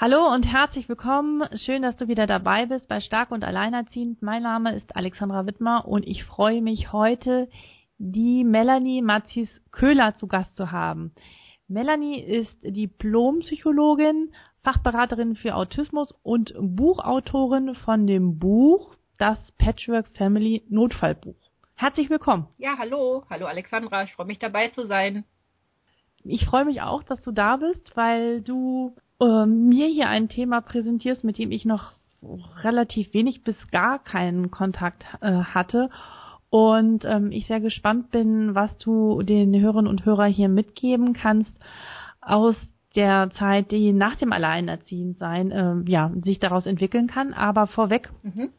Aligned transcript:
Hallo 0.00 0.32
und 0.32 0.44
herzlich 0.44 0.88
willkommen. 0.88 1.46
Schön, 1.58 1.82
dass 1.82 1.94
du 1.94 2.08
wieder 2.08 2.26
dabei 2.26 2.64
bist 2.64 2.88
bei 2.88 3.02
Stark 3.02 3.30
und 3.32 3.44
Alleinerziehend. 3.44 4.22
Mein 4.22 4.42
Name 4.42 4.74
ist 4.74 4.96
Alexandra 4.96 5.44
Wittmer 5.44 5.86
und 5.86 6.06
ich 6.06 6.24
freue 6.24 6.62
mich 6.62 6.90
heute, 6.90 7.50
die 7.98 8.42
Melanie 8.42 9.02
Matzis 9.02 9.50
Köhler 9.70 10.14
zu 10.14 10.26
Gast 10.26 10.56
zu 10.56 10.72
haben. 10.72 11.12
Melanie 11.68 12.18
ist 12.18 12.56
Diplompsychologin, 12.62 14.32
Fachberaterin 14.62 15.36
für 15.36 15.54
Autismus 15.54 16.14
und 16.22 16.54
Buchautorin 16.58 17.74
von 17.74 18.06
dem 18.06 18.38
Buch 18.38 18.96
Das 19.18 19.36
Patchwork 19.58 20.08
Family 20.16 20.64
Notfallbuch. 20.70 21.36
Herzlich 21.74 22.08
willkommen. 22.08 22.48
Ja, 22.56 22.78
hallo. 22.78 23.26
Hallo 23.28 23.44
Alexandra. 23.44 24.04
Ich 24.04 24.14
freue 24.14 24.28
mich 24.28 24.38
dabei 24.38 24.68
zu 24.68 24.86
sein. 24.86 25.24
Ich 26.24 26.46
freue 26.46 26.64
mich 26.64 26.80
auch, 26.80 27.02
dass 27.02 27.20
du 27.20 27.32
da 27.32 27.58
bist, 27.58 27.94
weil 27.98 28.40
du 28.40 28.96
äh, 29.20 29.46
mir 29.46 29.86
hier 29.86 30.08
ein 30.08 30.28
Thema 30.28 30.60
präsentierst, 30.60 31.24
mit 31.24 31.38
dem 31.38 31.52
ich 31.52 31.64
noch 31.64 31.92
relativ 32.62 33.14
wenig 33.14 33.44
bis 33.44 33.56
gar 33.70 33.98
keinen 33.98 34.50
Kontakt 34.50 35.04
äh, 35.20 35.32
hatte 35.32 35.88
und 36.50 37.04
ähm, 37.04 37.32
ich 37.32 37.46
sehr 37.46 37.60
gespannt 37.60 38.10
bin, 38.10 38.54
was 38.54 38.76
du 38.78 39.22
den 39.22 39.58
Hörern 39.58 39.86
und 39.86 40.04
Hörern 40.04 40.32
hier 40.32 40.48
mitgeben 40.48 41.14
kannst 41.14 41.52
aus 42.20 42.56
der 42.96 43.30
Zeit, 43.30 43.70
die 43.70 43.92
nach 43.92 44.16
dem 44.16 44.32
Alleinerziehendsein 44.32 45.50
äh, 45.52 45.90
ja 45.90 46.10
sich 46.22 46.40
daraus 46.40 46.66
entwickeln 46.66 47.06
kann. 47.06 47.32
Aber 47.32 47.68
vorweg 47.68 48.10
mhm 48.22 48.50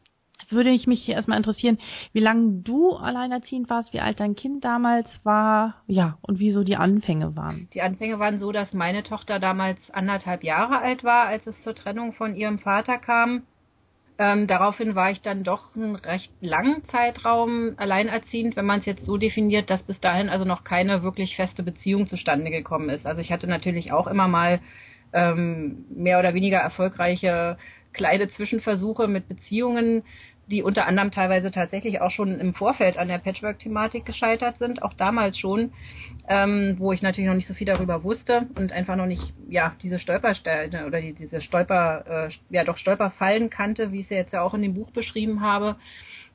würde 0.50 0.70
ich 0.70 0.86
mich 0.86 1.08
erstmal 1.08 1.38
interessieren, 1.38 1.78
wie 2.12 2.20
lange 2.20 2.62
du 2.62 2.92
alleinerziehend 2.92 3.70
warst, 3.70 3.92
wie 3.92 4.00
alt 4.00 4.20
dein 4.20 4.34
Kind 4.34 4.64
damals 4.64 5.08
war, 5.24 5.82
ja, 5.86 6.18
und 6.22 6.38
wie 6.38 6.52
so 6.52 6.64
die 6.64 6.76
Anfänge 6.76 7.36
waren. 7.36 7.68
Die 7.74 7.82
Anfänge 7.82 8.18
waren 8.18 8.40
so, 8.40 8.52
dass 8.52 8.72
meine 8.72 9.02
Tochter 9.02 9.38
damals 9.38 9.78
anderthalb 9.90 10.44
Jahre 10.44 10.78
alt 10.78 11.04
war, 11.04 11.26
als 11.26 11.46
es 11.46 11.60
zur 11.62 11.74
Trennung 11.74 12.12
von 12.12 12.34
ihrem 12.34 12.58
Vater 12.58 12.98
kam. 12.98 13.42
Ähm, 14.18 14.46
daraufhin 14.46 14.94
war 14.94 15.10
ich 15.10 15.22
dann 15.22 15.42
doch 15.42 15.74
einen 15.74 15.96
recht 15.96 16.30
langen 16.40 16.84
Zeitraum 16.84 17.74
alleinerziehend, 17.76 18.56
wenn 18.56 18.66
man 18.66 18.80
es 18.80 18.86
jetzt 18.86 19.06
so 19.06 19.16
definiert, 19.16 19.70
dass 19.70 19.82
bis 19.82 19.98
dahin 20.00 20.28
also 20.28 20.44
noch 20.44 20.64
keine 20.64 21.02
wirklich 21.02 21.34
feste 21.34 21.62
Beziehung 21.62 22.06
zustande 22.06 22.50
gekommen 22.50 22.90
ist. 22.90 23.06
Also 23.06 23.20
ich 23.20 23.32
hatte 23.32 23.46
natürlich 23.46 23.90
auch 23.90 24.06
immer 24.06 24.28
mal 24.28 24.60
ähm, 25.12 25.86
mehr 25.90 26.18
oder 26.18 26.34
weniger 26.34 26.58
erfolgreiche 26.58 27.56
kleine 27.92 28.28
Zwischenversuche 28.28 29.08
mit 29.08 29.28
Beziehungen, 29.28 30.02
die 30.52 30.62
unter 30.62 30.86
anderem 30.86 31.10
teilweise 31.10 31.50
tatsächlich 31.50 32.02
auch 32.02 32.10
schon 32.10 32.38
im 32.38 32.52
Vorfeld 32.52 32.98
an 32.98 33.08
der 33.08 33.18
Patchwork-Thematik 33.18 34.04
gescheitert 34.04 34.58
sind, 34.58 34.82
auch 34.82 34.92
damals 34.92 35.38
schon, 35.38 35.72
ähm, 36.28 36.76
wo 36.78 36.92
ich 36.92 37.00
natürlich 37.00 37.28
noch 37.28 37.34
nicht 37.34 37.48
so 37.48 37.54
viel 37.54 37.66
darüber 37.66 38.04
wusste 38.04 38.46
und 38.54 38.70
einfach 38.70 38.96
noch 38.96 39.06
nicht, 39.06 39.32
ja, 39.48 39.74
diese 39.82 39.98
Stolpersteine 39.98 40.86
oder 40.86 41.00
die, 41.00 41.14
diese 41.14 41.40
Stolper, 41.40 42.28
äh, 42.28 42.30
ja 42.50 42.64
doch 42.64 42.76
Stolperfallen 42.76 43.48
kannte, 43.48 43.92
wie 43.92 44.00
ich 44.00 44.06
es 44.06 44.10
ja 44.10 44.16
jetzt 44.18 44.34
ja 44.34 44.42
auch 44.42 44.52
in 44.52 44.60
dem 44.60 44.74
Buch 44.74 44.90
beschrieben 44.90 45.40
habe. 45.40 45.76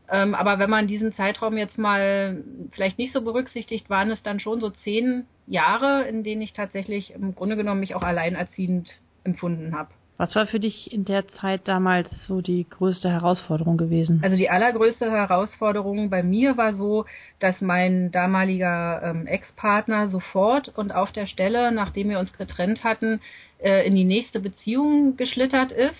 Ähm, 0.09 0.33
aber 0.33 0.57
wenn 0.57 0.69
man 0.69 0.87
diesen 0.87 1.13
Zeitraum 1.13 1.55
jetzt 1.55 1.77
mal 1.77 2.43
vielleicht 2.71 2.97
nicht 2.97 3.13
so 3.13 3.21
berücksichtigt, 3.21 3.87
waren 3.89 4.09
es 4.09 4.23
dann 4.23 4.39
schon 4.39 4.59
so 4.59 4.71
zehn 4.71 5.25
Jahre, 5.45 6.07
in 6.07 6.23
denen 6.23 6.41
ich 6.41 6.53
tatsächlich 6.53 7.13
im 7.13 7.35
Grunde 7.35 7.55
genommen 7.55 7.81
mich 7.81 7.93
auch 7.93 8.03
alleinerziehend 8.03 8.89
empfunden 9.23 9.75
habe. 9.75 9.89
Was 10.17 10.33
war 10.33 10.47
für 10.47 10.59
dich 10.59 10.91
in 10.91 11.05
der 11.05 11.27
Zeit 11.27 11.67
damals 11.67 12.09
so 12.27 12.41
die 12.41 12.67
größte 12.67 13.09
Herausforderung 13.09 13.77
gewesen? 13.77 14.19
Also 14.23 14.35
die 14.35 14.49
allergrößte 14.49 15.11
Herausforderung 15.11 16.09
bei 16.09 16.23
mir 16.23 16.57
war 16.57 16.75
so, 16.75 17.05
dass 17.39 17.61
mein 17.61 18.09
damaliger 18.11 19.01
ähm, 19.03 19.27
Ex-Partner 19.27 20.09
sofort 20.09 20.69
und 20.69 20.91
auf 20.91 21.11
der 21.11 21.27
Stelle, 21.27 21.71
nachdem 21.71 22.09
wir 22.09 22.17
uns 22.17 22.33
getrennt 22.33 22.83
hatten, 22.83 23.21
äh, 23.59 23.85
in 23.85 23.93
die 23.93 24.05
nächste 24.05 24.39
Beziehung 24.39 25.17
geschlittert 25.17 25.71
ist 25.71 25.95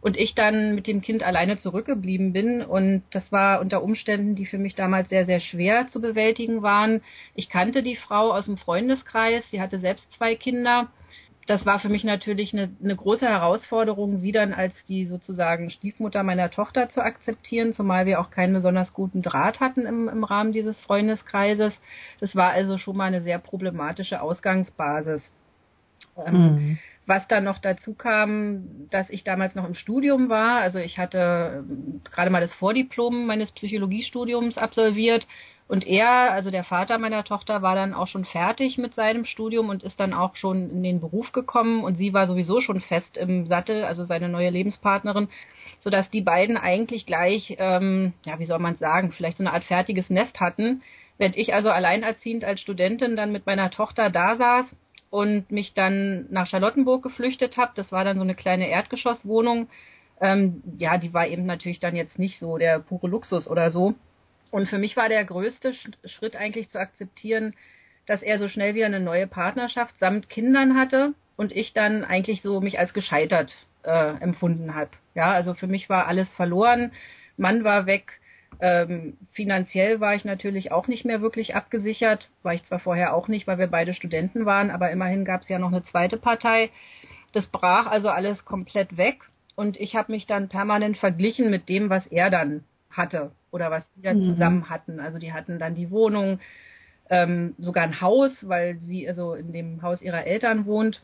und 0.00 0.16
ich 0.16 0.34
dann 0.34 0.74
mit 0.74 0.88
dem 0.88 1.00
Kind 1.00 1.22
alleine 1.22 1.58
zurückgeblieben 1.58 2.32
bin. 2.32 2.62
Und 2.62 3.04
das 3.12 3.30
war 3.30 3.60
unter 3.60 3.80
Umständen, 3.80 4.34
die 4.34 4.46
für 4.46 4.58
mich 4.58 4.74
damals 4.74 5.08
sehr, 5.08 5.24
sehr 5.24 5.40
schwer 5.40 5.86
zu 5.86 6.00
bewältigen 6.00 6.62
waren. 6.62 7.00
Ich 7.36 7.48
kannte 7.48 7.84
die 7.84 7.96
Frau 7.96 8.32
aus 8.32 8.46
dem 8.46 8.56
Freundeskreis, 8.56 9.44
sie 9.52 9.60
hatte 9.60 9.78
selbst 9.78 10.04
zwei 10.16 10.34
Kinder 10.34 10.88
das 11.46 11.64
war 11.64 11.78
für 11.78 11.88
mich 11.88 12.02
natürlich 12.02 12.52
eine, 12.52 12.70
eine 12.82 12.96
große 12.96 13.26
Herausforderung, 13.26 14.18
sie 14.18 14.32
dann 14.32 14.52
als 14.52 14.74
die 14.88 15.06
sozusagen 15.06 15.70
Stiefmutter 15.70 16.22
meiner 16.24 16.50
Tochter 16.50 16.88
zu 16.88 17.00
akzeptieren, 17.00 17.72
zumal 17.72 18.04
wir 18.06 18.20
auch 18.20 18.30
keinen 18.30 18.52
besonders 18.52 18.92
guten 18.92 19.22
Draht 19.22 19.60
hatten 19.60 19.86
im, 19.86 20.08
im 20.08 20.24
Rahmen 20.24 20.52
dieses 20.52 20.78
Freundeskreises. 20.80 21.72
Das 22.20 22.34
war 22.34 22.50
also 22.50 22.78
schon 22.78 22.96
mal 22.96 23.04
eine 23.04 23.22
sehr 23.22 23.38
problematische 23.38 24.20
Ausgangsbasis. 24.20 25.22
Ähm, 26.24 26.34
mhm. 26.34 26.78
Was 27.06 27.28
dann 27.28 27.44
noch 27.44 27.58
dazu 27.58 27.94
kam, 27.94 28.88
dass 28.90 29.08
ich 29.10 29.22
damals 29.22 29.54
noch 29.54 29.64
im 29.64 29.74
Studium 29.74 30.28
war. 30.28 30.60
Also 30.60 30.80
ich 30.80 30.98
hatte 30.98 31.64
ähm, 31.68 32.00
gerade 32.02 32.30
mal 32.30 32.40
das 32.40 32.52
Vordiplom 32.54 33.26
meines 33.26 33.52
Psychologiestudiums 33.52 34.58
absolviert 34.58 35.24
und 35.68 35.84
er, 35.84 36.32
also 36.32 36.52
der 36.52 36.62
Vater 36.62 36.98
meiner 36.98 37.24
Tochter, 37.24 37.60
war 37.60 37.74
dann 37.74 37.92
auch 37.92 38.06
schon 38.06 38.24
fertig 38.24 38.78
mit 38.78 38.94
seinem 38.94 39.24
Studium 39.24 39.68
und 39.68 39.82
ist 39.82 39.98
dann 39.98 40.14
auch 40.14 40.36
schon 40.36 40.70
in 40.70 40.84
den 40.84 41.00
Beruf 41.00 41.32
gekommen. 41.32 41.82
Und 41.82 41.96
sie 41.96 42.12
war 42.14 42.28
sowieso 42.28 42.60
schon 42.60 42.80
fest 42.80 43.16
im 43.16 43.46
Sattel, 43.46 43.82
also 43.84 44.04
seine 44.04 44.28
neue 44.28 44.50
Lebenspartnerin, 44.50 45.28
sodass 45.80 46.08
die 46.10 46.20
beiden 46.20 46.56
eigentlich 46.56 47.04
gleich, 47.04 47.56
ähm, 47.58 48.12
ja, 48.24 48.38
wie 48.38 48.46
soll 48.46 48.60
man 48.60 48.76
sagen, 48.76 49.10
vielleicht 49.10 49.38
so 49.38 49.42
eine 49.42 49.52
Art 49.52 49.64
fertiges 49.64 50.08
Nest 50.08 50.38
hatten. 50.38 50.82
Während 51.18 51.36
ich 51.36 51.52
also 51.52 51.70
alleinerziehend 51.70 52.44
als 52.44 52.60
Studentin 52.60 53.16
dann 53.16 53.32
mit 53.32 53.46
meiner 53.46 53.70
Tochter 53.70 54.08
da 54.08 54.36
saß 54.36 54.66
und 55.10 55.50
mich 55.50 55.74
dann 55.74 56.26
nach 56.30 56.46
Charlottenburg 56.46 57.02
geflüchtet 57.02 57.56
habe, 57.56 57.72
das 57.74 57.90
war 57.90 58.04
dann 58.04 58.18
so 58.18 58.22
eine 58.22 58.36
kleine 58.36 58.68
Erdgeschosswohnung, 58.68 59.68
ähm, 60.20 60.62
ja, 60.78 60.96
die 60.96 61.12
war 61.12 61.26
eben 61.26 61.44
natürlich 61.44 61.80
dann 61.80 61.96
jetzt 61.96 62.18
nicht 62.18 62.38
so 62.38 62.56
der 62.56 62.78
pure 62.78 63.08
Luxus 63.08 63.48
oder 63.48 63.70
so 63.72 63.94
und 64.50 64.68
für 64.68 64.78
mich 64.78 64.96
war 64.96 65.08
der 65.08 65.24
größte 65.24 65.74
Schritt 66.04 66.36
eigentlich 66.36 66.70
zu 66.70 66.78
akzeptieren, 66.78 67.54
dass 68.06 68.22
er 68.22 68.38
so 68.38 68.48
schnell 68.48 68.74
wieder 68.74 68.86
eine 68.86 69.00
neue 69.00 69.26
Partnerschaft 69.26 69.98
samt 69.98 70.28
Kindern 70.28 70.78
hatte 70.78 71.14
und 71.36 71.52
ich 71.52 71.72
dann 71.72 72.04
eigentlich 72.04 72.42
so 72.42 72.60
mich 72.60 72.78
als 72.78 72.94
gescheitert 72.94 73.52
äh, 73.82 74.14
empfunden 74.20 74.74
habe. 74.74 74.90
Ja, 75.14 75.32
also 75.32 75.54
für 75.54 75.66
mich 75.66 75.88
war 75.88 76.06
alles 76.06 76.30
verloren, 76.32 76.92
Mann 77.36 77.64
war 77.64 77.86
weg, 77.86 78.20
ähm, 78.60 79.18
finanziell 79.32 80.00
war 80.00 80.14
ich 80.14 80.24
natürlich 80.24 80.72
auch 80.72 80.88
nicht 80.88 81.04
mehr 81.04 81.20
wirklich 81.20 81.54
abgesichert, 81.54 82.30
war 82.42 82.54
ich 82.54 82.64
zwar 82.64 82.78
vorher 82.78 83.14
auch 83.14 83.28
nicht, 83.28 83.46
weil 83.46 83.58
wir 83.58 83.66
beide 83.66 83.92
Studenten 83.92 84.46
waren, 84.46 84.70
aber 84.70 84.90
immerhin 84.90 85.24
gab 85.24 85.42
es 85.42 85.48
ja 85.48 85.58
noch 85.58 85.68
eine 85.68 85.82
zweite 85.82 86.16
Partei. 86.16 86.70
Das 87.32 87.46
brach 87.48 87.86
also 87.86 88.08
alles 88.08 88.44
komplett 88.44 88.96
weg 88.96 89.24
und 89.56 89.78
ich 89.78 89.94
habe 89.94 90.12
mich 90.12 90.26
dann 90.26 90.48
permanent 90.48 90.96
verglichen 90.96 91.50
mit 91.50 91.68
dem, 91.68 91.90
was 91.90 92.06
er 92.06 92.30
dann 92.30 92.64
hatte 92.90 93.32
oder 93.56 93.70
was 93.70 93.90
die 93.94 94.02
dann 94.02 94.18
mhm. 94.18 94.34
zusammen 94.34 94.70
hatten. 94.70 95.00
Also 95.00 95.18
die 95.18 95.32
hatten 95.32 95.58
dann 95.58 95.74
die 95.74 95.90
Wohnung, 95.90 96.38
ähm, 97.10 97.54
sogar 97.58 97.84
ein 97.84 98.00
Haus, 98.00 98.30
weil 98.42 98.78
sie 98.78 99.08
also 99.08 99.34
in 99.34 99.52
dem 99.52 99.82
Haus 99.82 100.02
ihrer 100.02 100.26
Eltern 100.26 100.66
wohnt 100.66 101.02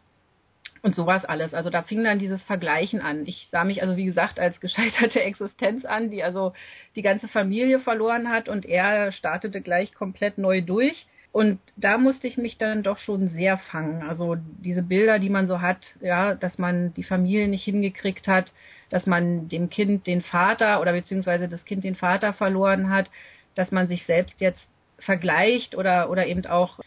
und 0.83 0.95
sowas 0.95 1.25
alles. 1.25 1.55
Also 1.55 1.71
da 1.71 1.83
fing 1.83 2.05
dann 2.05 2.19
dieses 2.19 2.43
Vergleichen 2.45 3.01
an. 3.01 3.27
Ich 3.27 3.49
sah 3.51 3.65
mich 3.65 3.83
also 3.83 3.97
wie 3.97 4.05
gesagt 4.05 4.39
als 4.39 4.61
gescheiterte 4.61 5.21
Existenz 5.23 5.85
an, 5.85 6.11
die 6.11 6.23
also 6.23 6.53
die 6.97 7.03
ganze 7.03 7.29
Familie 7.29 7.81
verloren 7.81 8.29
hat 8.29 8.49
und 8.49 8.67
er 8.67 9.13
startete 9.13 9.61
gleich 9.63 9.95
komplett 9.95 10.39
neu 10.39 10.61
durch. 10.61 11.07
Und 11.33 11.61
da 11.77 11.97
musste 11.97 12.27
ich 12.27 12.37
mich 12.37 12.59
dann 12.59 12.83
doch 12.83 12.99
schon 12.99 13.29
sehr 13.29 13.57
fangen. 13.57 14.03
Also 14.03 14.37
diese 14.37 14.83
Bilder, 14.83 15.19
die 15.19 15.31
man 15.31 15.47
so 15.47 15.63
hat, 15.63 15.79
ja, 16.03 16.35
dass 16.35 16.59
man 16.59 16.93
die 16.93 17.05
Familie 17.05 17.49
nicht 17.49 17.65
hingekriegt 17.65 18.29
hat, 18.29 18.53
dass 18.91 19.07
man 19.07 19.49
dem 19.49 19.71
Kind 19.71 20.07
den 20.07 20.21
Vater 20.21 20.83
oder 20.83 20.93
beziehungsweise 20.93 21.49
das 21.49 21.65
Kind 21.65 21.85
den 21.85 21.95
Vater 21.95 22.35
verloren 22.35 22.91
hat, 22.91 23.11
dass 23.55 23.71
man 23.71 23.89
sich 23.89 24.05
selbst 24.05 24.41
jetzt 24.43 24.61
vergleicht 24.99 25.75
oder, 25.75 26.11
oder 26.11 26.27
eben 26.27 26.45
auch 26.45 26.79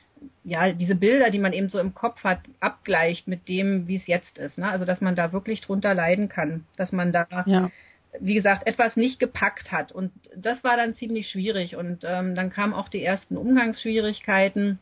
ja, 0.43 0.71
diese 0.73 0.95
Bilder, 0.95 1.31
die 1.31 1.39
man 1.39 1.53
eben 1.53 1.69
so 1.69 1.79
im 1.79 1.95
Kopf 1.95 2.23
hat, 2.23 2.39
abgleicht 2.59 3.27
mit 3.27 3.47
dem, 3.47 3.87
wie 3.87 3.95
es 3.95 4.05
jetzt 4.05 4.37
ist. 4.37 4.59
Ne? 4.59 4.69
Also 4.69 4.85
dass 4.85 5.01
man 5.01 5.15
da 5.15 5.33
wirklich 5.33 5.61
drunter 5.61 5.95
leiden 5.95 6.29
kann, 6.29 6.65
dass 6.77 6.91
man 6.91 7.11
da 7.11 7.27
ja 7.47 7.71
wie 8.19 8.33
gesagt, 8.33 8.67
etwas 8.67 8.95
nicht 8.95 9.19
gepackt 9.19 9.71
hat. 9.71 9.91
Und 9.91 10.11
das 10.35 10.63
war 10.63 10.77
dann 10.77 10.95
ziemlich 10.95 11.29
schwierig. 11.29 11.75
Und 11.75 12.03
ähm, 12.03 12.35
dann 12.35 12.49
kamen 12.49 12.73
auch 12.73 12.89
die 12.89 13.03
ersten 13.03 13.37
Umgangsschwierigkeiten. 13.37 14.79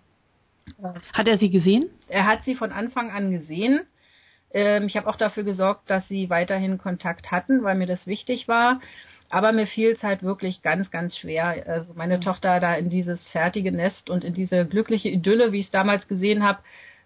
Hat 1.14 1.28
er 1.28 1.38
sie 1.38 1.50
gesehen? 1.50 1.90
Er 2.08 2.26
hat 2.26 2.44
sie 2.46 2.56
von 2.56 2.72
Anfang 2.72 3.12
an 3.12 3.32
gesehen. 3.32 3.82
Ähm, 4.54 4.88
ich 4.88 4.96
habe 4.96 5.08
auch 5.08 5.18
dafür 5.18 5.44
gesorgt, 5.44 5.90
dass 5.90 6.08
sie 6.08 6.30
weiterhin 6.30 6.78
Kontakt 6.78 7.32
hatten, 7.32 7.64
weil 7.64 7.76
mir 7.76 7.88
das 7.88 8.06
wichtig 8.08 8.48
war. 8.48 8.80
Aber 9.30 9.52
mir 9.52 9.66
fiel 9.66 9.94
es 9.94 10.04
halt 10.04 10.22
wirklich 10.22 10.62
ganz, 10.62 10.92
ganz 10.92 11.18
schwer, 11.18 11.64
also 11.66 11.94
meine 11.96 12.18
mhm. 12.18 12.22
Tochter 12.22 12.60
da 12.60 12.76
in 12.76 12.92
dieses 12.92 13.20
fertige 13.30 13.72
Nest 13.72 14.12
und 14.12 14.24
in 14.24 14.36
diese 14.36 14.66
glückliche 14.68 15.10
Idylle, 15.10 15.52
wie 15.52 15.62
ich 15.62 15.66
es 15.66 15.72
damals 15.72 16.08
gesehen 16.08 16.44
habe, 16.44 16.60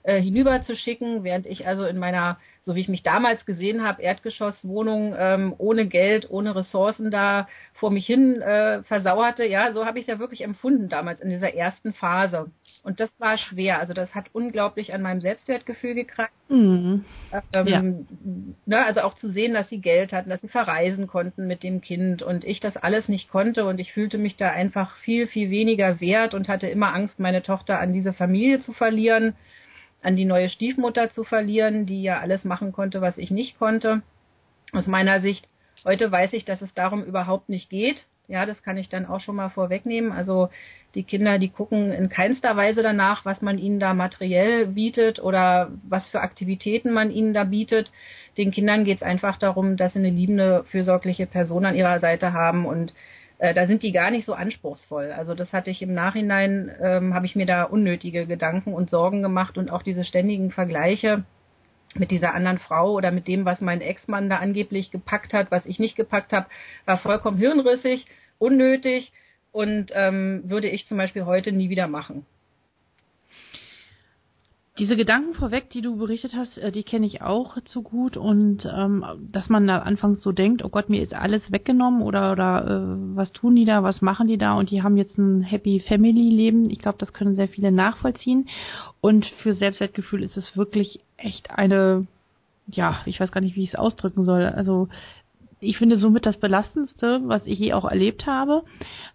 äh, 0.08 0.22
hinüberzuschicken, 0.22 1.26
während 1.26 1.46
ich 1.46 1.68
also 1.68 1.84
in 1.84 2.00
meiner, 2.00 2.38
so 2.64 2.76
wie 2.76 2.80
ich 2.80 2.88
mich 2.88 3.04
damals 3.04 3.46
gesehen 3.46 3.84
habe, 3.84 4.02
Erdgeschosswohnung 4.02 5.14
ähm, 5.18 5.54
ohne 5.58 5.86
Geld, 5.86 6.30
ohne 6.30 6.56
Ressourcen 6.56 7.12
da 7.12 7.50
vor 7.74 7.92
mich 7.92 8.06
hin 8.06 8.42
äh, 8.42 8.84
versauerte. 8.84 9.44
Ja, 9.44 9.74
so 9.74 9.86
habe 9.86 10.00
ich 10.00 10.08
es 10.08 10.14
ja 10.14 10.18
wirklich 10.18 10.46
empfunden 10.46 10.88
damals 10.88 11.20
in 11.20 11.30
dieser 11.30 11.54
ersten 11.54 11.92
Phase. 11.92 12.50
Und 12.84 13.02
das 13.02 13.10
war 13.18 13.38
schwer. 13.38 13.80
Also 13.80 13.94
das 13.94 14.16
hat 14.16 14.30
unglaublich 14.32 14.94
an 14.94 15.02
meinem 15.02 15.20
Selbstwertgefühl 15.20 15.94
gekratzt. 15.94 16.32
Mhm. 16.48 17.04
Ähm, 17.52 17.68
ja. 17.68 17.82
ne, 17.82 18.86
also 18.86 19.02
auch 19.02 19.16
zu 19.16 19.30
sehen, 19.30 19.54
dass 19.54 19.68
sie 19.68 19.82
Geld 19.82 20.14
hatten, 20.14 20.30
dass 20.30 20.40
sie 20.40 20.48
verreisen 20.48 21.08
konnten 21.08 21.48
mit 21.48 21.64
dem 21.64 21.82
Kind 21.82 22.24
und 22.24 22.46
ich 22.46 22.62
das 22.62 22.78
alles 22.78 23.10
nicht 23.10 23.30
konnte 23.30 23.66
und 23.66 23.82
ich 23.82 23.92
fühlte 23.92 24.18
mich 24.18 24.38
da 24.38 24.52
einfach 24.52 24.96
viel, 25.00 25.28
viel 25.28 25.50
weniger 25.50 26.00
wert 26.00 26.34
und 26.34 26.48
hatte 26.48 26.68
immer 26.68 26.96
Angst, 26.96 27.20
meine 27.20 27.44
Tochter 27.44 27.82
an 27.82 27.92
diese 27.92 28.14
Familie 28.14 28.62
zu 28.62 28.72
verlieren 28.72 29.36
an 30.02 30.16
die 30.16 30.26
neue 30.26 30.50
Stiefmutter 30.50 31.10
zu 31.12 31.24
verlieren, 31.24 31.86
die 31.86 32.04
ja 32.04 32.20
alles 32.20 32.44
machen 32.44 32.72
konnte, 32.72 33.02
was 33.02 33.18
ich 33.18 33.32
nicht 33.32 33.58
konnte. 33.58 34.02
Aus 34.74 34.88
meiner 34.88 35.22
Sicht, 35.22 35.48
heute 35.86 36.12
weiß 36.12 36.34
ich, 36.34 36.46
dass 36.46 36.62
es 36.62 36.74
darum 36.74 37.04
überhaupt 37.04 37.50
nicht 37.50 37.70
geht. 37.70 38.06
Ja, 38.28 38.46
das 38.46 38.62
kann 38.62 38.76
ich 38.76 38.90
dann 38.90 39.06
auch 39.06 39.22
schon 39.22 39.38
mal 39.38 39.50
vorwegnehmen. 39.50 40.12
Also 40.12 40.50
die 40.96 41.04
Kinder, 41.04 41.40
die 41.40 41.48
gucken 41.48 41.92
in 41.92 42.10
keinster 42.10 42.58
Weise 42.58 42.84
danach, 42.84 43.24
was 43.24 43.42
man 43.42 43.58
ihnen 43.58 43.80
da 43.80 43.94
materiell 43.94 44.68
bietet 44.68 45.20
oder 45.20 45.72
was 45.88 46.10
für 46.10 46.20
Aktivitäten 46.20 46.92
man 46.92 47.10
ihnen 47.10 47.34
da 47.34 47.46
bietet. 47.46 47.92
Den 48.38 48.52
Kindern 48.52 48.84
geht 48.84 48.98
es 48.98 49.04
einfach 49.04 49.38
darum, 49.38 49.78
dass 49.78 49.94
sie 49.94 50.00
eine 50.00 50.10
liebende, 50.10 50.66
fürsorgliche 50.66 51.26
Person 51.26 51.66
an 51.66 51.76
ihrer 51.76 52.02
Seite 52.02 52.34
haben 52.34 52.66
und 52.66 52.94
äh, 53.40 53.54
da 53.54 53.68
sind 53.68 53.84
die 53.84 53.92
gar 53.92 54.12
nicht 54.12 54.26
so 54.26 54.34
anspruchsvoll. 54.34 55.12
Also 55.12 55.36
das 55.36 55.54
hatte 55.54 55.70
ich 55.70 55.82
im 55.82 55.94
Nachhinein, 55.94 56.72
ähm, 56.82 57.14
habe 57.14 57.26
ich 57.26 57.36
mir 57.36 57.46
da 57.46 57.64
unnötige 57.64 58.26
Gedanken 58.26 58.74
und 58.74 58.90
Sorgen 58.90 59.22
gemacht 59.22 59.58
und 59.58 59.72
auch 59.72 59.84
diese 59.84 60.06
ständigen 60.06 60.52
Vergleiche 60.52 61.24
mit 61.96 62.12
dieser 62.12 62.34
anderen 62.34 62.60
Frau 62.60 62.94
oder 62.94 63.12
mit 63.12 63.28
dem, 63.28 63.46
was 63.46 63.62
mein 63.62 63.82
Ex-Mann 63.82 64.30
da 64.30 64.38
angeblich 64.38 64.92
gepackt 64.92 65.34
hat, 65.34 65.52
was 65.52 65.66
ich 65.66 65.80
nicht 65.80 65.96
gepackt 65.96 66.34
habe, 66.34 66.48
war 66.86 66.98
vollkommen 66.98 67.38
hirnrissig, 67.38 68.06
unnötig 68.40 69.12
und 69.52 69.92
ähm, 69.94 70.44
würde 70.46 70.70
ich 70.70 70.88
zum 70.88 70.98
Beispiel 70.98 71.26
heute 71.26 71.52
nie 71.52 71.70
wieder 71.70 71.88
machen. 71.88 72.26
Diese 74.80 74.96
Gedanken 74.96 75.34
vorweg, 75.34 75.72
die 75.72 75.82
du 75.82 75.98
berichtet 75.98 76.36
hast, 76.36 76.60
äh, 76.60 76.72
die 76.72 76.84
kenne 76.84 77.08
ich 77.08 77.22
auch 77.24 77.60
zu 77.62 77.82
gut 77.82 78.16
und 78.16 78.70
ähm, 78.72 79.04
dass 79.32 79.50
man 79.50 79.66
da 79.66 79.80
anfangs 79.80 80.22
so 80.22 80.32
denkt, 80.32 80.64
oh 80.64 80.70
Gott, 80.70 80.90
mir 80.90 81.02
ist 81.02 81.16
alles 81.16 81.52
weggenommen 81.52 82.04
oder 82.04 82.32
oder 82.32 82.66
äh, 82.66 83.16
was 83.16 83.32
tun 83.32 83.56
die 83.56 83.66
da, 83.66 83.82
was 83.82 84.02
machen 84.02 84.28
die 84.28 84.38
da 84.38 84.54
und 84.54 84.70
die 84.70 84.84
haben 84.84 84.96
jetzt 84.96 85.18
ein 85.18 85.42
Happy 85.42 85.80
Family 85.80 86.30
Leben. 86.30 86.70
Ich 86.70 86.78
glaube, 86.78 87.00
das 87.00 87.14
können 87.14 87.36
sehr 87.36 87.48
viele 87.48 87.72
nachvollziehen 87.72 88.50
und 89.02 89.26
für 89.42 89.56
Selbstwertgefühl 89.56 90.22
ist 90.22 90.38
es 90.38 90.56
wirklich 90.56 91.00
echt 91.18 91.50
eine, 91.50 92.06
ja, 92.68 93.02
ich 93.06 93.20
weiß 93.20 93.32
gar 93.32 93.42
nicht, 93.42 93.56
wie 93.56 93.64
ich 93.64 93.74
es 93.74 93.80
ausdrücken 93.80 94.26
soll. 94.26 94.44
Also 94.46 94.90
ich 95.60 95.78
finde 95.78 95.98
somit 95.98 96.28
das 96.28 96.38
Belastendste, 96.38 97.22
was 97.24 97.48
ich 97.48 97.58
je 97.58 97.74
auch 97.74 97.86
erlebt 97.86 98.28
habe, 98.28 98.64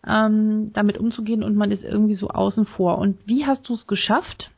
ähm, 0.05 0.73
damit 0.73 0.99
umzugehen 0.99 1.45
und 1.45 1.55
man 1.55 1.71
ist 1.71 1.85
irgendwie 1.85 2.17
so 2.17 2.29
außen 2.31 2.67
vor. 2.67 2.99
Und 2.99 3.19
wie 3.27 3.47
hast 3.47 3.69
du 3.69 3.75
es 3.75 3.87
geschafft? 3.87 4.51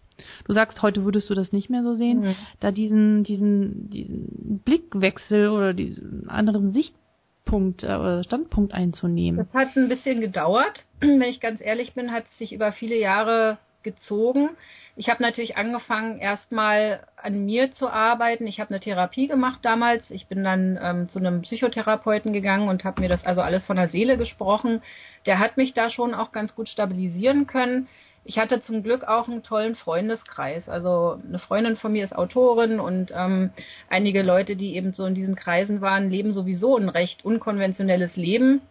Du 0.46 0.52
sagst, 0.52 0.82
heute 0.82 1.04
würdest 1.04 1.28
du 1.30 1.34
das 1.34 1.52
nicht 1.52 1.70
mehr 1.70 1.82
so 1.82 1.94
sehen, 1.94 2.20
mhm. 2.20 2.36
da 2.60 2.70
diesen, 2.70 3.24
diesen, 3.24 3.90
diesen 3.90 4.60
Blickwechsel 4.64 5.48
oder 5.48 5.74
diesen 5.74 6.28
anderen 6.28 6.72
Sichtpunkt 6.72 7.82
äh, 7.82 7.86
oder 7.86 8.22
Standpunkt 8.24 8.72
einzunehmen. 8.72 9.46
Das 9.52 9.54
hat 9.54 9.76
ein 9.76 9.88
bisschen 9.88 10.20
gedauert. 10.20 10.84
Wenn 11.00 11.22
ich 11.22 11.40
ganz 11.40 11.60
ehrlich 11.60 11.94
bin, 11.94 12.12
hat 12.12 12.24
es 12.30 12.38
sich 12.38 12.52
über 12.52 12.72
viele 12.72 12.98
Jahre 12.98 13.58
gezogen. 13.84 14.50
Ich 14.96 15.08
habe 15.08 15.22
natürlich 15.22 15.56
angefangen, 15.56 16.18
erstmal 16.18 17.06
an 17.16 17.44
mir 17.44 17.72
zu 17.74 17.88
arbeiten. 17.88 18.46
Ich 18.46 18.58
habe 18.58 18.70
eine 18.70 18.80
Therapie 18.80 19.28
gemacht 19.28 19.60
damals. 19.62 20.10
Ich 20.10 20.26
bin 20.26 20.42
dann 20.42 20.78
ähm, 20.82 21.08
zu 21.08 21.18
einem 21.18 21.42
Psychotherapeuten 21.42 22.32
gegangen 22.32 22.68
und 22.68 22.82
habe 22.84 23.02
mir 23.02 23.08
das 23.08 23.24
also 23.24 23.42
alles 23.42 23.64
von 23.66 23.76
der 23.76 23.90
Seele 23.90 24.16
gesprochen. 24.16 24.80
Der 25.26 25.38
hat 25.38 25.56
mich 25.56 25.74
da 25.74 25.90
schon 25.90 26.14
auch 26.14 26.32
ganz 26.32 26.54
gut 26.54 26.68
stabilisieren 26.68 27.46
können 27.46 27.88
ich 28.24 28.38
hatte 28.38 28.62
zum 28.62 28.82
Glück 28.82 29.04
auch 29.04 29.28
einen 29.28 29.42
tollen 29.42 29.76
Freundeskreis. 29.76 30.68
Also 30.68 31.20
eine 31.26 31.38
Freundin 31.38 31.76
von 31.76 31.92
mir 31.92 32.04
ist 32.04 32.16
Autorin 32.16 32.80
und 32.80 33.12
ähm, 33.14 33.50
einige 33.90 34.22
Leute, 34.22 34.56
die 34.56 34.76
eben 34.76 34.92
so 34.92 35.04
in 35.04 35.14
diesen 35.14 35.34
Kreisen 35.34 35.80
waren, 35.80 36.10
leben 36.10 36.32
sowieso 36.32 36.76
ein 36.76 36.88
recht 36.88 37.24
unkonventionelles 37.24 38.16
Leben. 38.16 38.62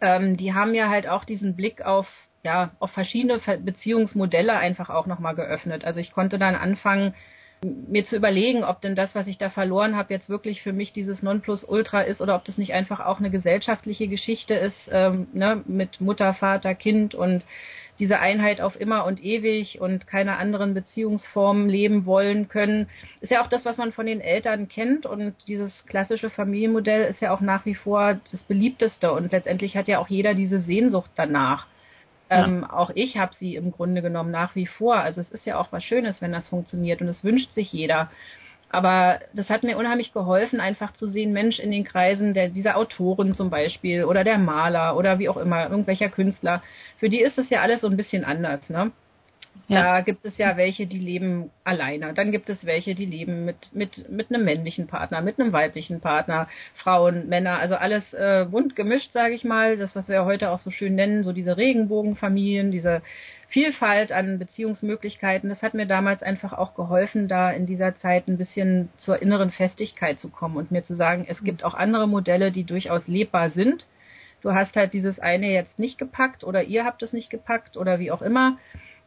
Ähm, 0.00 0.36
die 0.36 0.54
haben 0.54 0.70
mir 0.70 0.88
halt 0.88 1.08
auch 1.08 1.24
diesen 1.24 1.56
Blick 1.56 1.84
auf 1.84 2.06
ja 2.42 2.70
auf 2.78 2.90
verschiedene 2.92 3.38
Beziehungsmodelle 3.58 4.56
einfach 4.56 4.88
auch 4.88 5.06
nochmal 5.06 5.34
geöffnet. 5.34 5.84
Also 5.84 6.00
ich 6.00 6.12
konnte 6.12 6.38
dann 6.38 6.54
anfangen, 6.54 7.14
mir 7.62 8.06
zu 8.06 8.16
überlegen, 8.16 8.64
ob 8.64 8.80
denn 8.80 8.94
das, 8.94 9.14
was 9.14 9.26
ich 9.26 9.36
da 9.36 9.50
verloren 9.50 9.94
habe, 9.94 10.14
jetzt 10.14 10.30
wirklich 10.30 10.62
für 10.62 10.72
mich 10.72 10.94
dieses 10.94 11.22
Nonplusultra 11.22 12.00
ist 12.02 12.22
oder 12.22 12.36
ob 12.36 12.44
das 12.46 12.56
nicht 12.56 12.72
einfach 12.72 13.00
auch 13.00 13.18
eine 13.18 13.30
gesellschaftliche 13.30 14.08
Geschichte 14.08 14.54
ist, 14.54 14.88
ähm, 14.90 15.28
ne, 15.34 15.62
mit 15.66 16.00
Mutter, 16.00 16.32
Vater, 16.32 16.74
Kind 16.74 17.14
und 17.14 17.44
diese 18.00 18.18
Einheit 18.18 18.60
auf 18.60 18.80
immer 18.80 19.04
und 19.04 19.22
ewig 19.22 19.80
und 19.80 20.06
keine 20.06 20.38
anderen 20.38 20.74
Beziehungsformen 20.74 21.68
leben 21.68 22.06
wollen 22.06 22.48
können, 22.48 22.88
ist 23.20 23.30
ja 23.30 23.42
auch 23.44 23.48
das, 23.48 23.64
was 23.64 23.76
man 23.76 23.92
von 23.92 24.06
den 24.06 24.20
Eltern 24.20 24.68
kennt 24.68 25.06
und 25.06 25.34
dieses 25.46 25.70
klassische 25.86 26.30
Familienmodell 26.30 27.04
ist 27.04 27.20
ja 27.20 27.32
auch 27.32 27.42
nach 27.42 27.66
wie 27.66 27.74
vor 27.74 28.18
das 28.32 28.42
beliebteste 28.44 29.12
und 29.12 29.30
letztendlich 29.30 29.76
hat 29.76 29.86
ja 29.86 29.98
auch 29.98 30.08
jeder 30.08 30.34
diese 30.34 30.60
Sehnsucht 30.62 31.10
danach. 31.14 31.66
Ja. 32.30 32.44
Ähm, 32.44 32.64
auch 32.64 32.90
ich 32.94 33.18
habe 33.18 33.34
sie 33.38 33.54
im 33.54 33.70
Grunde 33.70 34.02
genommen 34.02 34.30
nach 34.30 34.54
wie 34.54 34.66
vor. 34.66 34.96
Also 34.96 35.20
es 35.20 35.30
ist 35.30 35.44
ja 35.46 35.58
auch 35.58 35.70
was 35.72 35.84
Schönes, 35.84 36.20
wenn 36.22 36.32
das 36.32 36.48
funktioniert 36.48 37.02
und 37.02 37.08
es 37.08 37.22
wünscht 37.22 37.52
sich 37.52 37.72
jeder. 37.72 38.10
Aber 38.70 39.20
das 39.34 39.50
hat 39.50 39.64
mir 39.64 39.76
unheimlich 39.76 40.12
geholfen, 40.12 40.60
einfach 40.60 40.92
zu 40.94 41.08
sehen, 41.08 41.32
Mensch, 41.32 41.58
in 41.58 41.70
den 41.72 41.84
Kreisen 41.84 42.34
der, 42.34 42.48
dieser 42.50 42.76
Autoren 42.76 43.34
zum 43.34 43.50
Beispiel 43.50 44.04
oder 44.04 44.24
der 44.24 44.38
Maler 44.38 44.96
oder 44.96 45.18
wie 45.18 45.28
auch 45.28 45.36
immer, 45.36 45.68
irgendwelcher 45.70 46.08
Künstler, 46.08 46.62
für 46.98 47.08
die 47.08 47.20
ist 47.20 47.36
es 47.38 47.50
ja 47.50 47.60
alles 47.62 47.80
so 47.80 47.88
ein 47.88 47.96
bisschen 47.96 48.24
anders, 48.24 48.68
ne? 48.70 48.92
Ja. 49.70 49.82
Da 49.84 50.00
gibt 50.00 50.24
es 50.24 50.36
ja 50.36 50.56
welche, 50.56 50.88
die 50.88 50.98
leben 50.98 51.50
alleine. 51.62 52.12
Dann 52.12 52.32
gibt 52.32 52.48
es 52.48 52.66
welche, 52.66 52.96
die 52.96 53.06
leben 53.06 53.44
mit, 53.44 53.70
mit, 53.72 54.10
mit 54.10 54.28
einem 54.28 54.44
männlichen 54.44 54.88
Partner, 54.88 55.20
mit 55.20 55.38
einem 55.38 55.52
weiblichen 55.52 56.00
Partner, 56.00 56.48
Frauen, 56.74 57.28
Männer, 57.28 57.58
also 57.58 57.76
alles 57.76 58.12
äh, 58.12 58.46
bunt 58.50 58.74
gemischt, 58.74 59.12
sage 59.12 59.34
ich 59.34 59.44
mal. 59.44 59.76
Das, 59.76 59.94
was 59.94 60.08
wir 60.08 60.24
heute 60.24 60.50
auch 60.50 60.58
so 60.58 60.70
schön 60.70 60.96
nennen, 60.96 61.22
so 61.22 61.32
diese 61.32 61.56
Regenbogenfamilien, 61.56 62.72
diese 62.72 63.00
Vielfalt 63.48 64.10
an 64.10 64.40
Beziehungsmöglichkeiten. 64.40 65.48
Das 65.48 65.62
hat 65.62 65.74
mir 65.74 65.86
damals 65.86 66.24
einfach 66.24 66.52
auch 66.52 66.74
geholfen, 66.74 67.28
da 67.28 67.52
in 67.52 67.66
dieser 67.66 67.94
Zeit 67.96 68.26
ein 68.26 68.38
bisschen 68.38 68.88
zur 68.96 69.22
inneren 69.22 69.52
Festigkeit 69.52 70.18
zu 70.18 70.30
kommen 70.30 70.56
und 70.56 70.72
mir 70.72 70.82
zu 70.82 70.96
sagen, 70.96 71.26
es 71.28 71.44
gibt 71.44 71.62
auch 71.62 71.74
andere 71.74 72.08
Modelle, 72.08 72.50
die 72.50 72.64
durchaus 72.64 73.06
lebbar 73.06 73.50
sind. 73.50 73.86
Du 74.42 74.52
hast 74.52 74.74
halt 74.74 74.94
dieses 74.94 75.20
eine 75.20 75.52
jetzt 75.52 75.78
nicht 75.78 75.96
gepackt 75.96 76.42
oder 76.42 76.64
ihr 76.64 76.84
habt 76.84 77.04
es 77.04 77.12
nicht 77.12 77.30
gepackt 77.30 77.76
oder 77.76 78.00
wie 78.00 78.10
auch 78.10 78.22
immer 78.22 78.56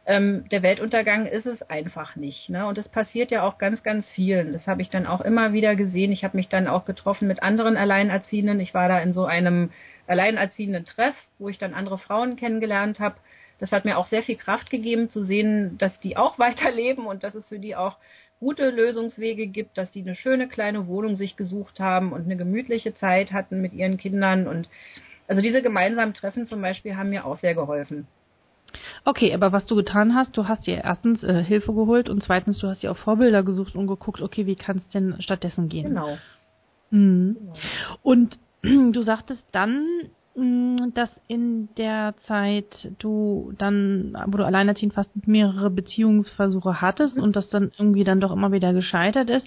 ähm, 0.06 0.46
der 0.50 0.62
Weltuntergang 0.62 1.26
ist 1.26 1.46
es 1.46 1.62
einfach 1.62 2.14
nicht. 2.16 2.50
Ne? 2.50 2.66
Und 2.66 2.76
es 2.76 2.88
passiert 2.88 3.30
ja 3.30 3.42
auch 3.42 3.56
ganz, 3.56 3.82
ganz 3.82 4.06
vielen. 4.10 4.52
Das 4.52 4.66
habe 4.66 4.82
ich 4.82 4.90
dann 4.90 5.06
auch 5.06 5.22
immer 5.22 5.52
wieder 5.52 5.76
gesehen. 5.76 6.12
Ich 6.12 6.24
habe 6.24 6.36
mich 6.36 6.48
dann 6.48 6.68
auch 6.68 6.84
getroffen 6.84 7.26
mit 7.26 7.42
anderen 7.42 7.76
Alleinerziehenden. 7.76 8.60
Ich 8.60 8.74
war 8.74 8.88
da 8.88 8.98
in 9.00 9.14
so 9.14 9.24
einem 9.24 9.70
alleinerziehenden 10.06 10.84
Treff, 10.84 11.14
wo 11.38 11.48
ich 11.48 11.56
dann 11.58 11.72
andere 11.72 11.98
Frauen 11.98 12.36
kennengelernt 12.36 13.00
habe. 13.00 13.16
Das 13.58 13.72
hat 13.72 13.86
mir 13.86 13.96
auch 13.96 14.08
sehr 14.08 14.22
viel 14.22 14.36
Kraft 14.36 14.68
gegeben 14.68 15.08
zu 15.08 15.24
sehen, 15.24 15.78
dass 15.78 15.98
die 16.00 16.16
auch 16.18 16.38
weiterleben 16.38 17.06
und 17.06 17.24
dass 17.24 17.34
es 17.34 17.48
für 17.48 17.58
die 17.58 17.74
auch 17.74 17.96
gute 18.40 18.68
Lösungswege 18.68 19.46
gibt, 19.46 19.78
dass 19.78 19.90
die 19.90 20.02
eine 20.02 20.16
schöne 20.16 20.48
kleine 20.48 20.86
Wohnung 20.86 21.16
sich 21.16 21.36
gesucht 21.36 21.80
haben 21.80 22.12
und 22.12 22.24
eine 22.24 22.36
gemütliche 22.36 22.94
Zeit 22.94 23.32
hatten 23.32 23.62
mit 23.62 23.72
ihren 23.72 23.96
Kindern. 23.96 24.46
Und 24.46 24.68
also 25.28 25.40
diese 25.40 25.62
gemeinsamen 25.62 26.12
Treffen 26.12 26.46
zum 26.46 26.60
Beispiel 26.60 26.96
haben 26.96 27.08
mir 27.08 27.24
auch 27.24 27.38
sehr 27.38 27.54
geholfen. 27.54 28.06
Okay, 29.04 29.34
aber 29.34 29.52
was 29.52 29.66
du 29.66 29.76
getan 29.76 30.14
hast, 30.14 30.36
du 30.36 30.48
hast 30.48 30.66
dir 30.66 30.84
erstens 30.84 31.22
äh, 31.22 31.42
Hilfe 31.42 31.72
geholt 31.72 32.08
und 32.08 32.22
zweitens, 32.22 32.58
du 32.58 32.68
hast 32.68 32.82
dir 32.82 32.92
auch 32.92 32.96
Vorbilder 32.96 33.42
gesucht 33.42 33.74
und 33.74 33.86
geguckt, 33.86 34.20
okay, 34.20 34.46
wie 34.46 34.56
kann 34.56 34.78
es 34.78 34.88
denn 34.88 35.16
stattdessen 35.20 35.68
gehen? 35.68 35.88
Genau. 35.88 36.18
Mhm. 36.90 37.36
genau. 37.38 37.54
Und 38.02 38.38
du 38.62 39.02
sagtest 39.02 39.44
dann, 39.52 39.86
mm, 40.34 40.92
dass 40.94 41.10
in 41.28 41.68
der 41.76 42.14
Zeit 42.26 42.90
du 42.98 43.52
dann, 43.58 44.16
wo 44.26 44.38
du 44.38 44.46
alleinerziehend 44.46 44.94
fast 44.94 45.10
mehrere 45.26 45.70
Beziehungsversuche 45.70 46.80
hattest 46.80 47.18
und 47.18 47.36
das 47.36 47.48
dann 47.50 47.72
irgendwie 47.78 48.04
dann 48.04 48.20
doch 48.20 48.32
immer 48.32 48.52
wieder 48.52 48.72
gescheitert 48.72 49.30
ist. 49.30 49.46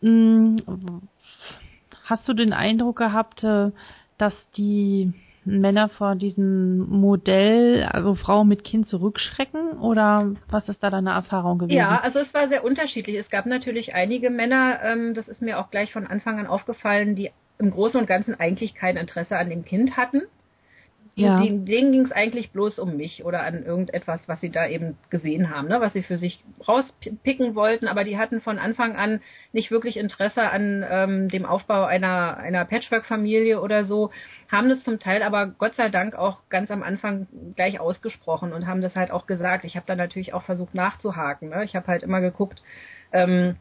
Mm, 0.00 0.58
hast 2.04 2.28
du 2.28 2.34
den 2.34 2.52
Eindruck 2.52 2.98
gehabt, 2.98 3.42
äh, 3.44 3.70
dass 4.18 4.34
die 4.56 5.12
Männer 5.44 5.88
vor 5.88 6.14
diesem 6.14 6.78
Modell, 6.88 7.84
also 7.90 8.14
Frau 8.14 8.44
mit 8.44 8.64
Kind 8.64 8.86
zurückschrecken 8.86 9.78
oder 9.80 10.34
was 10.48 10.68
ist 10.68 10.82
da 10.82 10.90
deine 10.90 11.10
Erfahrung 11.10 11.58
gewesen? 11.58 11.76
Ja, 11.76 12.00
also 12.00 12.20
es 12.20 12.32
war 12.32 12.48
sehr 12.48 12.64
unterschiedlich. 12.64 13.16
Es 13.16 13.30
gab 13.30 13.46
natürlich 13.46 13.94
einige 13.94 14.30
Männer, 14.30 14.80
ähm, 14.84 15.14
das 15.14 15.28
ist 15.28 15.42
mir 15.42 15.58
auch 15.58 15.70
gleich 15.70 15.92
von 15.92 16.06
Anfang 16.06 16.38
an 16.38 16.46
aufgefallen, 16.46 17.16
die 17.16 17.30
im 17.58 17.70
Großen 17.70 18.00
und 18.00 18.06
Ganzen 18.06 18.38
eigentlich 18.38 18.74
kein 18.74 18.96
Interesse 18.96 19.36
an 19.36 19.50
dem 19.50 19.64
Kind 19.64 19.96
hatten. 19.96 20.22
Ja. 21.14 21.40
Die, 21.40 21.64
denen 21.64 21.92
ging 21.92 22.06
es 22.06 22.12
eigentlich 22.12 22.52
bloß 22.52 22.78
um 22.78 22.96
mich 22.96 23.24
oder 23.24 23.42
an 23.42 23.64
irgendetwas, 23.64 24.26
was 24.28 24.40
sie 24.40 24.48
da 24.48 24.66
eben 24.66 24.96
gesehen 25.10 25.50
haben, 25.50 25.68
ne, 25.68 25.78
was 25.78 25.92
sie 25.92 26.02
für 26.02 26.16
sich 26.16 26.42
rauspicken 26.66 27.54
wollten, 27.54 27.86
aber 27.86 28.04
die 28.04 28.16
hatten 28.16 28.40
von 28.40 28.58
Anfang 28.58 28.96
an 28.96 29.20
nicht 29.52 29.70
wirklich 29.70 29.98
Interesse 29.98 30.50
an 30.50 30.82
ähm, 30.88 31.28
dem 31.28 31.44
Aufbau 31.44 31.84
einer, 31.84 32.38
einer 32.38 32.64
Patchwork-Familie 32.64 33.60
oder 33.60 33.84
so, 33.84 34.10
haben 34.50 34.70
das 34.70 34.82
zum 34.84 35.00
Teil 35.00 35.22
aber 35.22 35.48
Gott 35.48 35.74
sei 35.74 35.90
Dank 35.90 36.14
auch 36.14 36.48
ganz 36.48 36.70
am 36.70 36.82
Anfang 36.82 37.26
gleich 37.56 37.78
ausgesprochen 37.78 38.54
und 38.54 38.66
haben 38.66 38.80
das 38.80 38.96
halt 38.96 39.10
auch 39.10 39.26
gesagt. 39.26 39.64
Ich 39.64 39.76
habe 39.76 39.86
da 39.86 39.96
natürlich 39.96 40.32
auch 40.32 40.44
versucht 40.44 40.74
nachzuhaken. 40.74 41.50
Ne? 41.50 41.64
Ich 41.64 41.76
habe 41.76 41.88
halt 41.88 42.02
immer 42.02 42.22
geguckt, 42.22 42.62
ähm, 43.12 43.56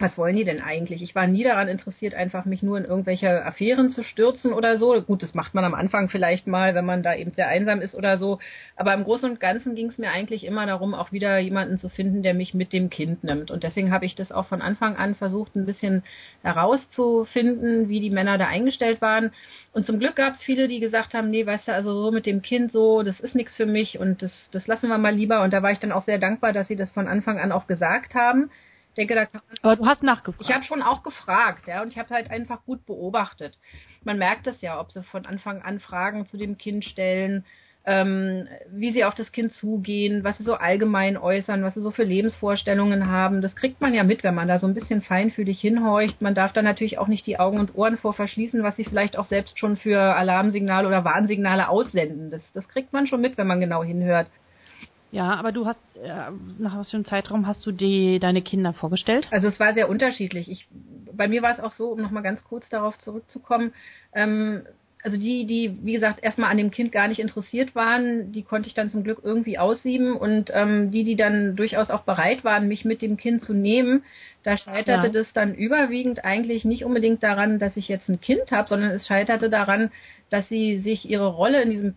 was 0.00 0.18
wollen 0.18 0.34
die 0.34 0.44
denn 0.44 0.60
eigentlich? 0.60 1.02
Ich 1.02 1.14
war 1.14 1.26
nie 1.26 1.44
daran 1.44 1.68
interessiert, 1.68 2.14
einfach 2.14 2.44
mich 2.46 2.62
nur 2.62 2.78
in 2.78 2.84
irgendwelche 2.84 3.44
Affären 3.44 3.90
zu 3.90 4.02
stürzen 4.02 4.52
oder 4.52 4.78
so. 4.78 5.00
Gut, 5.00 5.22
das 5.22 5.34
macht 5.34 5.54
man 5.54 5.64
am 5.64 5.74
Anfang 5.74 6.08
vielleicht 6.08 6.48
mal, 6.48 6.74
wenn 6.74 6.84
man 6.84 7.04
da 7.04 7.14
eben 7.14 7.32
sehr 7.32 7.46
einsam 7.46 7.80
ist 7.80 7.94
oder 7.94 8.18
so. 8.18 8.40
Aber 8.76 8.92
im 8.92 9.04
Großen 9.04 9.30
und 9.30 9.40
Ganzen 9.40 9.76
ging 9.76 9.90
es 9.90 9.98
mir 9.98 10.10
eigentlich 10.10 10.44
immer 10.44 10.66
darum, 10.66 10.94
auch 10.94 11.12
wieder 11.12 11.38
jemanden 11.38 11.78
zu 11.78 11.88
finden, 11.88 12.22
der 12.24 12.34
mich 12.34 12.54
mit 12.54 12.72
dem 12.72 12.90
Kind 12.90 13.22
nimmt. 13.22 13.52
Und 13.52 13.62
deswegen 13.62 13.92
habe 13.92 14.04
ich 14.04 14.16
das 14.16 14.32
auch 14.32 14.46
von 14.46 14.62
Anfang 14.62 14.96
an 14.96 15.14
versucht, 15.14 15.54
ein 15.54 15.66
bisschen 15.66 16.02
herauszufinden, 16.42 17.88
wie 17.88 18.00
die 18.00 18.10
Männer 18.10 18.36
da 18.36 18.48
eingestellt 18.48 19.00
waren. 19.00 19.30
Und 19.72 19.86
zum 19.86 20.00
Glück 20.00 20.16
gab 20.16 20.34
es 20.34 20.42
viele, 20.42 20.66
die 20.66 20.80
gesagt 20.80 21.14
haben, 21.14 21.30
nee, 21.30 21.46
weißt 21.46 21.68
du, 21.68 21.72
also 21.72 22.02
so 22.02 22.10
mit 22.10 22.26
dem 22.26 22.42
Kind 22.42 22.72
so, 22.72 23.02
das 23.04 23.20
ist 23.20 23.36
nichts 23.36 23.54
für 23.54 23.66
mich 23.66 23.98
und 23.98 24.22
das, 24.22 24.32
das 24.50 24.66
lassen 24.66 24.88
wir 24.88 24.98
mal 24.98 25.14
lieber. 25.14 25.42
Und 25.42 25.52
da 25.52 25.62
war 25.62 25.70
ich 25.70 25.78
dann 25.78 25.92
auch 25.92 26.04
sehr 26.04 26.18
dankbar, 26.18 26.52
dass 26.52 26.66
sie 26.66 26.76
das 26.76 26.90
von 26.90 27.06
Anfang 27.06 27.38
an 27.38 27.52
auch 27.52 27.68
gesagt 27.68 28.14
haben 28.14 28.50
denke, 28.94 29.14
da 29.14 29.26
kann 29.26 29.42
man 29.46 29.58
Aber 29.62 29.76
du 29.76 29.86
hast 29.86 30.02
nachgefragt. 30.02 30.48
Ich 30.48 30.54
habe 30.54 30.64
schon 30.64 30.82
auch 30.82 31.02
gefragt, 31.02 31.66
ja, 31.66 31.82
und 31.82 31.88
ich 31.88 31.98
habe 31.98 32.14
halt 32.14 32.30
einfach 32.30 32.64
gut 32.64 32.86
beobachtet. 32.86 33.58
Man 34.04 34.18
merkt 34.18 34.46
es 34.46 34.60
ja, 34.60 34.80
ob 34.80 34.92
sie 34.92 35.02
von 35.02 35.26
Anfang 35.26 35.62
an 35.62 35.80
Fragen 35.80 36.26
zu 36.26 36.36
dem 36.36 36.58
Kind 36.58 36.84
stellen, 36.84 37.44
ähm, 37.86 38.48
wie 38.70 38.92
sie 38.92 39.04
auf 39.04 39.14
das 39.14 39.30
Kind 39.30 39.52
zugehen, 39.54 40.24
was 40.24 40.38
sie 40.38 40.44
so 40.44 40.54
allgemein 40.54 41.18
äußern, 41.18 41.62
was 41.62 41.74
sie 41.74 41.82
so 41.82 41.90
für 41.90 42.04
Lebensvorstellungen 42.04 43.08
haben. 43.08 43.42
Das 43.42 43.54
kriegt 43.56 43.80
man 43.80 43.92
ja 43.92 44.04
mit, 44.04 44.24
wenn 44.24 44.34
man 44.34 44.48
da 44.48 44.58
so 44.58 44.66
ein 44.66 44.74
bisschen 44.74 45.02
feinfühlig 45.02 45.60
hinhorcht. 45.60 46.22
Man 46.22 46.34
darf 46.34 46.52
da 46.52 46.62
natürlich 46.62 46.98
auch 46.98 47.08
nicht 47.08 47.26
die 47.26 47.38
Augen 47.38 47.58
und 47.58 47.74
Ohren 47.74 47.98
vor 47.98 48.14
verschließen, 48.14 48.62
was 48.62 48.76
sie 48.76 48.84
vielleicht 48.84 49.18
auch 49.18 49.26
selbst 49.26 49.58
schon 49.58 49.76
für 49.76 50.00
Alarmsignale 50.00 50.88
oder 50.88 51.04
Warnsignale 51.04 51.68
aussenden. 51.68 52.30
Das, 52.30 52.42
das 52.52 52.68
kriegt 52.68 52.92
man 52.92 53.06
schon 53.06 53.20
mit, 53.20 53.36
wenn 53.36 53.46
man 53.46 53.60
genau 53.60 53.84
hinhört. 53.84 54.28
Ja, 55.14 55.36
aber 55.36 55.52
du 55.52 55.64
hast, 55.64 55.78
äh, 56.02 56.08
nach 56.58 56.76
was 56.76 56.90
für 56.90 56.96
einem 56.96 57.06
Zeitraum 57.06 57.46
hast 57.46 57.64
du 57.64 57.70
die, 57.70 58.18
deine 58.18 58.42
Kinder 58.42 58.72
vorgestellt? 58.72 59.28
Also 59.30 59.46
es 59.46 59.60
war 59.60 59.72
sehr 59.72 59.88
unterschiedlich. 59.88 60.50
Ich, 60.50 60.66
bei 61.12 61.28
mir 61.28 61.40
war 61.40 61.52
es 61.52 61.60
auch 61.60 61.72
so, 61.74 61.90
um 61.90 62.02
nochmal 62.02 62.24
ganz 62.24 62.42
kurz 62.42 62.68
darauf 62.68 62.98
zurückzukommen, 62.98 63.72
ähm, 64.12 64.62
also 65.04 65.18
die, 65.18 65.44
die, 65.44 65.78
wie 65.82 65.92
gesagt, 65.92 66.24
erstmal 66.24 66.50
an 66.50 66.56
dem 66.56 66.70
Kind 66.70 66.90
gar 66.90 67.08
nicht 67.08 67.20
interessiert 67.20 67.74
waren, 67.74 68.32
die 68.32 68.42
konnte 68.42 68.68
ich 68.68 68.74
dann 68.74 68.90
zum 68.90 69.04
Glück 69.04 69.18
irgendwie 69.22 69.58
aussieben 69.58 70.16
und 70.16 70.50
ähm, 70.52 70.90
die, 70.90 71.04
die 71.04 71.14
dann 71.14 71.56
durchaus 71.56 71.90
auch 71.90 72.04
bereit 72.04 72.42
waren, 72.42 72.68
mich 72.68 72.86
mit 72.86 73.02
dem 73.02 73.18
Kind 73.18 73.44
zu 73.44 73.52
nehmen, 73.52 74.02
da 74.42 74.56
scheiterte 74.56 75.08
ja. 75.08 75.12
das 75.12 75.30
dann 75.34 75.54
überwiegend 75.54 76.24
eigentlich 76.24 76.64
nicht 76.64 76.84
unbedingt 76.84 77.22
daran, 77.22 77.58
dass 77.58 77.76
ich 77.76 77.86
jetzt 77.86 78.08
ein 78.08 78.20
Kind 78.20 78.50
habe, 78.50 78.68
sondern 78.68 78.92
es 78.92 79.06
scheiterte 79.06 79.50
daran, 79.50 79.92
dass 80.30 80.48
sie 80.48 80.78
sich 80.78 81.08
ihre 81.08 81.26
Rolle 81.28 81.60
in 81.62 81.70
diesem 81.70 81.94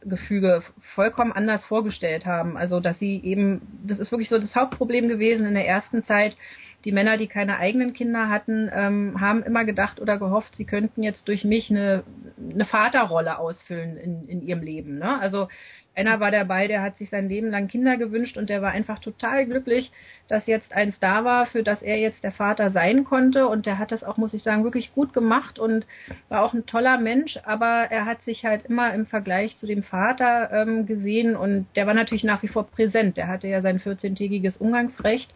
Patchwork-Gefüge 0.00 0.62
vollkommen 0.94 1.32
anders 1.32 1.64
vorgestellt 1.64 2.26
haben. 2.26 2.56
Also 2.56 2.80
dass 2.80 2.98
sie 2.98 3.20
eben, 3.22 3.80
das 3.86 3.98
ist 3.98 4.12
wirklich 4.12 4.28
so 4.28 4.38
das 4.38 4.54
Hauptproblem 4.54 5.08
gewesen 5.08 5.46
in 5.46 5.54
der 5.54 5.66
ersten 5.66 6.04
Zeit, 6.04 6.36
die 6.84 6.92
Männer, 6.92 7.16
die 7.16 7.26
keine 7.26 7.58
eigenen 7.58 7.92
Kinder 7.92 8.28
hatten, 8.28 8.70
ähm, 8.72 9.20
haben 9.20 9.42
immer 9.42 9.64
gedacht 9.64 10.00
oder 10.00 10.18
gehofft, 10.18 10.56
sie 10.56 10.64
könnten 10.64 11.02
jetzt 11.02 11.28
durch 11.28 11.44
mich 11.44 11.70
eine, 11.70 12.04
eine 12.52 12.64
Vaterrolle 12.64 13.38
ausfüllen 13.38 13.96
in, 13.96 14.28
in 14.28 14.42
ihrem 14.42 14.62
Leben. 14.62 14.98
Ne? 14.98 15.18
Also 15.20 15.48
einer 15.94 16.20
war 16.20 16.30
dabei, 16.30 16.68
der 16.68 16.82
hat 16.82 16.96
sich 16.96 17.10
sein 17.10 17.28
Leben 17.28 17.50
lang 17.50 17.66
Kinder 17.66 17.96
gewünscht 17.96 18.36
und 18.36 18.48
der 18.48 18.62
war 18.62 18.70
einfach 18.70 19.00
total 19.00 19.44
glücklich, 19.44 19.90
dass 20.28 20.46
jetzt 20.46 20.72
eins 20.72 20.98
da 21.00 21.24
war, 21.24 21.46
für 21.46 21.62
das 21.62 21.82
er 21.82 21.98
jetzt 21.98 22.22
der 22.22 22.32
Vater 22.32 22.70
sein 22.70 23.04
konnte. 23.04 23.48
Und 23.48 23.66
der 23.66 23.78
hat 23.78 23.90
das 23.90 24.04
auch, 24.04 24.16
muss 24.16 24.32
ich 24.32 24.42
sagen, 24.42 24.62
wirklich 24.62 24.94
gut 24.94 25.12
gemacht 25.12 25.58
und 25.58 25.86
war 26.28 26.42
auch 26.42 26.54
ein 26.54 26.64
toller 26.64 26.98
Mensch. 26.98 27.38
Aber 27.44 27.88
er 27.90 28.06
hat 28.06 28.22
sich 28.22 28.44
halt 28.44 28.66
immer 28.66 28.94
im 28.94 29.06
Vergleich 29.06 29.56
zu 29.56 29.66
dem 29.66 29.82
Vater 29.82 30.50
ähm, 30.52 30.86
gesehen 30.86 31.36
und 31.36 31.66
der 31.74 31.86
war 31.86 31.94
natürlich 31.94 32.24
nach 32.24 32.42
wie 32.42 32.48
vor 32.48 32.70
präsent. 32.70 33.16
Der 33.16 33.26
hatte 33.26 33.48
ja 33.48 33.60
sein 33.60 33.80
14-tägiges 33.80 34.58
Umgangsrecht. 34.58 35.34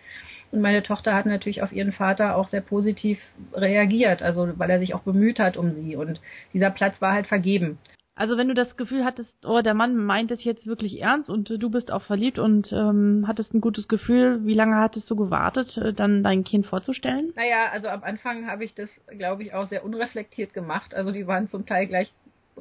Und 0.55 0.61
meine 0.61 0.85
Tochter 0.85 1.15
hat 1.15 1.27
natürlich 1.27 1.63
auf 1.63 1.73
ihren 1.73 1.91
Vater 1.91 2.37
auch 2.37 2.49
sehr 2.49 2.61
positiv 2.61 3.19
reagiert, 3.53 4.23
also 4.23 4.57
weil 4.57 4.71
er 4.71 4.79
sich 4.79 4.95
auch 4.95 5.01
bemüht 5.01 5.41
hat 5.41 5.57
um 5.57 5.73
sie. 5.73 5.97
Und 5.97 6.21
dieser 6.53 6.71
Platz 6.71 7.03
war 7.03 7.13
halt 7.13 7.27
vergeben. 7.27 7.79
Also 8.15 8.39
wenn 8.39 8.47
du 8.47 8.55
das 8.55 8.77
Gefühl 8.77 9.05
hattest, 9.05 9.35
oh, 9.45 9.63
der 9.63 9.75
Mann 9.75 9.97
meint 9.97 10.31
es 10.31 10.45
jetzt 10.45 10.65
wirklich 10.65 11.01
ernst 11.03 11.29
und 11.29 11.51
äh, 11.51 11.59
du 11.59 11.71
bist 11.71 11.91
auch 11.91 12.03
verliebt 12.03 12.39
und 12.39 12.73
ähm, 12.73 13.25
hattest 13.27 13.53
ein 13.53 13.61
gutes 13.61 13.89
Gefühl, 13.89 14.47
wie 14.47 14.55
lange 14.55 14.77
hattest 14.77 15.11
du 15.11 15.17
gewartet, 15.17 15.77
äh, 15.77 15.93
dann 15.93 16.23
dein 16.23 16.45
Kind 16.45 16.67
vorzustellen? 16.67 17.33
Naja, 17.35 17.71
also 17.73 17.89
am 17.89 18.05
Anfang 18.05 18.47
habe 18.47 18.65
ich 18.65 18.75
das, 18.75 18.89
glaube 19.09 19.43
ich, 19.43 19.55
auch 19.55 19.69
sehr 19.69 19.85
unreflektiert 19.85 20.55
gemacht. 20.55 20.95
Also 20.95 21.11
die 21.11 21.27
waren 21.27 21.49
zum 21.49 21.67
Teil 21.67 21.89
gleich 21.89 22.13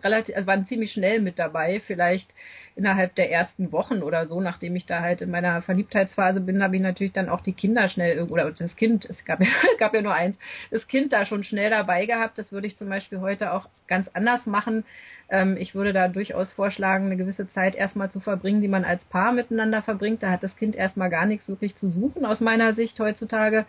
relativ, 0.02 0.36
also 0.36 0.48
waren 0.48 0.66
ziemlich 0.66 0.92
schnell 0.92 1.22
mit 1.22 1.38
dabei, 1.38 1.82
vielleicht 1.86 2.34
innerhalb 2.76 3.16
der 3.16 3.32
ersten 3.32 3.72
Wochen 3.72 4.02
oder 4.02 4.28
so, 4.28 4.42
nachdem 4.42 4.76
ich 4.76 4.86
da 4.86 5.02
halt 5.02 5.22
in 5.22 5.30
meiner 5.30 5.62
Verliebtheitsphase 5.62 6.40
bin, 6.40 6.64
habe 6.64 6.76
ich 6.76 6.82
natürlich 6.82 7.14
dann 7.14 7.30
auch 7.30 7.42
die 7.42 7.54
Kinder 7.54 7.88
schnell 7.90 8.22
oder 8.24 8.52
das 8.52 8.76
Kind, 8.76 9.06
es 9.06 9.24
gab 9.26 9.42
ja, 9.42 9.48
gab 9.80 9.94
ja 9.94 10.02
nur 10.02 10.14
eins, 10.14 10.38
das 10.72 10.88
Kind 10.88 11.14
da 11.14 11.26
schon 11.26 11.44
schnell 11.44 11.70
dabei 11.70 12.06
gehabt. 12.06 12.38
Das 12.38 12.52
würde 12.52 12.68
ich 12.68 12.78
zum 12.78 12.90
Beispiel 12.90 13.20
heute 13.20 13.54
auch 13.54 13.68
ganz 13.88 14.10
anders 14.14 14.46
machen. 14.46 14.86
Ähm, 15.30 15.58
ich 15.58 15.76
würde 15.76 15.94
da 15.94 16.08
durchaus 16.08 16.52
vorschlagen, 16.54 17.06
eine 17.06 17.18
gewisse 17.18 17.50
Zeit 17.52 17.76
erstmal 17.76 18.12
zu 18.12 18.20
verbringen, 18.20 18.62
die 18.62 18.68
man 18.68 18.86
als 18.86 19.04
Paar 19.06 19.32
miteinander 19.32 19.82
verbringt. 19.82 20.24
Da 20.24 20.32
hat 20.32 20.44
das 20.44 20.56
Kind 20.56 20.76
erstmal 20.76 21.10
gar 21.10 21.26
nichts 21.26 21.48
wirklich 21.48 21.76
zu 21.76 21.90
suchen 21.90 22.26
aus 22.26 22.40
meiner 22.40 22.74
Sicht 22.74 23.00
heutzutage. 23.00 23.66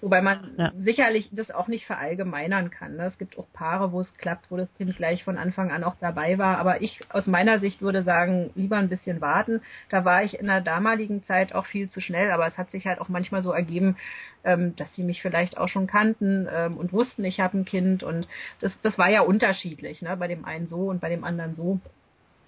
Wobei 0.00 0.22
man 0.22 0.54
ja. 0.56 0.72
sicherlich 0.78 1.28
das 1.32 1.50
auch 1.50 1.68
nicht 1.68 1.86
verallgemeinern 1.86 2.70
kann. 2.70 2.96
Ne? 2.96 3.04
Es 3.04 3.18
gibt 3.18 3.38
auch 3.38 3.46
Paare, 3.52 3.92
wo 3.92 4.00
es 4.00 4.18
klappt, 4.18 4.50
wo 4.50 4.56
das 4.56 4.72
Kind 4.76 4.96
gleich 4.96 5.24
von 5.24 5.38
Anfang 5.38 5.70
an 5.70 5.84
auch 5.84 5.96
dabei 6.00 6.38
war. 6.38 6.58
Aber 6.58 6.82
ich 6.82 7.00
aus 7.10 7.26
meiner 7.26 7.60
Sicht 7.60 7.82
würde 7.82 8.02
sagen, 8.02 8.45
lieber 8.54 8.76
ein 8.76 8.88
bisschen 8.88 9.20
warten. 9.20 9.60
Da 9.88 10.04
war 10.04 10.22
ich 10.24 10.38
in 10.38 10.46
der 10.46 10.60
damaligen 10.60 11.24
Zeit 11.24 11.54
auch 11.54 11.66
viel 11.66 11.88
zu 11.88 12.00
schnell, 12.00 12.30
aber 12.30 12.46
es 12.46 12.58
hat 12.58 12.70
sich 12.70 12.86
halt 12.86 13.00
auch 13.00 13.08
manchmal 13.08 13.42
so 13.42 13.52
ergeben, 13.52 13.96
ähm, 14.44 14.76
dass 14.76 14.92
sie 14.94 15.02
mich 15.02 15.22
vielleicht 15.22 15.58
auch 15.58 15.68
schon 15.68 15.86
kannten 15.86 16.48
ähm, 16.52 16.76
und 16.76 16.92
wussten, 16.92 17.24
ich 17.24 17.40
habe 17.40 17.58
ein 17.58 17.64
Kind 17.64 18.02
und 18.02 18.26
das, 18.60 18.72
das 18.82 18.98
war 18.98 19.10
ja 19.10 19.22
unterschiedlich, 19.22 20.02
ne? 20.02 20.16
bei 20.16 20.28
dem 20.28 20.44
einen 20.44 20.68
so 20.68 20.88
und 20.88 21.00
bei 21.00 21.08
dem 21.08 21.24
anderen 21.24 21.54
so. 21.54 21.80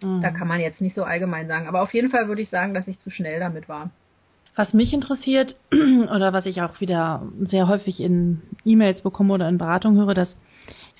Mhm. 0.03 0.21
Da 0.21 0.31
kann 0.31 0.49
man 0.49 0.61
jetzt 0.61 0.81
nicht 0.81 0.95
so 0.95 1.05
allgemein 1.05 1.49
sagen. 1.49 1.67
Aber 1.67 1.83
auf 1.83 1.93
jeden 1.93 2.11
Fall 2.11 2.29
würde 2.29 2.43
ich 2.43 2.51
sagen, 2.51 2.75
dass 2.75 2.89
ich 2.89 2.99
zu 3.01 3.11
schnell 3.11 3.41
damit 3.41 3.69
war. 3.69 3.91
Was 4.55 4.75
mich 4.75 4.93
interessiert 4.93 5.57
oder 5.73 6.33
was 6.33 6.47
ich 6.47 6.63
auch 6.63 6.81
wieder 6.81 7.23
sehr 7.41 7.69
häufig 7.69 8.01
in 8.01 8.43
E-Mails 8.65 9.03
bekomme 9.03 9.35
oder 9.35 9.49
in 9.49 9.59
Beratung 9.59 9.97
höre, 9.97 10.15
dass 10.15 10.37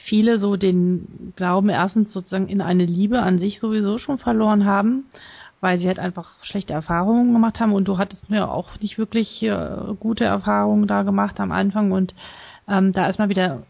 viele 0.05 0.39
so 0.39 0.57
den 0.57 1.33
Glauben 1.37 1.69
erstens 1.69 2.13
sozusagen 2.13 2.49
in 2.49 2.61
eine 2.61 2.85
Liebe 2.85 3.21
an 3.21 3.39
sich 3.39 3.61
sowieso 3.61 3.99
schon 3.99 4.19
verloren 4.19 4.65
haben, 4.65 5.05
weil 5.61 5.79
sie 5.79 5.87
halt 5.87 5.99
einfach 5.99 6.33
schlechte 6.43 6.73
Erfahrungen 6.73 7.33
gemacht 7.33 7.61
haben 7.61 7.73
und 7.73 7.87
du 7.87 7.99
hattest 7.99 8.31
mir 8.31 8.51
auch 8.51 8.79
nicht 8.81 8.99
wirklich 8.99 9.43
äh, 9.43 9.95
gute 9.99 10.25
Erfahrungen 10.25 10.87
da 10.87 11.03
gemacht 11.03 11.41
am 11.41 11.53
Anfang 11.53 11.93
und 11.93 12.15
ähm, 12.69 12.93
da 12.93 13.07
erstmal 13.07 13.29
wieder 13.29 13.63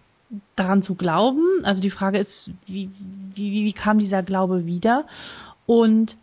daran 0.57 0.83
zu 0.83 0.95
glauben. 0.95 1.43
Also 1.63 1.81
die 1.81 1.91
Frage 1.91 2.19
ist, 2.19 2.51
wie, 2.67 2.91
wie, 3.35 3.65
wie 3.65 3.73
kam 3.73 3.99
dieser 3.99 4.23
Glaube 4.23 4.67
wieder? 4.67 5.07
Und 5.67 6.17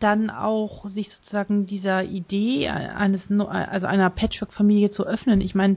dann 0.00 0.30
auch 0.30 0.86
sich 0.88 1.10
sozusagen 1.10 1.66
dieser 1.66 2.04
Idee 2.04 2.68
eines 2.68 3.22
also 3.30 3.86
einer 3.86 4.10
Patchwork-Familie 4.10 4.90
zu 4.90 5.06
öffnen. 5.06 5.40
Ich 5.40 5.54
meine, 5.54 5.76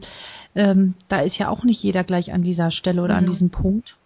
ähm, 0.55 0.95
da 1.09 1.21
ist 1.21 1.37
ja 1.37 1.49
auch 1.49 1.63
nicht 1.63 1.83
jeder 1.83 2.03
gleich 2.03 2.33
an 2.33 2.41
dieser 2.41 2.71
Stelle 2.71 3.01
oder 3.01 3.19
mhm. 3.19 3.25
an 3.25 3.31
diesem 3.31 3.49
Punkt. 3.49 3.97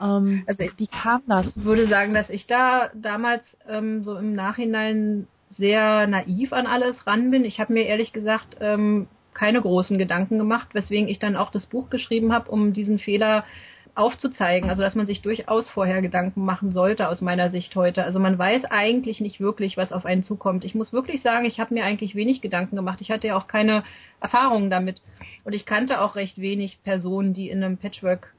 Ähm, 0.00 0.44
also 0.46 0.62
ich, 0.62 0.78
wie 0.78 0.86
kam 0.86 1.22
das? 1.26 1.46
Ich 1.48 1.64
würde 1.64 1.88
sagen, 1.88 2.14
dass 2.14 2.30
ich 2.30 2.46
da 2.46 2.90
damals 2.94 3.42
ähm, 3.68 4.04
so 4.04 4.16
im 4.16 4.34
Nachhinein 4.34 5.26
sehr 5.50 6.06
naiv 6.06 6.52
an 6.52 6.66
alles 6.66 7.06
ran 7.06 7.30
bin. 7.30 7.44
Ich 7.44 7.60
habe 7.60 7.72
mir 7.72 7.86
ehrlich 7.86 8.12
gesagt 8.12 8.56
ähm, 8.60 9.06
keine 9.32 9.60
großen 9.60 9.98
Gedanken 9.98 10.38
gemacht, 10.38 10.68
weswegen 10.72 11.08
ich 11.08 11.18
dann 11.18 11.36
auch 11.36 11.50
das 11.50 11.66
Buch 11.66 11.90
geschrieben 11.90 12.32
habe, 12.32 12.50
um 12.50 12.72
diesen 12.72 12.98
Fehler 12.98 13.44
aufzuzeigen, 13.96 14.70
also 14.70 14.82
dass 14.82 14.94
man 14.94 15.06
sich 15.06 15.22
durchaus 15.22 15.68
vorher 15.70 16.02
Gedanken 16.02 16.44
machen 16.44 16.70
sollte 16.72 17.08
aus 17.08 17.20
meiner 17.20 17.50
Sicht 17.50 17.74
heute. 17.74 18.04
Also 18.04 18.18
man 18.18 18.38
weiß 18.38 18.64
eigentlich 18.66 19.20
nicht 19.20 19.40
wirklich, 19.40 19.76
was 19.76 19.92
auf 19.92 20.04
einen 20.04 20.22
zukommt. 20.22 20.64
Ich 20.64 20.74
muss 20.74 20.92
wirklich 20.92 21.22
sagen, 21.22 21.46
ich 21.46 21.58
habe 21.58 21.74
mir 21.74 21.84
eigentlich 21.84 22.14
wenig 22.14 22.42
Gedanken 22.42 22.76
gemacht. 22.76 23.00
Ich 23.00 23.10
hatte 23.10 23.28
ja 23.28 23.36
auch 23.36 23.46
keine 23.46 23.84
Erfahrungen 24.20 24.70
damit 24.70 25.02
und 25.44 25.54
ich 25.54 25.66
kannte 25.66 26.00
auch 26.00 26.14
recht 26.14 26.38
wenig 26.38 26.78
Personen, 26.84 27.32
die 27.32 27.48
in 27.48 27.64
einem 27.64 27.78
Patchwork 27.78 28.32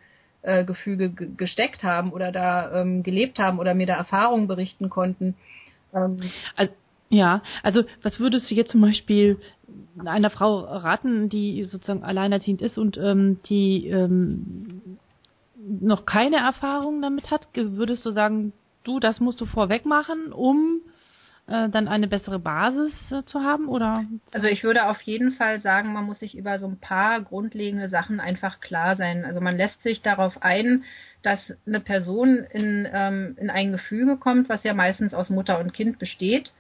Gefüge 0.66 1.10
gesteckt 1.10 1.84
haben 1.84 2.14
oder 2.14 2.32
da 2.32 2.82
ähm, 2.82 3.04
gelebt 3.04 3.38
haben 3.38 3.60
oder 3.60 3.74
mir 3.74 3.88
da 3.88 3.96
Erfahrungen 3.96 4.48
berichten 4.48 4.90
konnten. 4.90 5.36
Ähm, 5.94 6.20
also, 6.56 6.72
ja, 7.10 7.42
also 7.64 7.84
was 8.02 8.20
würdest 8.20 8.50
du 8.50 8.56
jetzt 8.56 8.72
zum 8.72 8.82
Beispiel 8.82 9.40
einer 10.06 10.30
Frau 10.30 10.60
raten, 10.60 11.30
die 11.30 11.64
sozusagen 11.66 12.04
alleinerziehend 12.04 12.62
ist 12.62 12.78
und 12.78 12.98
ähm, 12.98 13.40
die 13.50 13.88
ähm, 13.88 14.67
noch 15.68 16.06
keine 16.06 16.38
Erfahrung 16.38 17.02
damit 17.02 17.32
hat? 17.32 17.48
Würdest 17.54 18.06
du 18.06 18.12
sagen, 18.12 18.54
du, 18.84 19.00
das 19.00 19.20
musst 19.20 19.42
du 19.42 19.46
vorweg 19.46 19.86
machen, 19.86 20.32
um 20.32 20.82
äh, 21.48 21.70
dann 21.70 21.88
eine 21.88 22.08
bessere 22.08 22.40
Basis 22.40 22.94
äh, 23.12 23.24
zu 23.24 23.42
haben 23.42 23.68
oder? 23.68 24.06
Also 24.32 24.48
ich 24.48 24.64
würde 24.64 24.88
auf 24.88 25.02
jeden 25.02 25.34
Fall 25.34 25.62
sagen, 25.62 25.94
man 25.94 26.06
muss 26.06 26.20
sich 26.20 26.38
über 26.38 26.60
so 26.60 26.68
ein 26.68 26.80
paar 26.80 27.22
grundlegende 27.22 27.90
Sachen 27.90 28.20
einfach 28.20 28.60
klar 28.60 28.96
sein. 28.96 29.26
Also 29.26 29.42
man 29.42 29.58
lässt 29.58 29.82
sich 29.84 30.02
darauf 30.02 30.42
ein, 30.42 30.84
dass 31.24 31.40
eine 31.66 31.80
Person 31.80 32.46
in, 32.52 32.88
ähm, 32.92 33.36
in 33.40 33.50
ein 33.50 33.72
Gefüge 33.72 34.18
kommt, 34.18 34.50
was 34.50 34.64
ja 34.64 34.74
meistens 34.74 35.14
aus 35.14 35.30
Mutter 35.30 35.60
und 35.60 35.74
Kind 35.74 36.00
besteht. 36.00 36.54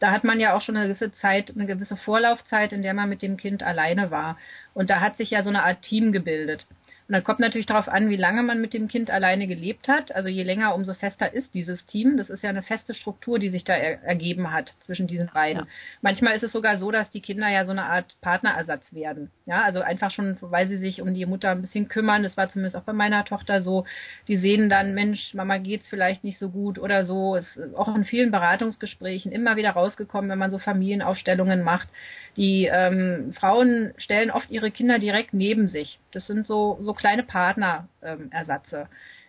Da 0.00 0.10
hat 0.10 0.24
man 0.24 0.40
ja 0.40 0.54
auch 0.54 0.62
schon 0.62 0.76
eine 0.76 0.88
gewisse 0.88 1.14
Zeit, 1.14 1.52
eine 1.54 1.66
gewisse 1.66 1.96
Vorlaufzeit, 1.96 2.72
in 2.72 2.82
der 2.82 2.94
man 2.94 3.08
mit 3.08 3.22
dem 3.22 3.36
Kind 3.36 3.62
alleine 3.62 4.10
war. 4.10 4.36
Und 4.74 4.90
da 4.90 5.00
hat 5.00 5.16
sich 5.16 5.30
ja 5.30 5.42
so 5.42 5.48
eine 5.48 5.62
Art 5.62 5.82
Team 5.82 6.12
gebildet. 6.12 6.66
Und 7.06 7.12
dann 7.12 7.24
kommt 7.24 7.40
natürlich 7.40 7.66
darauf 7.66 7.86
an, 7.86 8.08
wie 8.08 8.16
lange 8.16 8.42
man 8.42 8.62
mit 8.62 8.72
dem 8.72 8.88
Kind 8.88 9.10
alleine 9.10 9.46
gelebt 9.46 9.88
hat. 9.88 10.14
Also 10.14 10.30
je 10.30 10.42
länger, 10.42 10.74
umso 10.74 10.94
fester 10.94 11.34
ist 11.34 11.52
dieses 11.52 11.84
Team. 11.84 12.16
Das 12.16 12.30
ist 12.30 12.42
ja 12.42 12.48
eine 12.48 12.62
feste 12.62 12.94
Struktur, 12.94 13.38
die 13.38 13.50
sich 13.50 13.64
da 13.64 13.74
er 13.74 14.02
ergeben 14.04 14.52
hat 14.52 14.72
zwischen 14.86 15.06
diesen 15.06 15.28
beiden. 15.28 15.64
Ja. 15.64 15.68
Manchmal 16.00 16.34
ist 16.34 16.44
es 16.44 16.52
sogar 16.52 16.78
so, 16.78 16.90
dass 16.90 17.10
die 17.10 17.20
Kinder 17.20 17.48
ja 17.48 17.66
so 17.66 17.72
eine 17.72 17.84
Art 17.84 18.16
Partnerersatz 18.22 18.82
werden. 18.94 19.30
Ja, 19.44 19.62
also 19.62 19.82
einfach 19.82 20.10
schon, 20.12 20.38
weil 20.40 20.68
sie 20.68 20.78
sich 20.78 21.02
um 21.02 21.12
die 21.12 21.26
Mutter 21.26 21.50
ein 21.50 21.60
bisschen 21.60 21.88
kümmern. 21.88 22.22
Das 22.22 22.38
war 22.38 22.50
zumindest 22.50 22.74
auch 22.76 22.84
bei 22.84 22.94
meiner 22.94 23.26
Tochter 23.26 23.62
so. 23.62 23.84
Die 24.26 24.38
sehen 24.38 24.70
dann, 24.70 24.94
Mensch, 24.94 25.34
Mama 25.34 25.58
geht's 25.58 25.86
vielleicht 25.88 26.24
nicht 26.24 26.38
so 26.38 26.48
gut 26.48 26.78
oder 26.78 27.04
so. 27.04 27.36
Es 27.36 27.56
ist 27.56 27.74
auch 27.74 27.94
in 27.94 28.06
vielen 28.06 28.30
Beratungsgesprächen 28.30 29.30
immer 29.30 29.56
wieder 29.56 29.72
rausgekommen, 29.72 30.30
wenn 30.30 30.38
man 30.38 30.50
so 30.50 30.58
Familienaufstellungen 30.58 31.62
macht 31.62 31.90
die 32.36 32.66
ähm, 32.66 33.32
Frauen 33.38 33.92
stellen 33.96 34.30
oft 34.30 34.50
ihre 34.50 34.70
Kinder 34.70 34.98
direkt 34.98 35.34
neben 35.34 35.68
sich. 35.68 35.98
Das 36.12 36.26
sind 36.26 36.46
so, 36.46 36.78
so 36.82 36.94
kleine 36.94 37.22
Partnerersatze. 37.22 38.76
Ähm, 38.80 38.86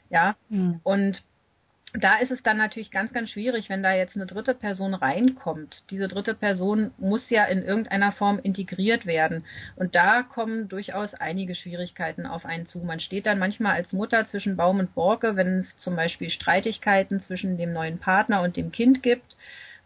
ja. 0.10 0.36
Mhm. 0.50 0.80
Und 0.84 1.24
da 1.94 2.18
ist 2.18 2.32
es 2.32 2.44
dann 2.44 2.58
natürlich 2.58 2.92
ganz, 2.92 3.14
ganz 3.14 3.30
schwierig, 3.30 3.70
wenn 3.70 3.84
da 3.84 3.94
jetzt 3.94 4.16
eine 4.16 4.26
dritte 4.26 4.54
Person 4.54 4.94
reinkommt. 4.94 5.84
Diese 5.90 6.08
dritte 6.08 6.34
Person 6.34 6.92
muss 6.98 7.30
ja 7.30 7.46
in 7.46 7.64
irgendeiner 7.64 8.12
Form 8.12 8.40
integriert 8.40 9.06
werden. 9.06 9.46
Und 9.76 9.96
da 9.96 10.24
kommen 10.24 10.68
durchaus 10.68 11.14
einige 11.14 11.56
Schwierigkeiten 11.56 12.26
auf 12.26 12.46
einen 12.46 12.68
zu. 12.68 12.80
Man 12.80 13.00
steht 13.00 13.26
dann 13.26 13.40
manchmal 13.40 13.76
als 13.76 13.94
Mutter 13.94 14.28
zwischen 14.28 14.58
Baum 14.58 14.80
und 14.80 14.94
Borke, 14.94 15.36
wenn 15.36 15.62
es 15.62 15.78
zum 15.78 15.96
Beispiel 15.96 16.30
Streitigkeiten 16.30 17.22
zwischen 17.22 17.58
dem 17.58 17.72
neuen 17.72 18.00
Partner 18.00 18.42
und 18.42 18.58
dem 18.58 18.72
Kind 18.72 19.02
gibt 19.02 19.36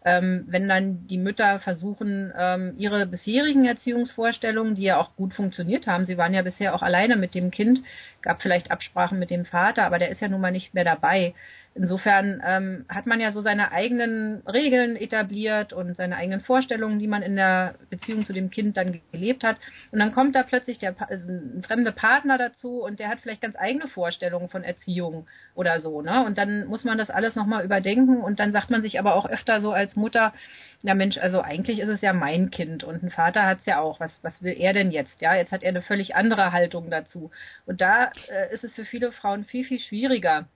ähm, 0.04 0.44
wenn 0.48 0.68
dann 0.68 1.06
die 1.06 1.18
Mütter 1.18 1.60
versuchen, 1.60 2.32
ähm, 2.36 2.74
ihre 2.78 3.06
bisherigen 3.06 3.66
Erziehungsvorstellungen, 3.66 4.74
die 4.74 4.82
ja 4.82 4.98
auch 4.98 5.14
gut 5.16 5.34
funktioniert 5.34 5.86
haben, 5.86 6.06
sie 6.06 6.16
waren 6.16 6.34
ja 6.34 6.42
bisher 6.42 6.74
auch 6.74 6.82
alleine 6.82 7.16
mit 7.16 7.34
dem 7.34 7.50
Kind, 7.50 7.80
gab 8.22 8.40
vielleicht 8.42 8.70
Absprachen 8.70 9.18
mit 9.18 9.30
dem 9.30 9.44
Vater, 9.44 9.84
aber 9.84 9.98
der 9.98 10.10
ist 10.10 10.20
ja 10.20 10.28
nun 10.28 10.40
mal 10.40 10.52
nicht 10.52 10.74
mehr 10.74 10.84
dabei, 10.84 11.34
Insofern 11.76 12.42
ähm, 12.44 12.84
hat 12.88 13.06
man 13.06 13.20
ja 13.20 13.30
so 13.30 13.42
seine 13.42 13.70
eigenen 13.70 14.42
Regeln 14.46 14.96
etabliert 14.96 15.72
und 15.72 15.96
seine 15.96 16.16
eigenen 16.16 16.40
Vorstellungen, 16.40 16.98
die 16.98 17.06
man 17.06 17.22
in 17.22 17.36
der 17.36 17.76
Beziehung 17.90 18.26
zu 18.26 18.32
dem 18.32 18.50
Kind 18.50 18.76
dann 18.76 19.00
gelebt 19.12 19.44
hat. 19.44 19.56
Und 19.92 20.00
dann 20.00 20.12
kommt 20.12 20.34
da 20.34 20.42
plötzlich 20.42 20.80
der 20.80 20.96
äh, 21.08 21.14
ein 21.14 21.62
fremde 21.64 21.92
Partner 21.92 22.38
dazu 22.38 22.82
und 22.82 22.98
der 22.98 23.08
hat 23.08 23.20
vielleicht 23.20 23.40
ganz 23.40 23.54
eigene 23.56 23.86
Vorstellungen 23.86 24.48
von 24.48 24.64
Erziehung 24.64 25.28
oder 25.54 25.80
so. 25.80 26.02
Ne? 26.02 26.24
Und 26.24 26.38
dann 26.38 26.66
muss 26.66 26.82
man 26.82 26.98
das 26.98 27.08
alles 27.08 27.36
nochmal 27.36 27.64
überdenken 27.64 28.20
und 28.20 28.40
dann 28.40 28.52
sagt 28.52 28.70
man 28.70 28.82
sich 28.82 28.98
aber 28.98 29.14
auch 29.14 29.26
öfter 29.26 29.60
so 29.60 29.70
als 29.70 29.94
Mutter, 29.94 30.34
na 30.82 30.94
Mensch, 30.94 31.18
also 31.18 31.40
eigentlich 31.40 31.78
ist 31.78 31.88
es 31.88 32.00
ja 32.00 32.12
mein 32.12 32.50
Kind 32.50 32.82
und 32.82 33.02
ein 33.02 33.10
Vater 33.10 33.46
hat 33.46 33.60
es 33.60 33.66
ja 33.66 33.78
auch. 33.78 34.00
Was, 34.00 34.10
was 34.22 34.42
will 34.42 34.56
er 34.58 34.72
denn 34.72 34.90
jetzt? 34.90 35.20
Ja, 35.20 35.36
jetzt 35.36 35.52
hat 35.52 35.62
er 35.62 35.68
eine 35.68 35.82
völlig 35.82 36.16
andere 36.16 36.50
Haltung 36.50 36.90
dazu. 36.90 37.30
Und 37.64 37.80
da 37.80 38.10
äh, 38.28 38.52
ist 38.52 38.64
es 38.64 38.74
für 38.74 38.84
viele 38.84 39.12
Frauen 39.12 39.44
viel, 39.44 39.64
viel 39.64 39.78
schwieriger 39.78 40.46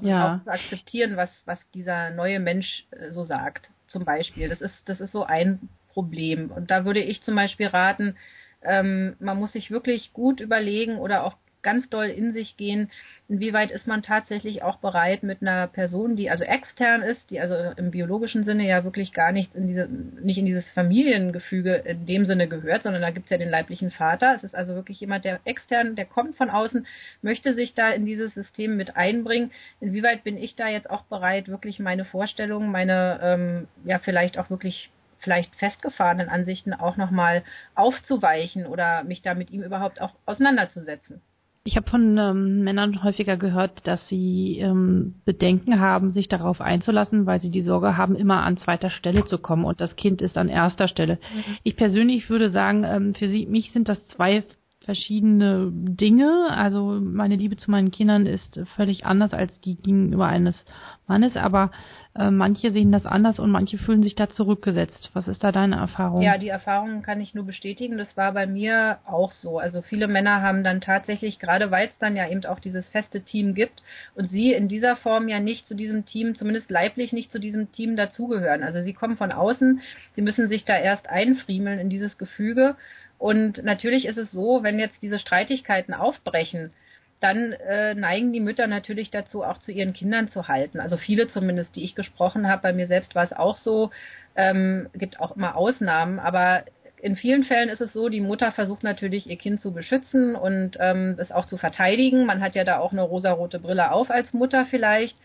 ja. 0.00 0.36
auch 0.36 0.44
zu 0.44 0.50
akzeptieren, 0.50 1.16
was, 1.16 1.30
was 1.44 1.58
dieser 1.74 2.10
neue 2.10 2.40
Mensch 2.40 2.86
äh, 2.90 3.10
so 3.10 3.24
sagt. 3.24 3.70
Zum 3.86 4.04
Beispiel. 4.04 4.48
Das 4.48 4.60
ist, 4.60 4.74
das 4.86 5.00
ist 5.00 5.12
so 5.12 5.24
ein 5.24 5.68
Problem. 5.92 6.50
Und 6.50 6.70
da 6.70 6.84
würde 6.84 7.00
ich 7.00 7.22
zum 7.22 7.34
Beispiel 7.34 7.66
raten, 7.66 8.16
ähm, 8.62 9.16
man 9.18 9.38
muss 9.38 9.52
sich 9.52 9.70
wirklich 9.70 10.12
gut 10.12 10.40
überlegen 10.40 10.98
oder 10.98 11.24
auch 11.24 11.34
ganz 11.62 11.88
doll 11.88 12.06
in 12.06 12.32
sich 12.32 12.56
gehen, 12.56 12.90
inwieweit 13.28 13.70
ist 13.70 13.86
man 13.86 14.02
tatsächlich 14.02 14.62
auch 14.62 14.78
bereit 14.78 15.22
mit 15.22 15.42
einer 15.42 15.66
Person, 15.66 16.16
die 16.16 16.30
also 16.30 16.44
extern 16.44 17.02
ist, 17.02 17.30
die 17.30 17.40
also 17.40 17.54
im 17.76 17.90
biologischen 17.90 18.44
Sinne 18.44 18.66
ja 18.66 18.84
wirklich 18.84 19.12
gar 19.12 19.32
nicht 19.32 19.54
in 19.54 19.68
diese, 19.68 19.88
nicht 19.88 20.38
in 20.38 20.46
dieses 20.46 20.68
Familiengefüge 20.70 21.74
in 21.74 22.06
dem 22.06 22.24
Sinne 22.26 22.48
gehört, 22.48 22.82
sondern 22.82 23.02
da 23.02 23.10
gibt 23.10 23.26
es 23.26 23.30
ja 23.30 23.38
den 23.38 23.50
leiblichen 23.50 23.90
Vater. 23.90 24.34
Es 24.36 24.44
ist 24.44 24.54
also 24.54 24.74
wirklich 24.74 25.00
jemand, 25.00 25.24
der 25.24 25.40
extern, 25.44 25.96
der 25.96 26.06
kommt 26.06 26.36
von 26.36 26.50
außen, 26.50 26.86
möchte 27.22 27.54
sich 27.54 27.74
da 27.74 27.90
in 27.90 28.06
dieses 28.06 28.34
System 28.34 28.76
mit 28.76 28.96
einbringen. 28.96 29.52
Inwieweit 29.80 30.24
bin 30.24 30.36
ich 30.36 30.56
da 30.56 30.68
jetzt 30.68 30.90
auch 30.90 31.02
bereit, 31.02 31.48
wirklich 31.48 31.78
meine 31.78 32.04
Vorstellungen, 32.04 32.70
meine 32.70 33.20
ähm, 33.22 33.68
ja 33.84 33.98
vielleicht 33.98 34.38
auch 34.38 34.50
wirklich 34.50 34.90
vielleicht 35.20 35.54
festgefahrenen 35.56 36.28
Ansichten 36.28 36.72
auch 36.72 36.96
nochmal 36.96 37.44
aufzuweichen 37.74 38.66
oder 38.66 39.04
mich 39.04 39.22
da 39.22 39.34
mit 39.34 39.50
ihm 39.50 39.62
überhaupt 39.62 40.00
auch 40.00 40.14
auseinanderzusetzen. 40.26 41.20
Ich 41.62 41.76
habe 41.76 41.90
von 41.90 42.16
ähm, 42.16 42.62
Männern 42.62 43.04
häufiger 43.04 43.36
gehört, 43.36 43.86
dass 43.86 44.00
sie 44.08 44.58
ähm, 44.60 45.16
Bedenken 45.26 45.78
haben, 45.78 46.10
sich 46.10 46.26
darauf 46.26 46.62
einzulassen, 46.62 47.26
weil 47.26 47.42
sie 47.42 47.50
die 47.50 47.60
Sorge 47.60 47.98
haben, 47.98 48.16
immer 48.16 48.42
an 48.42 48.56
zweiter 48.56 48.88
Stelle 48.88 49.26
zu 49.26 49.36
kommen 49.36 49.66
und 49.66 49.78
das 49.80 49.94
Kind 49.96 50.22
ist 50.22 50.38
an 50.38 50.48
erster 50.48 50.88
Stelle. 50.88 51.16
Mhm. 51.16 51.56
Ich 51.62 51.76
persönlich 51.76 52.30
würde 52.30 52.50
sagen, 52.50 52.84
ähm, 52.84 53.14
für 53.14 53.28
sie, 53.28 53.44
mich 53.44 53.72
sind 53.72 53.90
das 53.90 54.04
zwei 54.06 54.42
verschiedene 54.84 55.70
Dinge. 55.72 56.48
Also 56.50 56.98
meine 57.00 57.36
Liebe 57.36 57.56
zu 57.56 57.70
meinen 57.70 57.90
Kindern 57.90 58.26
ist 58.26 58.60
völlig 58.76 59.04
anders 59.04 59.34
als 59.34 59.60
die 59.60 59.76
gegenüber 59.76 60.26
eines 60.26 60.64
Mannes, 61.06 61.36
aber 61.36 61.70
äh, 62.14 62.30
manche 62.30 62.72
sehen 62.72 62.90
das 62.90 63.04
anders 63.04 63.38
und 63.38 63.50
manche 63.50 63.76
fühlen 63.78 64.02
sich 64.02 64.14
da 64.14 64.30
zurückgesetzt. 64.30 65.10
Was 65.12 65.28
ist 65.28 65.44
da 65.44 65.52
deine 65.52 65.76
Erfahrung? 65.76 66.22
Ja, 66.22 66.38
die 66.38 66.48
Erfahrung 66.48 67.02
kann 67.02 67.20
ich 67.20 67.34
nur 67.34 67.44
bestätigen. 67.44 67.98
Das 67.98 68.16
war 68.16 68.32
bei 68.32 68.46
mir 68.46 68.98
auch 69.06 69.32
so. 69.32 69.58
Also 69.58 69.82
viele 69.82 70.08
Männer 70.08 70.40
haben 70.40 70.64
dann 70.64 70.80
tatsächlich, 70.80 71.38
gerade 71.38 71.70
weil 71.70 71.88
es 71.88 71.98
dann 71.98 72.16
ja 72.16 72.28
eben 72.28 72.44
auch 72.46 72.60
dieses 72.60 72.88
feste 72.88 73.20
Team 73.20 73.54
gibt 73.54 73.82
und 74.14 74.30
sie 74.30 74.52
in 74.52 74.68
dieser 74.68 74.96
Form 74.96 75.28
ja 75.28 75.40
nicht 75.40 75.66
zu 75.66 75.74
diesem 75.74 76.06
Team, 76.06 76.34
zumindest 76.34 76.70
leiblich 76.70 77.12
nicht 77.12 77.30
zu 77.30 77.38
diesem 77.38 77.70
Team 77.72 77.96
dazugehören. 77.96 78.62
Also 78.62 78.82
sie 78.82 78.94
kommen 78.94 79.16
von 79.16 79.32
außen, 79.32 79.80
sie 80.14 80.22
müssen 80.22 80.48
sich 80.48 80.64
da 80.64 80.78
erst 80.78 81.08
einfriemeln 81.08 81.80
in 81.80 81.90
dieses 81.90 82.16
Gefüge 82.16 82.76
und 83.20 83.62
natürlich 83.62 84.06
ist 84.06 84.16
es 84.16 84.30
so, 84.32 84.62
wenn 84.62 84.78
jetzt 84.78 85.02
diese 85.02 85.18
Streitigkeiten 85.18 85.92
aufbrechen, 85.92 86.72
dann 87.20 87.52
äh, 87.52 87.94
neigen 87.94 88.32
die 88.32 88.40
Mütter 88.40 88.66
natürlich 88.66 89.10
dazu, 89.10 89.44
auch 89.44 89.58
zu 89.58 89.72
ihren 89.72 89.92
Kindern 89.92 90.28
zu 90.28 90.48
halten. 90.48 90.80
Also 90.80 90.96
viele 90.96 91.28
zumindest, 91.28 91.76
die 91.76 91.84
ich 91.84 91.94
gesprochen 91.94 92.48
habe, 92.48 92.62
bei 92.62 92.72
mir 92.72 92.86
selbst 92.86 93.14
war 93.14 93.24
es 93.24 93.34
auch 93.34 93.58
so, 93.58 93.90
ähm, 94.36 94.88
gibt 94.94 95.20
auch 95.20 95.36
immer 95.36 95.54
Ausnahmen, 95.54 96.18
aber 96.18 96.64
in 96.96 97.14
vielen 97.14 97.44
Fällen 97.44 97.68
ist 97.68 97.82
es 97.82 97.92
so, 97.92 98.08
die 98.08 98.22
Mutter 98.22 98.52
versucht 98.52 98.84
natürlich 98.84 99.28
ihr 99.28 99.36
Kind 99.36 99.60
zu 99.60 99.72
beschützen 99.72 100.34
und 100.34 100.78
ähm, 100.80 101.16
es 101.18 101.30
auch 101.30 101.44
zu 101.44 101.58
verteidigen. 101.58 102.24
Man 102.24 102.40
hat 102.40 102.54
ja 102.54 102.64
da 102.64 102.78
auch 102.78 102.92
eine 102.92 103.02
rosarote 103.02 103.58
Brille 103.58 103.92
auf 103.92 104.10
als 104.10 104.32
Mutter 104.32 104.64
vielleicht 104.64 105.16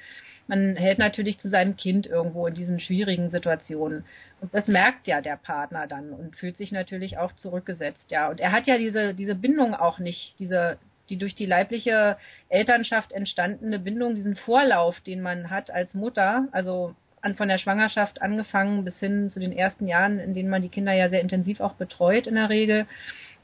man 0.47 0.75
hält 0.75 0.99
natürlich 0.99 1.39
zu 1.39 1.49
seinem 1.49 1.75
Kind 1.75 2.05
irgendwo 2.05 2.47
in 2.47 2.53
diesen 2.53 2.79
schwierigen 2.79 3.29
Situationen. 3.29 4.05
Und 4.41 4.53
das 4.53 4.67
merkt 4.67 5.07
ja 5.07 5.21
der 5.21 5.37
Partner 5.37 5.87
dann 5.87 6.11
und 6.11 6.35
fühlt 6.35 6.57
sich 6.57 6.71
natürlich 6.71 7.17
auch 7.17 7.33
zurückgesetzt, 7.33 8.09
ja. 8.09 8.29
Und 8.29 8.39
er 8.39 8.51
hat 8.51 8.67
ja 8.67 8.77
diese, 8.77 9.13
diese 9.13 9.35
Bindung 9.35 9.73
auch 9.73 9.99
nicht, 9.99 10.35
diese, 10.39 10.77
die 11.09 11.17
durch 11.17 11.35
die 11.35 11.45
leibliche 11.45 12.17
Elternschaft 12.49 13.11
entstandene 13.11 13.79
Bindung, 13.79 14.15
diesen 14.15 14.35
Vorlauf, 14.35 14.99
den 15.01 15.21
man 15.21 15.49
hat 15.49 15.71
als 15.71 15.93
Mutter, 15.93 16.47
also 16.51 16.95
an, 17.21 17.35
von 17.35 17.47
der 17.47 17.57
Schwangerschaft 17.57 18.21
angefangen 18.21 18.85
bis 18.85 18.97
hin 18.99 19.29
zu 19.31 19.39
den 19.39 19.51
ersten 19.51 19.87
Jahren, 19.87 20.19
in 20.19 20.33
denen 20.33 20.49
man 20.49 20.61
die 20.61 20.69
Kinder 20.69 20.93
ja 20.93 21.09
sehr 21.09 21.21
intensiv 21.21 21.59
auch 21.59 21.73
betreut 21.73 22.27
in 22.27 22.35
der 22.35 22.49
Regel, 22.49 22.85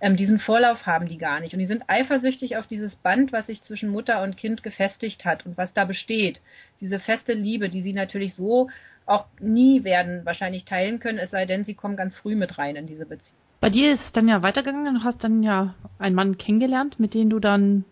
ähm, 0.01 0.15
diesen 0.15 0.39
Vorlauf 0.39 0.85
haben 0.85 1.07
die 1.07 1.17
gar 1.17 1.39
nicht. 1.39 1.53
Und 1.53 1.59
die 1.59 1.67
sind 1.67 1.83
eifersüchtig 1.87 2.57
auf 2.57 2.67
dieses 2.67 2.95
Band, 2.97 3.31
was 3.31 3.45
sich 3.45 3.61
zwischen 3.61 3.89
Mutter 3.89 4.23
und 4.23 4.35
Kind 4.35 4.63
gefestigt 4.63 5.25
hat 5.25 5.45
und 5.45 5.57
was 5.57 5.73
da 5.73 5.85
besteht. 5.85 6.41
Diese 6.81 6.99
feste 6.99 7.33
Liebe, 7.33 7.69
die 7.69 7.81
sie 7.81 7.93
natürlich 7.93 8.35
so 8.35 8.69
auch 9.05 9.25
nie 9.39 9.83
werden 9.83 10.25
wahrscheinlich 10.25 10.65
teilen 10.65 10.99
können, 10.99 11.19
es 11.19 11.31
sei 11.31 11.45
denn, 11.45 11.65
sie 11.65 11.73
kommen 11.73 11.95
ganz 11.95 12.15
früh 12.15 12.35
mit 12.35 12.57
rein 12.57 12.75
in 12.75 12.87
diese 12.87 13.05
Beziehung. 13.05 13.37
Bei 13.59 13.69
dir 13.69 13.93
ist 13.93 14.01
es 14.05 14.11
dann 14.13 14.27
ja 14.27 14.41
weitergegangen, 14.41 14.95
du 14.95 15.03
hast 15.03 15.23
dann 15.23 15.43
ja 15.43 15.75
einen 15.99 16.15
Mann 16.15 16.37
kennengelernt, 16.37 16.99
mit 16.99 17.13
dem 17.13 17.29
du 17.29 17.39
dann 17.39 17.85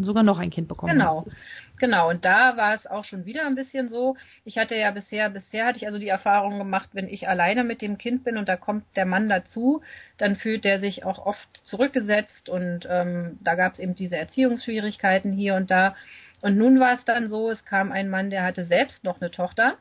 sogar 0.00 0.22
noch 0.22 0.38
ein 0.38 0.50
Kind 0.50 0.68
bekommen 0.68 0.92
genau. 0.92 1.24
hast. 1.26 1.36
Genau, 1.78 2.10
und 2.10 2.24
da 2.24 2.56
war 2.56 2.74
es 2.74 2.86
auch 2.86 3.04
schon 3.04 3.24
wieder 3.24 3.44
ein 3.44 3.56
bisschen 3.56 3.88
so. 3.88 4.16
Ich 4.44 4.56
hatte 4.56 4.76
ja 4.76 4.92
bisher, 4.92 5.30
bisher 5.30 5.66
hatte 5.66 5.78
ich 5.78 5.86
also 5.86 5.98
die 5.98 6.08
Erfahrung 6.08 6.58
gemacht, 6.58 6.90
wenn 6.92 7.08
ich 7.08 7.28
alleine 7.28 7.64
mit 7.64 7.82
dem 7.82 7.98
Kind 7.98 8.22
bin 8.22 8.36
und 8.36 8.48
da 8.48 8.56
kommt 8.56 8.84
der 8.94 9.06
Mann 9.06 9.28
dazu, 9.28 9.82
dann 10.16 10.36
fühlt 10.36 10.64
der 10.64 10.78
sich 10.78 11.04
auch 11.04 11.26
oft 11.26 11.48
zurückgesetzt 11.64 12.48
und 12.48 12.86
ähm, 12.88 13.38
da 13.40 13.56
gab 13.56 13.72
es 13.72 13.78
eben 13.80 13.96
diese 13.96 14.16
Erziehungsschwierigkeiten 14.16 15.32
hier 15.32 15.56
und 15.56 15.72
da. 15.72 15.96
Und 16.42 16.58
nun 16.58 16.80
war 16.80 16.94
es 16.94 17.04
dann 17.04 17.28
so, 17.28 17.50
es 17.50 17.64
kam 17.64 17.92
ein 17.92 18.10
Mann, 18.10 18.28
der 18.28 18.42
hatte 18.42 18.66
selbst 18.66 19.02
noch 19.04 19.20
eine 19.20 19.30
Tochter. 19.30 19.78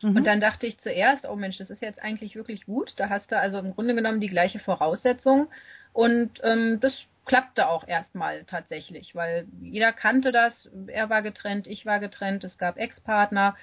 Mhm. 0.00 0.16
Und 0.16 0.24
dann 0.24 0.40
dachte 0.40 0.66
ich 0.66 0.78
zuerst, 0.78 1.26
oh 1.26 1.36
Mensch, 1.36 1.58
das 1.58 1.70
ist 1.70 1.82
jetzt 1.82 2.00
eigentlich 2.00 2.36
wirklich 2.36 2.66
gut. 2.66 2.94
Da 2.96 3.08
hast 3.08 3.30
du 3.30 3.38
also 3.38 3.58
im 3.58 3.74
Grunde 3.74 3.94
genommen 3.94 4.20
die 4.20 4.28
gleiche 4.28 4.60
Voraussetzung. 4.60 5.48
Und 5.92 6.40
ähm, 6.44 6.78
das 6.80 6.94
klappte 7.24 7.68
auch 7.68 7.86
erstmal 7.86 8.44
tatsächlich, 8.44 9.16
weil 9.16 9.46
jeder 9.60 9.92
kannte 9.92 10.30
das. 10.30 10.68
Er 10.86 11.10
war 11.10 11.22
getrennt, 11.22 11.66
ich 11.66 11.84
war 11.84 11.98
getrennt, 11.98 12.44
es 12.44 12.58
gab 12.58 12.78
Ex-Partner, 12.78 13.56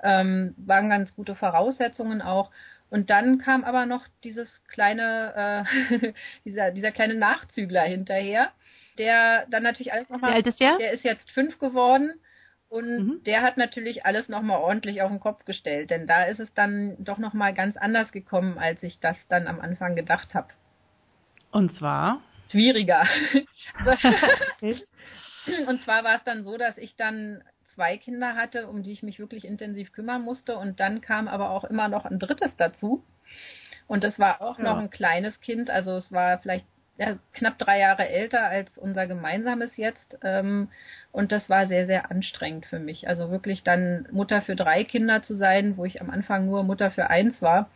ähm, 0.00 0.54
waren 0.58 0.88
ganz 0.88 1.14
gute 1.16 1.34
Voraussetzungen 1.34 2.22
auch. 2.22 2.52
Und 2.90 3.10
dann 3.10 3.38
kam 3.38 3.64
aber 3.64 3.84
noch 3.84 4.06
dieses 4.22 4.48
kleine, 4.68 5.66
äh, 6.00 6.12
dieser, 6.44 6.70
dieser 6.70 6.92
kleine 6.92 7.16
Nachzügler 7.16 7.82
hinterher, 7.82 8.52
der 8.98 9.46
dann 9.50 9.62
natürlich 9.62 9.92
alles 9.92 10.08
nochmal. 10.08 10.30
Wie 10.32 10.34
alt 10.36 10.46
ist 10.46 10.60
der? 10.60 10.76
Der 10.78 10.92
ist 10.92 11.04
jetzt 11.04 11.30
fünf 11.30 11.58
geworden. 11.58 12.20
Und 12.70 12.98
Mhm. 12.98 13.22
der 13.24 13.40
hat 13.40 13.56
natürlich 13.56 14.04
alles 14.04 14.28
nochmal 14.28 14.58
ordentlich 14.58 15.00
auf 15.00 15.10
den 15.10 15.20
Kopf 15.20 15.44
gestellt, 15.46 15.88
denn 15.88 16.06
da 16.06 16.24
ist 16.24 16.38
es 16.38 16.52
dann 16.52 16.96
doch 17.02 17.16
nochmal 17.16 17.54
ganz 17.54 17.78
anders 17.78 18.12
gekommen, 18.12 18.58
als 18.58 18.82
ich 18.82 19.00
das 19.00 19.16
dann 19.28 19.46
am 19.46 19.58
Anfang 19.60 19.96
gedacht 19.96 20.34
habe. 20.34 20.48
Und 21.50 21.72
zwar? 21.72 22.20
Schwieriger. 22.50 23.06
Und 25.66 25.82
zwar 25.82 26.04
war 26.04 26.16
es 26.16 26.24
dann 26.24 26.44
so, 26.44 26.58
dass 26.58 26.76
ich 26.76 26.94
dann 26.96 27.42
zwei 27.74 27.96
Kinder 27.96 28.34
hatte, 28.34 28.66
um 28.66 28.82
die 28.82 28.92
ich 28.92 29.02
mich 29.02 29.18
wirklich 29.18 29.44
intensiv 29.46 29.92
kümmern 29.92 30.22
musste. 30.22 30.58
Und 30.58 30.78
dann 30.80 31.00
kam 31.00 31.26
aber 31.28 31.50
auch 31.50 31.64
immer 31.64 31.88
noch 31.88 32.04
ein 32.04 32.18
drittes 32.18 32.54
dazu. 32.56 33.02
Und 33.86 34.04
das 34.04 34.18
war 34.18 34.42
auch 34.42 34.58
Ja. 34.58 34.64
noch 34.64 34.78
ein 34.78 34.90
kleines 34.90 35.40
Kind. 35.40 35.70
Also 35.70 35.96
es 35.96 36.12
war 36.12 36.38
vielleicht 36.38 36.66
ja, 36.98 37.16
knapp 37.32 37.58
drei 37.58 37.78
Jahre 37.78 38.08
älter 38.08 38.44
als 38.44 38.76
unser 38.76 39.06
gemeinsames 39.06 39.76
jetzt. 39.76 40.18
Ähm, 40.22 40.68
und 41.12 41.32
das 41.32 41.48
war 41.48 41.68
sehr, 41.68 41.86
sehr 41.86 42.10
anstrengend 42.10 42.66
für 42.66 42.80
mich. 42.80 43.08
Also 43.08 43.30
wirklich 43.30 43.62
dann 43.62 44.06
Mutter 44.10 44.42
für 44.42 44.56
drei 44.56 44.84
Kinder 44.84 45.22
zu 45.22 45.36
sein, 45.36 45.76
wo 45.76 45.84
ich 45.84 46.00
am 46.00 46.10
Anfang 46.10 46.46
nur 46.46 46.64
Mutter 46.64 46.90
für 46.90 47.08
eins 47.08 47.40
war. 47.40 47.70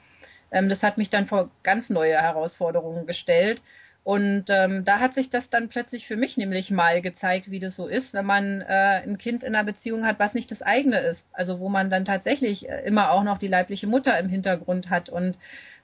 Ähm, 0.50 0.68
das 0.68 0.82
hat 0.82 0.98
mich 0.98 1.08
dann 1.08 1.28
vor 1.28 1.50
ganz 1.62 1.88
neue 1.88 2.20
Herausforderungen 2.20 3.06
gestellt. 3.06 3.62
Und 4.04 4.46
ähm, 4.48 4.84
da 4.84 4.98
hat 4.98 5.14
sich 5.14 5.30
das 5.30 5.48
dann 5.50 5.68
plötzlich 5.68 6.08
für 6.08 6.16
mich 6.16 6.36
nämlich 6.36 6.72
mal 6.72 7.00
gezeigt, 7.00 7.52
wie 7.52 7.60
das 7.60 7.76
so 7.76 7.86
ist, 7.86 8.12
wenn 8.12 8.26
man 8.26 8.60
äh, 8.60 9.02
ein 9.04 9.16
Kind 9.16 9.44
in 9.44 9.54
einer 9.54 9.64
Beziehung 9.64 10.04
hat, 10.04 10.18
was 10.18 10.34
nicht 10.34 10.50
das 10.50 10.60
eigene 10.62 10.98
ist. 10.98 11.22
Also 11.32 11.60
wo 11.60 11.68
man 11.68 11.88
dann 11.88 12.04
tatsächlich 12.04 12.68
äh, 12.68 12.84
immer 12.84 13.12
auch 13.12 13.22
noch 13.22 13.38
die 13.38 13.46
leibliche 13.46 13.86
Mutter 13.86 14.18
im 14.18 14.28
Hintergrund 14.28 14.90
hat 14.90 15.08
und 15.08 15.36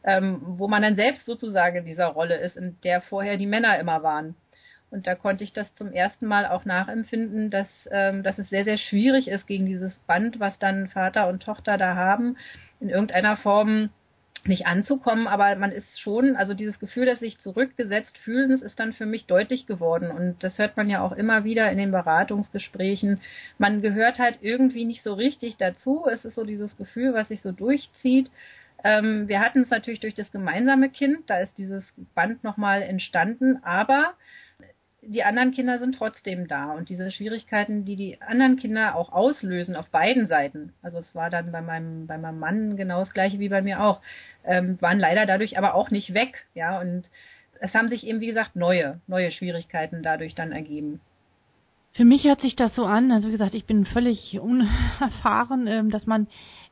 ähm, 0.08 0.40
wo 0.42 0.68
man 0.68 0.80
dann 0.80 0.96
selbst 0.96 1.26
sozusagen 1.26 1.76
in 1.76 1.84
dieser 1.84 2.06
Rolle 2.06 2.38
ist, 2.38 2.56
in 2.56 2.78
der 2.82 3.02
vorher 3.02 3.36
die 3.36 3.46
Männer 3.46 3.78
immer 3.78 4.02
waren. 4.02 4.34
Und 4.90 5.06
da 5.06 5.14
konnte 5.14 5.44
ich 5.44 5.52
das 5.52 5.72
zum 5.74 5.92
ersten 5.92 6.24
Mal 6.24 6.46
auch 6.46 6.64
nachempfinden, 6.64 7.50
dass, 7.50 7.68
ähm, 7.90 8.22
dass 8.22 8.38
es 8.38 8.48
sehr, 8.48 8.64
sehr 8.64 8.78
schwierig 8.78 9.28
ist, 9.28 9.46
gegen 9.46 9.66
dieses 9.66 9.98
Band, 10.06 10.40
was 10.40 10.58
dann 10.58 10.88
Vater 10.88 11.28
und 11.28 11.42
Tochter 11.42 11.76
da 11.76 11.94
haben, 11.94 12.38
in 12.80 12.88
irgendeiner 12.88 13.36
Form 13.36 13.90
nicht 14.46 14.66
anzukommen, 14.66 15.26
aber 15.26 15.54
man 15.56 15.72
ist 15.72 16.00
schon, 16.00 16.36
also 16.36 16.54
dieses 16.54 16.78
Gefühl, 16.78 17.04
dass 17.04 17.18
sich 17.18 17.38
zurückgesetzt 17.40 18.16
fühlen, 18.18 18.50
ist 18.50 18.78
dann 18.78 18.94
für 18.94 19.04
mich 19.04 19.26
deutlich 19.26 19.66
geworden. 19.66 20.10
Und 20.10 20.42
das 20.42 20.56
hört 20.56 20.76
man 20.76 20.88
ja 20.88 21.02
auch 21.02 21.12
immer 21.12 21.44
wieder 21.44 21.70
in 21.70 21.76
den 21.76 21.90
Beratungsgesprächen. 21.90 23.20
Man 23.58 23.82
gehört 23.82 24.18
halt 24.18 24.38
irgendwie 24.40 24.86
nicht 24.86 25.02
so 25.02 25.12
richtig 25.12 25.56
dazu. 25.58 26.06
Es 26.10 26.24
ist 26.24 26.36
so 26.36 26.44
dieses 26.44 26.76
Gefühl, 26.76 27.12
was 27.14 27.28
sich 27.28 27.42
so 27.42 27.52
durchzieht. 27.52 28.30
Ähm, 28.84 29.28
wir 29.28 29.40
hatten 29.40 29.62
es 29.62 29.70
natürlich 29.70 30.00
durch 30.00 30.14
das 30.14 30.30
gemeinsame 30.30 30.90
Kind, 30.90 31.28
da 31.28 31.38
ist 31.38 31.56
dieses 31.58 31.84
Band 32.14 32.44
nochmal 32.44 32.82
entstanden, 32.82 33.58
aber 33.64 34.14
die 35.02 35.24
anderen 35.24 35.52
Kinder 35.52 35.78
sind 35.78 35.96
trotzdem 35.96 36.48
da 36.48 36.72
und 36.72 36.88
diese 36.88 37.10
Schwierigkeiten, 37.10 37.84
die 37.84 37.96
die 37.96 38.20
anderen 38.20 38.56
Kinder 38.56 38.94
auch 38.94 39.10
auslösen 39.12 39.74
auf 39.76 39.88
beiden 39.90 40.28
Seiten, 40.28 40.72
also 40.82 40.98
es 40.98 41.14
war 41.14 41.30
dann 41.30 41.50
bei 41.50 41.60
meinem 41.60 42.06
bei 42.06 42.18
meinem 42.18 42.38
Mann 42.38 42.76
genau 42.76 43.00
das 43.00 43.14
gleiche 43.14 43.38
wie 43.38 43.48
bei 43.48 43.62
mir 43.62 43.82
auch, 43.82 44.00
ähm, 44.44 44.80
waren 44.80 44.98
leider 44.98 45.26
dadurch 45.26 45.58
aber 45.58 45.74
auch 45.74 45.90
nicht 45.90 46.14
weg, 46.14 46.46
ja 46.54 46.80
und 46.80 47.10
es 47.60 47.74
haben 47.74 47.88
sich 47.88 48.06
eben 48.06 48.20
wie 48.20 48.28
gesagt 48.28 48.54
neue 48.54 49.00
neue 49.06 49.32
Schwierigkeiten 49.32 50.02
dadurch 50.02 50.34
dann 50.34 50.52
ergeben. 50.52 51.00
Für 51.98 52.04
mich 52.04 52.22
hört 52.22 52.42
sich 52.42 52.54
das 52.54 52.76
so 52.76 52.84
an, 52.84 53.10
also 53.10 53.26
wie 53.26 53.32
gesagt, 53.32 53.54
ich 53.54 53.64
bin 53.64 53.84
völlig 53.84 54.38
unerfahren, 54.40 55.66
ähm, 55.66 55.90
dass 55.90 56.06
man 56.06 56.28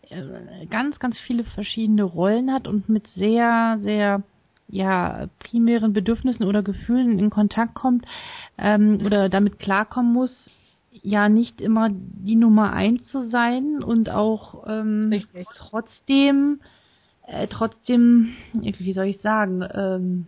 äh, 0.08 0.66
ganz, 0.66 1.00
ganz 1.00 1.18
viele 1.18 1.42
verschiedene 1.42 2.04
Rollen 2.04 2.52
hat 2.52 2.68
und 2.68 2.88
mit 2.88 3.08
sehr, 3.08 3.80
sehr 3.82 4.22
ja, 4.68 5.26
primären 5.40 5.92
Bedürfnissen 5.92 6.46
oder 6.46 6.62
Gefühlen 6.62 7.18
in 7.18 7.30
Kontakt 7.30 7.74
kommt 7.74 8.06
ähm, 8.56 9.00
oder 9.04 9.28
damit 9.28 9.58
klarkommen 9.58 10.12
muss, 10.12 10.48
ja 10.92 11.28
nicht 11.28 11.60
immer 11.60 11.88
die 11.90 12.36
Nummer 12.36 12.72
eins 12.72 13.04
zu 13.08 13.26
sein 13.26 13.82
und 13.82 14.08
auch 14.10 14.64
ähm, 14.68 15.08
Richtig. 15.10 15.48
trotzdem, 15.56 16.60
äh, 17.26 17.48
trotzdem, 17.48 18.36
wie 18.52 18.92
soll 18.92 19.06
ich 19.06 19.20
sagen, 19.22 19.64
ähm, 19.74 20.26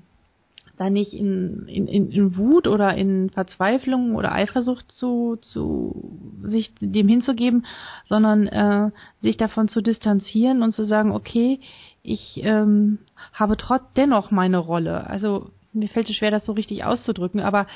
da 0.79 0.91
nicht 0.91 1.13
in, 1.13 1.67
in, 1.67 1.87
in, 1.87 2.11
in 2.11 2.37
Wut 2.37 2.67
oder 2.67 2.95
in 2.95 3.31
Verzweiflung 3.31 4.15
oder 4.15 4.33
Eifersucht 4.33 4.91
zu, 4.93 5.37
zu 5.37 6.39
sich 6.43 6.73
dem 6.81 7.09
hinzugeben, 7.09 7.67
sondern 8.09 8.47
äh, 8.47 8.91
sich 9.21 9.37
davon 9.37 9.69
zu 9.69 9.81
distanzieren 9.81 10.63
und 10.63 10.73
zu 10.73 10.85
sagen, 10.85 11.13
okay, 11.13 11.61
ich 12.03 12.41
ähm, 12.43 12.99
habe 13.33 13.57
trotz 13.57 13.83
dennoch 13.97 14.31
meine 14.31 14.59
Rolle. 14.59 15.07
Also 15.07 15.51
mir 15.73 15.89
fällt 15.89 16.09
es 16.09 16.17
schwer, 16.17 16.31
das 16.31 16.47
so 16.47 16.53
richtig 16.53 16.85
auszudrücken, 16.85 17.41
aber 17.41 17.67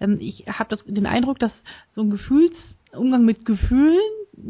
ähm, 0.00 0.18
ich 0.20 0.46
habe 0.46 0.76
den 0.86 1.06
Eindruck, 1.06 1.38
dass 1.38 1.52
so 1.94 2.02
ein 2.02 2.10
Gefühls 2.10 2.54
Umgang 2.92 3.24
mit 3.24 3.44
Gefühlen, 3.44 4.00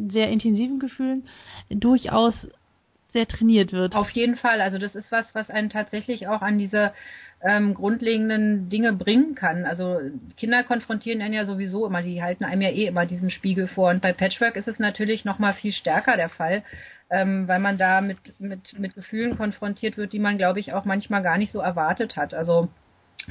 sehr 0.08 0.30
intensiven 0.30 0.78
Gefühlen, 0.78 1.24
durchaus 1.70 2.34
sehr 3.10 3.26
trainiert 3.26 3.72
wird. 3.72 3.94
Auf 3.94 4.10
jeden 4.10 4.36
Fall. 4.36 4.60
Also 4.60 4.78
das 4.78 4.94
ist 4.94 5.10
was, 5.10 5.34
was 5.34 5.50
einen 5.50 5.70
tatsächlich 5.70 6.28
auch 6.28 6.42
an 6.42 6.58
diese 6.58 6.92
ähm, 7.40 7.74
grundlegenden 7.74 8.68
Dinge 8.68 8.92
bringen 8.92 9.34
kann. 9.34 9.64
Also 9.64 9.98
Kinder 10.36 10.64
konfrontieren 10.64 11.22
einen 11.22 11.34
ja 11.34 11.46
sowieso 11.46 11.86
immer, 11.86 12.02
die 12.02 12.22
halten 12.22 12.44
einem 12.44 12.62
ja 12.62 12.70
eh 12.70 12.86
immer 12.86 13.06
diesen 13.06 13.30
Spiegel 13.30 13.68
vor. 13.68 13.90
Und 13.90 14.02
bei 14.02 14.12
Patchwork 14.12 14.56
ist 14.56 14.68
es 14.68 14.78
natürlich 14.78 15.24
noch 15.24 15.38
mal 15.38 15.54
viel 15.54 15.72
stärker 15.72 16.16
der 16.16 16.30
Fall, 16.30 16.62
ähm, 17.10 17.46
weil 17.46 17.60
man 17.60 17.78
da 17.78 18.00
mit, 18.00 18.18
mit, 18.40 18.78
mit 18.78 18.94
Gefühlen 18.94 19.36
konfrontiert 19.36 19.96
wird, 19.96 20.12
die 20.12 20.18
man, 20.18 20.36
glaube 20.36 20.60
ich, 20.60 20.72
auch 20.72 20.84
manchmal 20.84 21.22
gar 21.22 21.38
nicht 21.38 21.52
so 21.52 21.60
erwartet 21.60 22.16
hat. 22.16 22.34
Also 22.34 22.68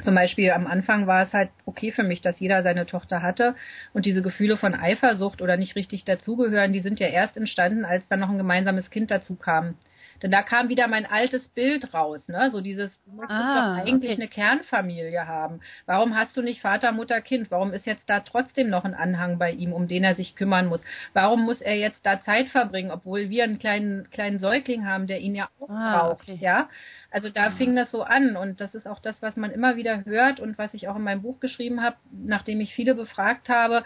zum 0.04 0.16
Beispiel 0.16 0.52
am 0.52 0.68
Anfang 0.68 1.08
war 1.08 1.24
es 1.24 1.34
halt 1.34 1.50
okay 1.66 1.92
für 1.92 2.04
mich, 2.04 2.22
dass 2.22 2.40
jeder 2.40 2.64
seine 2.64 2.86
Tochter 2.86 3.22
hatte 3.22 3.56
und 3.94 4.06
diese 4.06 4.22
Gefühle 4.22 4.56
von 4.56 4.76
Eifersucht 4.76 5.42
oder 5.42 5.58
nicht 5.58 5.76
richtig 5.76 6.06
dazugehören, 6.06 6.72
die 6.72 6.82
sind 6.82 7.00
ja 7.00 7.08
erst 7.08 7.36
entstanden, 7.36 7.84
als 7.84 8.08
dann 8.08 8.20
noch 8.20 8.30
ein 8.30 8.38
gemeinsames 8.38 8.90
Kind 8.90 9.12
dazu 9.12 9.36
kam. 9.36 9.76
Denn 10.22 10.32
da 10.32 10.42
kam 10.42 10.70
wieder 10.70 10.88
mein 10.88 11.06
altes 11.06 11.48
Bild 11.50 11.94
raus, 11.94 12.28
ne? 12.28 12.50
So 12.52 12.62
dieses, 12.62 12.92
du 13.04 13.12
musst 13.12 13.30
Ah, 13.30 13.76
doch 13.78 13.86
eigentlich 13.86 14.12
okay. 14.12 14.22
eine 14.22 14.28
Kernfamilie 14.30 15.28
haben. 15.28 15.60
Warum 15.86 16.16
hast 16.16 16.36
du 16.38 16.42
nicht 16.42 16.62
Vater, 16.62 16.92
Mutter, 16.92 17.22
Kind? 17.22 17.52
Warum 17.52 17.72
ist 17.74 17.86
jetzt 17.86 18.04
da 18.10 18.20
trotzdem 18.22 18.70
noch 18.70 18.86
ein 18.86 18.94
Anhang 18.96 19.38
bei 19.38 19.52
ihm, 19.52 19.74
um 19.74 19.88
den 19.88 20.04
er 20.04 20.16
sich 20.16 20.36
kümmern 20.36 20.68
muss? 20.68 20.82
Warum 21.14 21.44
muss 21.46 21.62
er 21.62 21.76
jetzt 21.76 22.06
da 22.06 22.22
Zeit 22.24 22.50
verbringen, 22.50 22.92
obwohl 22.92 23.30
wir 23.30 23.44
einen 23.44 23.60
kleinen, 23.60 24.10
kleinen 24.10 24.40
Säugling 24.40 24.88
haben, 24.88 25.08
der 25.08 25.20
ihn 25.20 25.36
ja 25.36 25.50
auch 25.60 25.70
Ah, 25.70 26.00
braucht, 26.00 26.24
okay. 26.24 26.38
ja? 26.42 26.70
Also 27.12 27.30
da 27.30 27.52
fing 27.52 27.76
das 27.76 27.92
so 27.92 28.04
an 28.04 28.36
und 28.36 28.60
das 28.62 28.76
ist 28.76 28.88
auch 28.88 29.00
das, 29.00 29.22
was 29.22 29.36
man 29.38 29.52
immer 29.52 29.76
wieder 29.78 30.06
hört 30.06 30.40
und 30.40 30.58
was 30.58 30.74
ich 30.74 30.88
auch 30.88 30.96
in 30.96 31.04
meinem 31.04 31.22
Buch 31.22 31.40
geschrieben 31.40 31.82
habe, 31.82 31.98
nachdem 32.12 32.60
ich 32.62 32.74
viele 32.74 32.96
befragt 32.96 33.50
habe. 33.50 33.84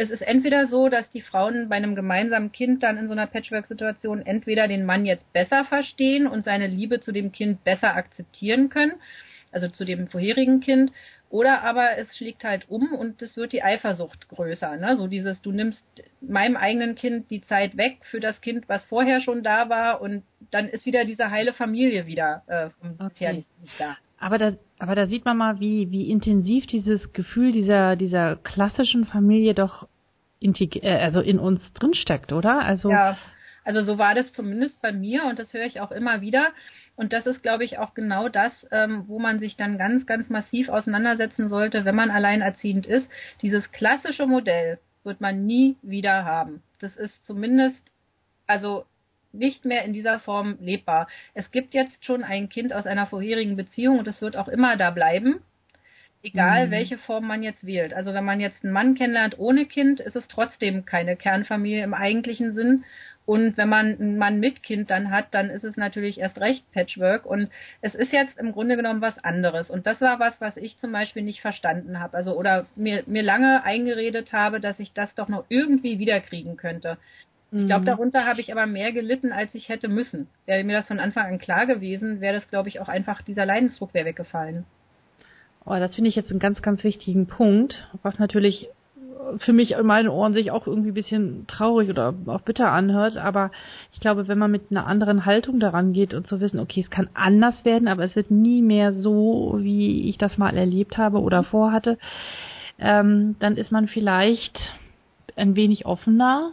Es 0.00 0.08
ist 0.08 0.22
entweder 0.22 0.66
so, 0.66 0.88
dass 0.88 1.10
die 1.10 1.20
Frauen 1.20 1.68
bei 1.68 1.76
einem 1.76 1.94
gemeinsamen 1.94 2.52
Kind 2.52 2.82
dann 2.82 2.96
in 2.96 3.06
so 3.06 3.12
einer 3.12 3.26
Patchwork-Situation 3.26 4.24
entweder 4.24 4.66
den 4.66 4.86
Mann 4.86 5.04
jetzt 5.04 5.30
besser 5.34 5.66
verstehen 5.66 6.26
und 6.26 6.42
seine 6.42 6.68
Liebe 6.68 7.00
zu 7.00 7.12
dem 7.12 7.32
Kind 7.32 7.64
besser 7.64 7.94
akzeptieren 7.94 8.70
können, 8.70 8.94
also 9.52 9.68
zu 9.68 9.84
dem 9.84 10.08
vorherigen 10.08 10.60
Kind, 10.60 10.90
oder 11.28 11.60
aber 11.60 11.98
es 11.98 12.16
schlägt 12.16 12.44
halt 12.44 12.70
um 12.70 12.94
und 12.94 13.20
es 13.20 13.36
wird 13.36 13.52
die 13.52 13.62
Eifersucht 13.62 14.26
größer. 14.30 14.78
Ne? 14.78 14.96
So 14.96 15.06
dieses, 15.06 15.42
du 15.42 15.52
nimmst 15.52 15.84
meinem 16.22 16.56
eigenen 16.56 16.94
Kind 16.94 17.30
die 17.30 17.42
Zeit 17.42 17.76
weg 17.76 17.98
für 18.10 18.20
das 18.20 18.40
Kind, 18.40 18.70
was 18.70 18.82
vorher 18.86 19.20
schon 19.20 19.42
da 19.42 19.68
war 19.68 20.00
und 20.00 20.22
dann 20.50 20.66
ist 20.66 20.86
wieder 20.86 21.04
diese 21.04 21.30
heile 21.30 21.52
Familie 21.52 22.06
wieder 22.06 22.42
äh, 22.46 22.70
vom 22.80 23.06
Okay. 23.06 23.44
Da. 23.78 23.98
Aber 24.20 24.38
da, 24.38 24.52
aber 24.78 24.94
da 24.94 25.06
sieht 25.06 25.24
man 25.24 25.36
mal, 25.38 25.60
wie, 25.60 25.90
wie 25.90 26.10
intensiv 26.10 26.66
dieses 26.66 27.12
Gefühl 27.12 27.52
dieser, 27.52 27.96
dieser 27.96 28.36
klassischen 28.36 29.06
Familie 29.06 29.54
doch 29.54 29.88
integ 30.38 30.76
äh, 30.84 30.98
also 30.98 31.20
in 31.20 31.38
uns 31.38 31.60
drinsteckt, 31.72 32.32
oder? 32.32 32.60
Also 32.60 32.90
Ja, 32.90 33.16
Also 33.64 33.82
so 33.84 33.98
war 33.98 34.14
das 34.14 34.32
zumindest 34.32 34.80
bei 34.82 34.92
mir 34.92 35.24
und 35.24 35.38
das 35.38 35.52
höre 35.52 35.64
ich 35.64 35.80
auch 35.80 35.90
immer 35.90 36.20
wieder. 36.20 36.48
Und 36.96 37.12
das 37.12 37.24
ist, 37.26 37.42
glaube 37.42 37.64
ich, 37.64 37.78
auch 37.78 37.94
genau 37.94 38.28
das, 38.28 38.52
ähm, 38.70 39.04
wo 39.06 39.18
man 39.18 39.38
sich 39.38 39.56
dann 39.56 39.78
ganz, 39.78 40.04
ganz 40.06 40.28
massiv 40.28 40.68
auseinandersetzen 40.68 41.48
sollte, 41.48 41.84
wenn 41.86 41.94
man 41.94 42.10
alleinerziehend 42.10 42.86
ist. 42.86 43.08
Dieses 43.40 43.70
klassische 43.72 44.26
Modell 44.26 44.78
wird 45.02 45.20
man 45.20 45.46
nie 45.46 45.76
wieder 45.82 46.24
haben. 46.24 46.62
Das 46.78 46.96
ist 46.96 47.24
zumindest, 47.26 47.80
also 48.46 48.84
nicht 49.32 49.64
mehr 49.64 49.84
in 49.84 49.92
dieser 49.92 50.18
Form 50.20 50.56
lebbar. 50.60 51.08
Es 51.34 51.50
gibt 51.50 51.74
jetzt 51.74 52.04
schon 52.04 52.24
ein 52.24 52.48
Kind 52.48 52.72
aus 52.72 52.86
einer 52.86 53.06
vorherigen 53.06 53.56
Beziehung 53.56 53.98
und 53.98 54.08
es 54.08 54.20
wird 54.20 54.36
auch 54.36 54.48
immer 54.48 54.76
da 54.76 54.90
bleiben, 54.90 55.40
egal 56.22 56.66
mhm. 56.66 56.70
welche 56.70 56.98
Form 56.98 57.26
man 57.26 57.42
jetzt 57.42 57.66
wählt. 57.66 57.94
Also 57.94 58.12
wenn 58.14 58.24
man 58.24 58.40
jetzt 58.40 58.64
einen 58.64 58.72
Mann 58.72 58.94
kennenlernt 58.94 59.38
ohne 59.38 59.66
Kind, 59.66 60.00
ist 60.00 60.16
es 60.16 60.26
trotzdem 60.28 60.84
keine 60.84 61.16
Kernfamilie 61.16 61.84
im 61.84 61.94
eigentlichen 61.94 62.54
Sinn. 62.54 62.84
Und 63.26 63.56
wenn 63.56 63.68
man 63.68 64.00
einen 64.00 64.18
Mann 64.18 64.40
mit 64.40 64.62
Kind 64.62 64.90
dann 64.90 65.10
hat, 65.12 65.26
dann 65.32 65.50
ist 65.50 65.62
es 65.62 65.76
natürlich 65.76 66.18
erst 66.18 66.40
recht 66.40 66.64
Patchwork. 66.72 67.26
Und 67.26 67.48
es 67.80 67.94
ist 67.94 68.12
jetzt 68.12 68.36
im 68.38 68.50
Grunde 68.50 68.76
genommen 68.76 69.02
was 69.02 69.22
anderes. 69.22 69.70
Und 69.70 69.86
das 69.86 70.00
war 70.00 70.18
was, 70.18 70.40
was 70.40 70.56
ich 70.56 70.78
zum 70.78 70.90
Beispiel 70.90 71.22
nicht 71.22 71.40
verstanden 71.40 72.00
habe. 72.00 72.16
Also 72.16 72.36
oder 72.36 72.66
mir, 72.74 73.04
mir 73.06 73.22
lange 73.22 73.62
eingeredet 73.62 74.32
habe, 74.32 74.58
dass 74.58 74.80
ich 74.80 74.92
das 74.94 75.14
doch 75.14 75.28
noch 75.28 75.44
irgendwie 75.48 76.00
wiederkriegen 76.00 76.56
könnte. 76.56 76.98
Ich 77.52 77.66
glaube, 77.66 77.82
mhm. 77.82 77.86
darunter 77.86 78.26
habe 78.26 78.40
ich 78.40 78.52
aber 78.52 78.66
mehr 78.66 78.92
gelitten, 78.92 79.32
als 79.32 79.54
ich 79.54 79.68
hätte 79.68 79.88
müssen. 79.88 80.28
Wäre 80.46 80.62
mir 80.62 80.76
das 80.76 80.86
von 80.86 81.00
Anfang 81.00 81.26
an 81.26 81.38
klar 81.38 81.66
gewesen, 81.66 82.20
wäre 82.20 82.34
das, 82.34 82.48
glaube 82.48 82.68
ich, 82.68 82.80
auch 82.80 82.88
einfach, 82.88 83.22
dieser 83.22 83.44
Leidensdruck 83.44 83.92
wäre 83.92 84.06
weggefallen. 84.06 84.64
Oh, 85.64 85.76
das 85.76 85.94
finde 85.94 86.08
ich 86.08 86.16
jetzt 86.16 86.30
einen 86.30 86.38
ganz, 86.38 86.62
ganz 86.62 86.84
wichtigen 86.84 87.26
Punkt, 87.26 87.88
was 88.02 88.18
natürlich 88.18 88.68
für 89.38 89.52
mich 89.52 89.72
in 89.72 89.86
meinen 89.86 90.08
Ohren 90.08 90.32
sich 90.32 90.50
auch 90.50 90.66
irgendwie 90.66 90.90
ein 90.90 90.94
bisschen 90.94 91.46
traurig 91.46 91.90
oder 91.90 92.14
auch 92.26 92.40
bitter 92.40 92.70
anhört, 92.72 93.16
aber 93.16 93.50
ich 93.92 94.00
glaube, 94.00 94.28
wenn 94.28 94.38
man 94.38 94.50
mit 94.50 94.70
einer 94.70 94.86
anderen 94.86 95.26
Haltung 95.26 95.60
daran 95.60 95.92
geht 95.92 96.14
und 96.14 96.26
zu 96.26 96.40
wissen, 96.40 96.58
okay, 96.58 96.80
es 96.80 96.90
kann 96.90 97.10
anders 97.14 97.64
werden, 97.64 97.88
aber 97.88 98.04
es 98.04 98.16
wird 98.16 98.30
nie 98.30 98.62
mehr 98.62 98.92
so, 98.94 99.56
wie 99.58 100.08
ich 100.08 100.18
das 100.18 100.38
mal 100.38 100.56
erlebt 100.56 100.98
habe 100.98 101.20
oder 101.20 101.44
vorhatte, 101.44 101.98
ähm, 102.78 103.36
dann 103.40 103.56
ist 103.56 103.72
man 103.72 103.88
vielleicht 103.88 104.58
ein 105.36 105.54
wenig 105.54 105.86
offener 105.86 106.52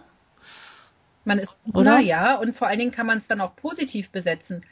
man 1.27 1.39
ist 1.39 1.55
Oder? 1.73 1.99
ja, 1.99 2.35
und 2.35 2.57
vor 2.57 2.67
allen 2.67 2.79
Dingen 2.79 2.91
kann 2.91 3.05
man 3.05 3.19
es 3.19 3.27
dann 3.27 3.41
auch 3.41 3.55
positiv 3.55 4.09
besetzen. 4.09 4.63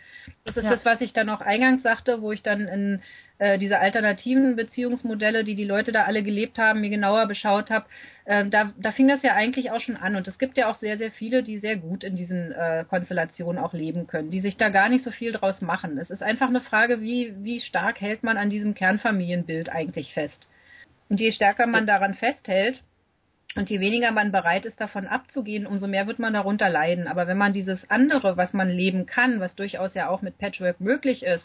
Das 0.43 0.57
ist 0.57 0.63
ja. 0.63 0.71
das, 0.71 0.85
was 0.85 1.01
ich 1.01 1.13
dann 1.13 1.29
auch 1.29 1.41
eingangs 1.41 1.83
sagte, 1.83 2.21
wo 2.21 2.31
ich 2.31 2.41
dann 2.41 2.61
in 2.61 3.01
äh, 3.37 3.57
diese 3.57 3.79
alternativen 3.79 4.55
Beziehungsmodelle, 4.55 5.43
die 5.43 5.55
die 5.55 5.65
Leute 5.65 5.91
da 5.91 6.03
alle 6.03 6.23
gelebt 6.23 6.57
haben, 6.57 6.81
mir 6.81 6.89
genauer 6.89 7.27
beschaut 7.27 7.69
habe. 7.69 7.85
Äh, 8.23 8.45
da, 8.45 8.71
da 8.77 8.91
fing 8.91 9.07
das 9.07 9.21
ja 9.21 9.33
eigentlich 9.33 9.71
auch 9.71 9.81
schon 9.81 9.97
an. 9.97 10.15
Und 10.15 10.27
es 10.27 10.39
gibt 10.39 10.57
ja 10.57 10.71
auch 10.71 10.77
sehr, 10.77 10.97
sehr 10.97 11.11
viele, 11.11 11.43
die 11.43 11.59
sehr 11.59 11.75
gut 11.75 12.03
in 12.03 12.15
diesen 12.15 12.53
äh, 12.53 12.85
Konstellationen 12.89 13.61
auch 13.61 13.73
leben 13.73 14.07
können, 14.07 14.31
die 14.31 14.41
sich 14.41 14.55
da 14.55 14.69
gar 14.69 14.89
nicht 14.89 15.03
so 15.03 15.11
viel 15.11 15.33
draus 15.33 15.61
machen. 15.61 15.97
Es 15.97 16.09
ist 16.09 16.23
einfach 16.23 16.47
eine 16.47 16.61
Frage, 16.61 17.01
wie, 17.01 17.33
wie 17.43 17.59
stark 17.59 17.99
hält 17.99 18.23
man 18.23 18.37
an 18.37 18.49
diesem 18.49 18.73
Kernfamilienbild 18.73 19.69
eigentlich 19.69 20.13
fest. 20.13 20.49
Und 21.09 21.19
je 21.19 21.31
stärker 21.31 21.67
man 21.67 21.85
daran 21.85 22.15
festhält, 22.15 22.81
und 23.55 23.69
je 23.69 23.79
weniger 23.79 24.11
man 24.11 24.31
bereit 24.31 24.65
ist, 24.65 24.79
davon 24.81 25.07
abzugehen, 25.07 25.65
umso 25.65 25.87
mehr 25.87 26.07
wird 26.07 26.19
man 26.19 26.33
darunter 26.33 26.69
leiden. 26.69 27.07
Aber 27.07 27.27
wenn 27.27 27.37
man 27.37 27.53
dieses 27.53 27.89
andere, 27.89 28.35
was 28.35 28.51
man 28.53 28.69
leben 28.69 29.05
kann, 29.05 29.39
was 29.39 29.55
durchaus 29.55 29.93
ja 29.93 30.09
auch 30.09 30.21
mit 30.21 30.37
Patchwork 30.37 30.81
möglich 30.81 31.23
ist, 31.23 31.43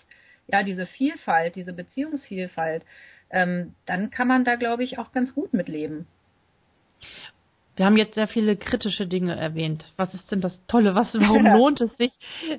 ja, 0.48 0.64
diese 0.64 0.86
Vielfalt, 0.86 1.54
diese 1.54 1.72
Beziehungsvielfalt, 1.72 2.84
ähm, 3.30 3.74
dann 3.86 4.10
kann 4.10 4.26
man 4.26 4.44
da, 4.44 4.56
glaube 4.56 4.82
ich, 4.82 4.98
auch 4.98 5.12
ganz 5.12 5.32
gut 5.34 5.54
mitleben. 5.54 6.06
Wir 7.76 7.86
haben 7.86 7.96
jetzt 7.96 8.14
sehr 8.14 8.28
viele 8.28 8.56
kritische 8.56 9.06
Dinge 9.06 9.36
erwähnt. 9.36 9.90
Was 9.96 10.12
ist 10.12 10.30
denn 10.30 10.40
das 10.40 10.60
Tolle? 10.66 10.94
Was, 10.94 11.14
warum 11.14 11.46
lohnt 11.56 11.80
es 11.80 11.96
sich 11.96 12.12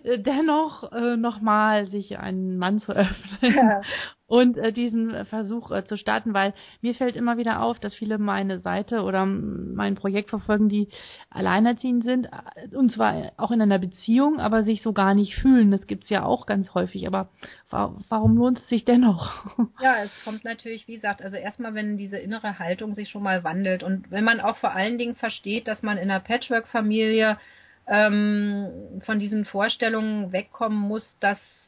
äh, 0.04 0.18
dennoch 0.18 0.92
äh, 0.94 1.18
nochmal, 1.18 1.90
sich 1.90 2.18
einen 2.18 2.58
Mann 2.58 2.80
zu 2.80 2.94
öffnen 2.94 3.54
ja. 3.54 3.82
Und 4.32 4.58
äh, 4.58 4.72
diesen 4.72 5.26
Versuch 5.26 5.72
äh, 5.72 5.86
zu 5.86 5.98
starten? 5.98 6.34
Weil 6.34 6.54
mir 6.82 6.96
fällt 6.96 7.18
immer 7.18 7.38
wieder 7.38 7.62
auf, 7.62 7.80
dass 7.80 7.94
viele 7.94 8.18
meine 8.18 8.62
Seite 8.62 9.02
oder 9.02 9.26
mein 9.26 9.96
Projekt 9.96 10.30
verfolgen, 10.30 10.70
die 10.70 10.88
alleinerziehend 11.30 12.04
sind 12.04 12.28
äh, 12.28 12.76
und 12.76 12.92
zwar 12.92 13.34
auch 13.36 13.52
in 13.52 13.62
einer 13.62 13.78
Beziehung, 13.80 14.40
aber 14.40 14.64
sich 14.64 14.82
so 14.82 14.94
gar 14.94 15.14
nicht 15.14 15.36
fühlen. 15.36 15.70
Das 15.70 15.86
gibt's 15.86 16.10
ja 16.10 16.24
auch 16.24 16.46
ganz 16.46 16.74
häufig. 16.74 17.06
Aber 17.08 17.30
wa 17.70 17.94
warum 18.08 18.38
lohnt 18.38 18.60
es 18.60 18.68
sich 18.68 18.86
dennoch? 18.86 19.46
Ja, 19.82 20.04
es 20.04 20.12
kommt 20.24 20.46
natürlich, 20.46 20.88
wie 20.88 20.96
gesagt, 20.96 21.22
also 21.22 21.36
erstmal, 21.36 21.74
wenn 21.74 21.98
diese 21.98 22.18
innere 22.18 22.60
Haltung 22.60 22.94
sich 22.94 23.10
schon 23.10 23.24
mal 23.24 23.44
wandelt 23.44 23.84
und 23.84 24.12
wenn 24.12 24.24
man 24.24 24.40
auch 24.40 24.58
vor 24.58 24.74
allen 24.74 24.98
Dingen 24.98 25.16
versteht, 25.16 25.68
dass 25.68 25.84
man 25.84 25.98
in 25.98 26.10
einer 26.10 26.20
Patchwork-Familie 26.20 27.38
ähm, 27.88 29.02
von 29.06 29.20
diesen 29.20 29.46
Vorstellungen 29.46 30.32
wegkommen 30.32 30.80
muss, 30.80 31.06
dass, 31.20 31.38
äh, 31.38 31.61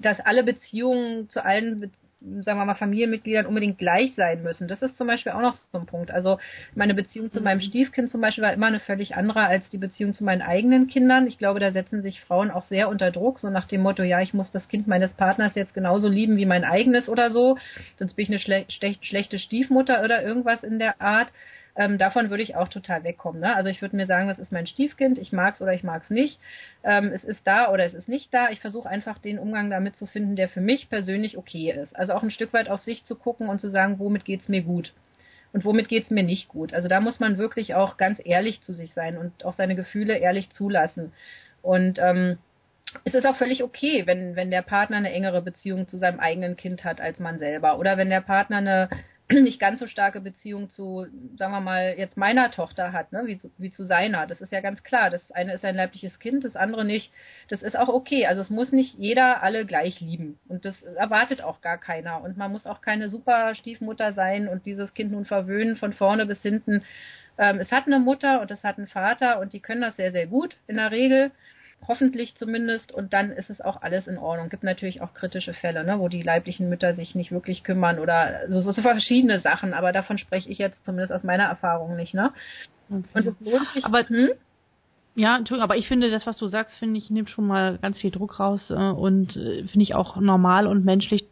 dass 0.00 0.20
alle 0.20 0.44
Beziehungen 0.44 1.28
zu 1.28 1.44
allen 1.44 1.92
sagen 2.40 2.58
wir 2.58 2.64
mal, 2.64 2.74
Familienmitgliedern 2.74 3.46
unbedingt 3.46 3.78
gleich 3.78 4.14
sein 4.14 4.42
müssen. 4.42 4.68
Das 4.68 4.82
ist 4.82 4.96
zum 4.96 5.06
Beispiel 5.06 5.32
auch 5.32 5.40
noch 5.40 5.56
so 5.72 5.78
ein 5.78 5.86
Punkt. 5.86 6.10
Also 6.10 6.38
meine 6.74 6.94
Beziehung 6.94 7.30
zu 7.30 7.40
meinem 7.40 7.58
mhm. 7.58 7.62
Stiefkind 7.62 8.10
zum 8.10 8.20
Beispiel 8.20 8.44
war 8.44 8.52
immer 8.52 8.66
eine 8.66 8.80
völlig 8.80 9.16
andere 9.16 9.40
als 9.40 9.68
die 9.70 9.78
Beziehung 9.78 10.12
zu 10.12 10.24
meinen 10.24 10.42
eigenen 10.42 10.86
Kindern. 10.86 11.26
Ich 11.26 11.38
glaube, 11.38 11.60
da 11.60 11.72
setzen 11.72 12.02
sich 12.02 12.20
Frauen 12.20 12.50
auch 12.50 12.64
sehr 12.66 12.88
unter 12.88 13.10
Druck, 13.10 13.38
so 13.38 13.50
nach 13.50 13.66
dem 13.66 13.82
Motto, 13.82 14.02
ja, 14.02 14.20
ich 14.20 14.34
muss 14.34 14.52
das 14.52 14.68
Kind 14.68 14.86
meines 14.86 15.12
Partners 15.12 15.54
jetzt 15.54 15.74
genauso 15.74 16.08
lieben 16.08 16.36
wie 16.36 16.46
mein 16.46 16.64
eigenes 16.64 17.08
oder 17.08 17.30
so, 17.30 17.58
sonst 17.98 18.14
bin 18.14 18.24
ich 18.24 18.30
eine 18.30 18.38
schle 18.38 18.66
schlechte 19.00 19.38
Stiefmutter 19.38 20.02
oder 20.04 20.22
irgendwas 20.22 20.62
in 20.62 20.78
der 20.78 21.00
Art. 21.00 21.32
Ähm, 21.74 21.96
davon 21.96 22.28
würde 22.28 22.42
ich 22.42 22.54
auch 22.54 22.68
total 22.68 23.02
wegkommen. 23.02 23.40
Ne? 23.40 23.54
Also 23.54 23.70
ich 23.70 23.80
würde 23.80 23.96
mir 23.96 24.06
sagen, 24.06 24.28
das 24.28 24.38
ist 24.38 24.52
mein 24.52 24.66
Stiefkind, 24.66 25.18
ich 25.18 25.32
mag 25.32 25.54
es 25.54 25.62
oder 25.62 25.72
ich 25.72 25.82
mag 25.82 26.02
es 26.02 26.10
nicht. 26.10 26.38
Ähm, 26.84 27.10
es 27.14 27.24
ist 27.24 27.46
da 27.46 27.70
oder 27.72 27.84
es 27.84 27.94
ist 27.94 28.08
nicht 28.08 28.32
da. 28.34 28.50
Ich 28.50 28.60
versuche 28.60 28.88
einfach 28.88 29.18
den 29.18 29.38
Umgang 29.38 29.70
damit 29.70 29.96
zu 29.96 30.06
finden, 30.06 30.36
der 30.36 30.48
für 30.48 30.60
mich 30.60 30.90
persönlich 30.90 31.38
okay 31.38 31.72
ist. 31.72 31.96
Also 31.96 32.12
auch 32.12 32.22
ein 32.22 32.30
Stück 32.30 32.52
weit 32.52 32.68
auf 32.68 32.82
sich 32.82 33.04
zu 33.04 33.16
gucken 33.16 33.48
und 33.48 33.60
zu 33.60 33.70
sagen, 33.70 33.98
womit 33.98 34.24
geht's 34.24 34.48
mir 34.48 34.62
gut 34.62 34.92
und 35.52 35.64
womit 35.64 35.88
geht's 35.88 36.10
mir 36.10 36.24
nicht 36.24 36.48
gut. 36.48 36.74
Also 36.74 36.88
da 36.88 37.00
muss 37.00 37.20
man 37.20 37.38
wirklich 37.38 37.74
auch 37.74 37.96
ganz 37.96 38.20
ehrlich 38.22 38.60
zu 38.60 38.74
sich 38.74 38.92
sein 38.92 39.16
und 39.16 39.44
auch 39.44 39.54
seine 39.54 39.74
Gefühle 39.74 40.18
ehrlich 40.18 40.50
zulassen. 40.50 41.12
Und 41.62 41.98
ähm, 41.98 42.38
es 43.04 43.14
ist 43.14 43.26
auch 43.26 43.36
völlig 43.36 43.62
okay, 43.62 44.02
wenn, 44.06 44.36
wenn 44.36 44.50
der 44.50 44.62
Partner 44.62 44.98
eine 44.98 45.12
engere 45.12 45.40
Beziehung 45.40 45.88
zu 45.88 45.98
seinem 45.98 46.20
eigenen 46.20 46.56
Kind 46.56 46.84
hat 46.84 47.00
als 47.00 47.18
man 47.18 47.38
selber. 47.38 47.78
Oder 47.78 47.96
wenn 47.96 48.10
der 48.10 48.20
Partner 48.20 48.58
eine 48.58 48.88
nicht 49.42 49.60
ganz 49.60 49.80
so 49.80 49.86
starke 49.86 50.20
Beziehung 50.20 50.70
zu, 50.70 51.06
sagen 51.36 51.52
wir 51.52 51.60
mal, 51.60 51.94
jetzt 51.96 52.16
meiner 52.16 52.50
Tochter 52.50 52.92
hat, 52.92 53.12
ne, 53.12 53.22
wie, 53.26 53.38
zu, 53.38 53.50
wie 53.58 53.70
zu 53.70 53.86
seiner. 53.86 54.26
Das 54.26 54.40
ist 54.40 54.52
ja 54.52 54.60
ganz 54.60 54.82
klar. 54.82 55.10
Das 55.10 55.30
eine 55.32 55.54
ist 55.54 55.64
ein 55.64 55.76
leibliches 55.76 56.18
Kind, 56.18 56.44
das 56.44 56.56
andere 56.56 56.84
nicht. 56.84 57.12
Das 57.48 57.62
ist 57.62 57.76
auch 57.76 57.88
okay. 57.88 58.26
Also 58.26 58.42
es 58.42 58.50
muss 58.50 58.72
nicht 58.72 58.94
jeder 58.98 59.42
alle 59.42 59.64
gleich 59.66 60.00
lieben. 60.00 60.38
Und 60.48 60.64
das 60.64 60.80
erwartet 60.82 61.42
auch 61.42 61.60
gar 61.60 61.78
keiner. 61.78 62.22
Und 62.22 62.36
man 62.36 62.52
muss 62.52 62.66
auch 62.66 62.80
keine 62.80 63.08
super 63.10 63.54
Stiefmutter 63.54 64.12
sein 64.12 64.48
und 64.48 64.66
dieses 64.66 64.94
Kind 64.94 65.12
nun 65.12 65.24
verwöhnen 65.24 65.76
von 65.76 65.92
vorne 65.92 66.26
bis 66.26 66.42
hinten. 66.42 66.82
Ähm, 67.38 67.58
es 67.58 67.72
hat 67.72 67.86
eine 67.86 67.98
Mutter 67.98 68.40
und 68.40 68.50
es 68.50 68.62
hat 68.62 68.78
einen 68.78 68.88
Vater 68.88 69.40
und 69.40 69.52
die 69.52 69.60
können 69.60 69.80
das 69.80 69.96
sehr, 69.96 70.12
sehr 70.12 70.26
gut 70.26 70.56
in 70.66 70.76
der 70.76 70.90
Regel 70.90 71.30
hoffentlich 71.86 72.36
zumindest, 72.36 72.92
und 72.92 73.12
dann 73.12 73.30
ist 73.32 73.50
es 73.50 73.60
auch 73.60 73.82
alles 73.82 74.06
in 74.06 74.18
Ordnung. 74.18 74.48
Gibt 74.48 74.62
natürlich 74.62 75.00
auch 75.00 75.14
kritische 75.14 75.54
Fälle, 75.54 75.84
ne, 75.84 75.98
wo 75.98 76.08
die 76.08 76.22
leiblichen 76.22 76.68
Mütter 76.68 76.94
sich 76.94 77.14
nicht 77.14 77.32
wirklich 77.32 77.64
kümmern 77.64 77.98
oder 77.98 78.48
so, 78.48 78.70
so 78.70 78.82
verschiedene 78.82 79.40
Sachen, 79.40 79.74
aber 79.74 79.92
davon 79.92 80.18
spreche 80.18 80.48
ich 80.48 80.58
jetzt 80.58 80.84
zumindest 80.84 81.12
aus 81.12 81.24
meiner 81.24 81.44
Erfahrung 81.44 81.96
nicht, 81.96 82.14
ne? 82.14 82.32
Okay. 82.90 83.04
Und 83.14 83.26
es 83.26 83.40
lohnt 83.40 83.68
sich. 83.74 83.84
Aber 83.84 84.06
hm? 84.08 84.30
Ja, 85.14 85.36
Entschuldigung, 85.36 85.64
aber 85.64 85.76
ich 85.76 85.88
finde, 85.88 86.10
das, 86.10 86.26
was 86.26 86.38
du 86.38 86.46
sagst, 86.46 86.78
finde 86.78 86.96
ich, 86.96 87.10
nimmt 87.10 87.28
schon 87.28 87.46
mal 87.46 87.78
ganz 87.82 87.98
viel 87.98 88.10
Druck 88.10 88.40
raus 88.40 88.70
äh, 88.70 88.74
und 88.74 89.36
äh, 89.36 89.64
finde 89.64 89.82
ich 89.82 89.94
auch 89.94 90.16
normal 90.16 90.66
und 90.66 90.86
menschlich, 90.86 91.26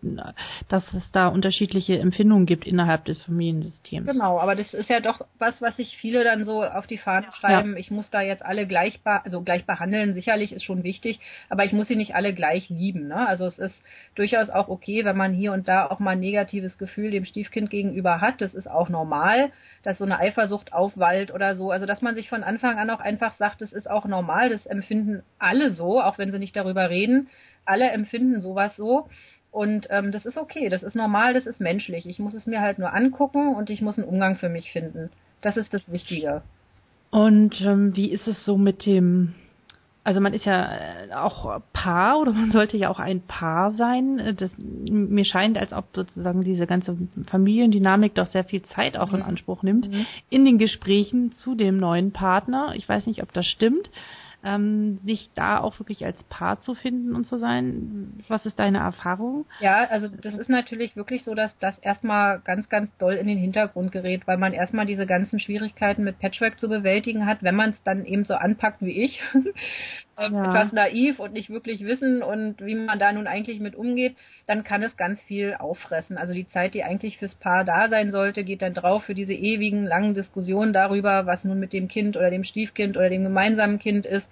dass 0.69 0.85
es 0.93 1.11
da 1.13 1.29
unterschiedliche 1.29 1.99
Empfindungen 1.99 2.45
gibt 2.45 2.67
innerhalb 2.67 3.07
des 3.07 3.17
Familiensystems. 3.23 4.07
Genau, 4.07 4.39
aber 4.39 4.55
das 4.55 4.75
ist 4.75 4.91
ja 4.91 5.01
doch 5.01 5.23
was, 5.39 5.63
was 5.63 5.77
sich 5.77 5.97
viele 5.97 6.25
dann 6.25 6.45
so 6.45 6.63
auf 6.63 6.87
die 6.87 6.99
Fahne 6.99 7.29
schreiben. 7.33 7.73
Ja. 7.73 7.79
Ich 7.79 7.91
muss 7.91 8.11
da 8.11 8.21
jetzt 8.21 8.45
alle 8.45 8.67
gleich, 8.67 9.01
also 9.05 9.41
gleich 9.41 9.65
behandeln. 9.65 10.13
Sicherlich 10.13 10.53
ist 10.53 10.65
schon 10.65 10.85
wichtig, 10.85 11.19
aber 11.49 11.65
ich 11.65 11.73
muss 11.73 11.89
sie 11.89 11.97
nicht 11.97 12.15
alle 12.15 12.35
gleich 12.35 12.69
lieben. 12.69 13.09
Ne? 13.09 13.27
Also 13.27 13.47
es 13.47 13.59
ist 13.59 13.75
durchaus 14.15 14.51
auch 14.51 14.69
okay, 14.69 15.07
wenn 15.07 15.17
man 15.17 15.33
hier 15.33 15.53
und 15.53 15.69
da 15.69 15.87
auch 15.87 16.01
mal 16.01 16.11
ein 16.11 16.21
negatives 16.21 16.77
Gefühl 16.77 17.13
dem 17.13 17.25
Stiefkind 17.25 17.71
gegenüber 17.71 18.21
hat. 18.21 18.43
Das 18.43 18.53
ist 18.53 18.69
auch 18.69 18.91
normal, 18.91 19.53
dass 19.83 19.97
so 19.97 20.05
eine 20.05 20.19
Eifersucht 20.19 20.75
aufwallt 20.75 21.33
oder 21.33 21.57
so. 21.57 21.71
Also 21.71 21.87
dass 21.87 22.03
man 22.03 22.15
sich 22.15 22.29
von 22.29 22.43
Anfang 22.43 22.79
an 22.79 22.91
auch 22.91 23.01
einfach 23.01 23.35
sagt, 23.37 23.70
das 23.71 23.85
ist 23.85 23.91
auch 23.91 24.05
normal, 24.05 24.51
das 24.51 24.67
empfinden 24.67 25.23
alle 25.39 25.73
so, 25.73 26.01
auch 26.01 26.19
wenn 26.19 26.33
sie 26.33 26.39
nicht 26.39 26.57
darüber 26.57 26.91
reden. 26.91 27.29
Alle 27.65 27.91
empfinden 27.91 28.41
sowas 28.41 28.75
so. 28.77 29.09
Und 29.53 29.87
ähm, 29.91 30.13
das 30.13 30.27
ist 30.27 30.39
okay, 30.39 30.69
das 30.69 30.83
ist 30.83 30.95
normal, 30.95 31.35
das 31.35 31.47
ist 31.47 31.61
menschlich. 31.61 32.07
Ich 32.07 32.19
muss 32.19 32.35
es 32.35 32.47
mir 32.47 32.61
halt 32.61 32.79
nur 32.79 32.93
angucken 32.93 33.55
und 33.55 33.71
ich 33.71 33.83
muss 33.83 33.99
einen 33.99 34.09
Umgang 34.09 34.37
für 34.37 34.49
mich 34.49 34.73
finden. 34.73 35.11
Das 35.41 35.57
ist 35.57 35.73
das 35.73 35.83
Wichtige. 35.87 36.43
Und 37.11 37.61
ähm, 37.61 37.97
wie 37.97 38.11
ist 38.11 38.27
es 38.29 38.45
so 38.45 38.57
mit 38.57 38.87
dem 38.87 39.35
also 40.03 40.21
man 40.21 40.33
ist 40.33 40.45
ja 40.45 40.65
äh, 40.65 41.13
auch 41.15 41.61
Paar 41.73 42.21
oder 42.21 42.33
man 42.33 42.51
sollte 42.53 42.77
ja 42.77 42.89
auch 42.89 42.99
ein 42.99 43.21
Paar 43.23 43.73
sein. 43.73 44.19
Äh, 44.19 44.35
das, 44.35 44.51
mir 44.59 45.25
scheint, 45.25 45.59
als 45.59 45.73
ob 45.73 45.87
sozusagen 45.95 46.43
diese 46.43 46.67
ganze 46.67 46.97
Familiendynamik 47.27 48.15
doch 48.15 48.29
sehr 48.29 48.45
viel 48.45 48.63
Zeit 48.63 48.97
auch 48.97 49.13
in 49.13 49.21
mhm. 49.21 49.27
Anspruch 49.27 49.63
nimmt 49.63 49.91
mhm. 49.91 50.07
in 50.31 50.45
den 50.45 50.59
Gesprächen 50.59 51.33
zu 51.33 51.55
dem 51.55 51.79
neuen 51.79 52.13
Partner. 52.13 52.73
Ich 52.75 52.89
weiß 52.89 53.07
nicht, 53.07 53.23
ob 53.23 53.33
das 53.33 53.47
stimmt. 53.47 53.91
Ähm, 54.45 54.99
sich 55.03 55.31
da 55.35 55.59
auch 55.61 55.79
wirklich 55.79 56.05
als 56.05 56.23
Paar 56.25 56.61
zu 56.61 56.75
finden 56.75 57.15
und 57.15 57.27
zu 57.27 57.39
sein. 57.39 58.23
Was 58.29 58.47
ist 58.47 58.59
deine 58.59 58.79
Erfahrung? 58.79 59.45
Ja, 59.61 59.85
also 59.85 60.09
das 60.09 60.35
ist 60.35 60.49
natürlich 60.49 60.97
wirklich 60.97 61.25
so, 61.25 61.35
dass 61.35 61.57
das 61.59 61.79
erstmal 61.79 62.41
ganz, 62.41 62.69
ganz 62.69 62.91
doll 62.99 63.15
in 63.15 63.27
den 63.27 63.39
Hintergrund 63.39 63.93
gerät, 63.93 64.27
weil 64.27 64.39
man 64.39 64.53
erstmal 64.53 64.87
diese 64.87 65.07
ganzen 65.07 65.41
Schwierigkeiten 65.41 66.05
mit 66.05 66.19
Patchwork 66.19 66.59
zu 66.59 66.69
bewältigen 66.69 67.27
hat, 67.27 67.43
wenn 67.43 67.55
man 67.55 67.71
es 67.71 67.83
dann 67.85 68.05
eben 68.05 68.25
so 68.25 68.35
anpackt 68.35 68.83
wie 68.83 69.05
ich. 69.05 69.21
Ähm, 70.21 70.35
ja. 70.35 70.45
etwas 70.45 70.73
naiv 70.73 71.19
und 71.19 71.33
nicht 71.33 71.49
wirklich 71.49 71.83
wissen 71.83 72.23
und 72.23 72.61
wie 72.61 72.75
man 72.75 72.99
da 72.99 73.11
nun 73.11 73.27
eigentlich 73.27 73.59
mit 73.59 73.75
umgeht, 73.75 74.17
dann 74.47 74.65
kann 74.65 74.83
es 74.83 74.95
ganz 74.99 75.19
viel 75.23 75.55
auffressen. 75.55 76.19
Also 76.19 76.35
die 76.35 76.47
Zeit, 76.49 76.75
die 76.75 76.85
eigentlich 76.85 77.17
fürs 77.17 77.35
Paar 77.37 77.65
da 77.65 77.89
sein 77.89 78.13
sollte, 78.13 78.45
geht 78.45 78.61
dann 78.61 78.75
drauf 78.75 79.05
für 79.05 79.15
diese 79.15 79.33
ewigen 79.33 79.87
langen 79.87 80.13
Diskussionen 80.13 80.75
darüber, 80.75 81.25
was 81.25 81.43
nun 81.45 81.59
mit 81.59 81.73
dem 81.73 81.89
Kind 81.89 82.19
oder 82.19 82.31
dem 82.31 82.45
Stiefkind 82.45 82.99
oder 82.99 83.09
dem 83.09 83.23
gemeinsamen 83.23 83.79
Kind 83.79 84.05
ist. 84.05 84.27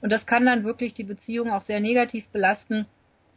Und 0.00 0.10
das 0.10 0.26
kann 0.26 0.46
dann 0.46 0.64
wirklich 0.64 0.94
die 0.94 1.04
Beziehung 1.04 1.50
auch 1.50 1.64
sehr 1.64 1.80
negativ 1.80 2.26
belasten. 2.28 2.86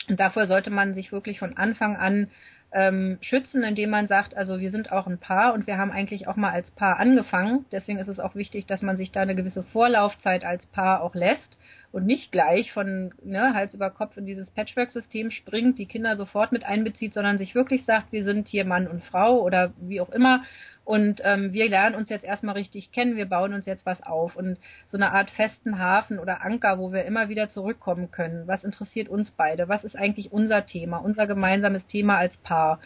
Und 0.08 0.20
dafür 0.20 0.48
sollte 0.48 0.70
man 0.70 0.94
sich 0.94 1.12
wirklich 1.12 1.40
von 1.40 1.58
Anfang 1.58 1.96
an 1.96 2.28
ähm, 2.74 3.18
schützen, 3.22 3.64
indem 3.64 3.90
man 3.90 4.08
sagt, 4.08 4.36
also 4.36 4.60
wir 4.60 4.72
sind 4.72 4.92
auch 4.92 5.08
ein 5.08 5.18
Paar 5.18 5.54
und 5.54 5.68
wir 5.68 5.78
haben 5.78 5.92
eigentlich 5.92 6.28
auch 6.28 6.38
mal 6.38 6.52
als 6.52 6.70
Paar 6.72 7.00
angefangen. 7.00 7.66
Deswegen 7.72 8.00
ist 8.00 8.08
es 8.08 8.20
auch 8.20 8.36
wichtig, 8.36 8.66
dass 8.66 8.82
man 8.82 8.98
sich 8.98 9.12
da 9.12 9.22
eine 9.22 9.36
gewisse 9.36 9.64
Vorlaufzeit 9.64 10.46
als 10.46 10.66
Paar 10.68 11.02
auch 11.02 11.16
lässt 11.16 11.58
und 11.92 12.06
nicht 12.06 12.32
gleich 12.32 12.72
von 12.72 13.14
ne, 13.24 13.54
Hals 13.54 13.74
über 13.74 13.90
Kopf 13.90 14.16
in 14.18 14.26
dieses 14.26 14.50
Patchwork-System 14.52 15.32
springt, 15.32 15.78
die 15.78 15.86
Kinder 15.86 16.16
sofort 16.16 16.52
mit 16.52 16.64
einbezieht, 16.64 17.14
sondern 17.14 17.38
sich 17.38 17.54
wirklich 17.54 17.86
sagt, 17.86 18.12
wir 18.12 18.24
sind 18.24 18.48
hier 18.48 18.66
Mann 18.66 18.88
und 18.88 19.04
Frau 19.04 19.42
oder 19.42 19.74
wie 19.80 20.02
auch 20.02 20.10
immer 20.10 20.44
und 20.84 21.22
ähm, 21.24 21.54
wir 21.54 21.70
lernen 21.70 21.96
uns 21.96 22.10
jetzt 22.10 22.26
erstmal 22.26 22.56
richtig 22.56 22.92
kennen, 22.92 23.16
wir 23.16 23.28
bauen 23.28 23.54
uns 23.54 23.66
jetzt 23.66 23.86
was 23.86 24.02
auf 24.04 24.36
und 24.36 24.58
so 24.90 24.98
eine 24.98 25.12
Art 25.12 25.30
festen 25.32 25.78
Hafen 25.78 26.18
oder 26.18 26.44
Anker, 26.44 26.80
wo 26.80 26.92
wir 26.92 27.06
immer 27.06 27.30
wieder 27.30 27.50
zurückkommen 27.52 28.10
können. 28.12 28.48
Was 28.48 28.64
interessiert 28.64 29.08
uns 29.08 29.32
beide? 29.32 29.70
Was 29.70 29.84
ist 29.84 29.96
eigentlich 29.96 30.32
unser 30.32 30.66
Thema, 30.66 30.98
unser 30.98 31.28
gemeinsames 31.28 31.86
Thema 31.88 32.18
als 32.18 32.36
Paar? 32.38 32.80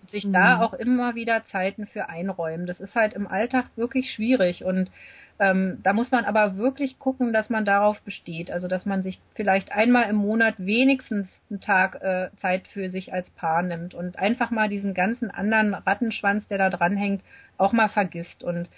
Und 0.00 0.10
sich 0.10 0.24
mhm. 0.24 0.32
da 0.32 0.60
auch 0.62 0.72
immer 0.72 1.14
wieder 1.14 1.44
Zeiten 1.52 1.86
für 1.86 2.08
einräumen. 2.08 2.66
Das 2.66 2.80
ist 2.80 2.94
halt 2.94 3.12
im 3.12 3.26
Alltag 3.26 3.66
wirklich 3.76 4.10
schwierig 4.12 4.64
und 4.64 4.90
ähm, 5.38 5.78
da 5.82 5.92
muss 5.92 6.10
man 6.10 6.24
aber 6.24 6.56
wirklich 6.56 6.98
gucken, 6.98 7.32
dass 7.32 7.50
man 7.50 7.64
darauf 7.64 8.00
besteht. 8.02 8.50
Also 8.50 8.68
dass 8.68 8.86
man 8.86 9.02
sich 9.02 9.20
vielleicht 9.34 9.72
einmal 9.72 10.08
im 10.08 10.16
Monat 10.16 10.54
wenigstens 10.58 11.28
einen 11.50 11.60
Tag 11.60 12.00
äh, 12.02 12.30
Zeit 12.40 12.68
für 12.68 12.90
sich 12.90 13.12
als 13.12 13.28
Paar 13.30 13.62
nimmt 13.62 13.94
und 13.94 14.18
einfach 14.18 14.50
mal 14.50 14.68
diesen 14.68 14.94
ganzen 14.94 15.30
anderen 15.30 15.74
Rattenschwanz, 15.74 16.46
der 16.48 16.58
da 16.58 16.70
dranhängt, 16.70 17.22
auch 17.58 17.72
mal 17.72 17.88
vergisst. 17.88 18.42
Und 18.42 18.68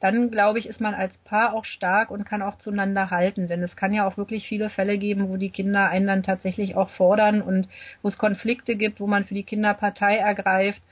dann, 0.00 0.30
glaube 0.30 0.58
ich, 0.58 0.66
ist 0.66 0.80
man 0.80 0.94
als 0.94 1.16
Paar 1.24 1.54
auch 1.54 1.64
stark 1.64 2.10
und 2.10 2.24
kann 2.24 2.42
auch 2.42 2.58
zueinander 2.58 3.10
halten. 3.10 3.48
Denn 3.48 3.62
es 3.62 3.76
kann 3.76 3.92
ja 3.92 4.06
auch 4.06 4.16
wirklich 4.16 4.46
viele 4.46 4.70
Fälle 4.70 4.98
geben, 4.98 5.28
wo 5.28 5.36
die 5.36 5.50
Kinder 5.50 5.88
einen 5.88 6.06
dann 6.06 6.22
tatsächlich 6.22 6.76
auch 6.76 6.90
fordern 6.90 7.42
und 7.42 7.68
wo 8.02 8.08
es 8.08 8.18
Konflikte 8.18 8.76
gibt, 8.76 9.00
wo 9.00 9.06
man 9.06 9.24
für 9.24 9.34
die 9.34 9.44
Kinder 9.44 9.74
Partei 9.74 10.16
ergreift 10.16 10.82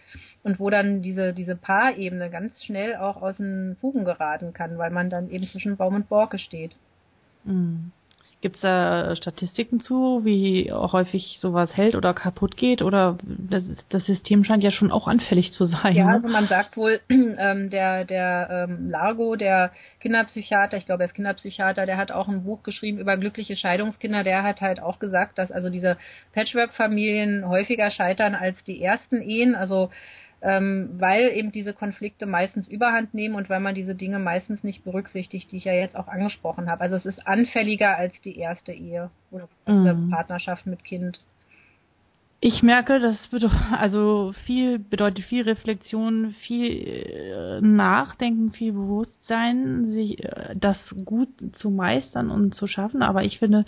und 0.42 0.60
wo 0.60 0.70
dann 0.70 1.02
diese, 1.02 1.32
diese 1.32 1.56
Paarebene 1.56 2.30
ganz 2.30 2.62
schnell 2.64 2.96
auch 2.96 3.20
aus 3.20 3.36
den 3.36 3.76
Fugen 3.80 4.04
geraten 4.04 4.52
kann, 4.52 4.78
weil 4.78 4.90
man 4.90 5.10
dann 5.10 5.30
eben 5.30 5.46
zwischen 5.46 5.76
Baum 5.76 5.94
und 5.94 6.08
Borke 6.08 6.38
steht. 6.38 6.76
Mhm. 7.44 7.92
Gibt 8.44 8.56
es 8.56 8.60
da 8.60 9.16
Statistiken 9.16 9.80
zu, 9.80 10.20
wie 10.26 10.70
häufig 10.70 11.38
sowas 11.40 11.74
hält 11.74 11.94
oder 11.94 12.12
kaputt 12.12 12.58
geht? 12.58 12.82
Oder 12.82 13.16
das, 13.22 13.62
das 13.88 14.04
System 14.04 14.44
scheint 14.44 14.62
ja 14.62 14.70
schon 14.70 14.92
auch 14.92 15.08
anfällig 15.08 15.52
zu 15.52 15.64
sein. 15.64 15.96
Ja, 15.96 16.08
ne? 16.08 16.12
also 16.16 16.28
man 16.28 16.46
sagt 16.46 16.76
wohl, 16.76 17.00
ähm, 17.08 17.70
der, 17.70 18.04
der 18.04 18.66
ähm, 18.68 18.90
Largo, 18.90 19.36
der 19.36 19.72
Kinderpsychiater, 20.00 20.76
ich 20.76 20.84
glaube 20.84 21.04
er 21.04 21.06
ist 21.06 21.14
Kinderpsychiater, 21.14 21.86
der 21.86 21.96
hat 21.96 22.12
auch 22.12 22.28
ein 22.28 22.44
Buch 22.44 22.62
geschrieben 22.62 22.98
über 22.98 23.16
glückliche 23.16 23.56
Scheidungskinder, 23.56 24.24
der 24.24 24.42
hat 24.42 24.60
halt 24.60 24.78
auch 24.78 24.98
gesagt, 24.98 25.38
dass 25.38 25.50
also 25.50 25.70
diese 25.70 25.96
Patchwork-Familien 26.34 27.48
häufiger 27.48 27.90
scheitern 27.90 28.34
als 28.34 28.62
die 28.64 28.82
ersten 28.82 29.22
Ehen. 29.22 29.54
Also 29.54 29.88
ähm, 30.44 30.90
weil 30.98 31.30
eben 31.34 31.52
diese 31.52 31.72
Konflikte 31.72 32.26
meistens 32.26 32.68
überhand 32.68 33.14
nehmen 33.14 33.34
und 33.34 33.48
weil 33.48 33.60
man 33.60 33.74
diese 33.74 33.94
Dinge 33.94 34.18
meistens 34.18 34.62
nicht 34.62 34.84
berücksichtigt, 34.84 35.50
die 35.50 35.56
ich 35.56 35.64
ja 35.64 35.72
jetzt 35.72 35.96
auch 35.96 36.06
angesprochen 36.06 36.70
habe. 36.70 36.82
Also 36.82 36.96
es 36.96 37.06
ist 37.06 37.26
anfälliger 37.26 37.96
als 37.96 38.12
die 38.20 38.38
erste 38.38 38.72
Ehe 38.72 39.10
oder 39.30 39.48
mhm. 39.66 40.10
Partnerschaft 40.10 40.66
mit 40.66 40.84
Kind. 40.84 41.18
Ich 42.46 42.62
merke, 42.62 43.00
das 43.00 43.16
bedeutet, 43.28 43.58
also 43.72 44.34
viel 44.44 44.78
bedeutet 44.78 45.24
viel 45.24 45.44
Reflexion, 45.44 46.34
viel 46.40 46.66
äh, 46.66 47.60
Nachdenken, 47.62 48.52
viel 48.52 48.72
Bewusstsein, 48.72 49.92
sich 49.92 50.22
äh, 50.22 50.54
das 50.54 50.76
gut 51.06 51.30
zu 51.52 51.70
meistern 51.70 52.30
und 52.30 52.54
zu 52.54 52.66
schaffen. 52.66 53.02
Aber 53.02 53.24
ich 53.24 53.38
finde, 53.38 53.64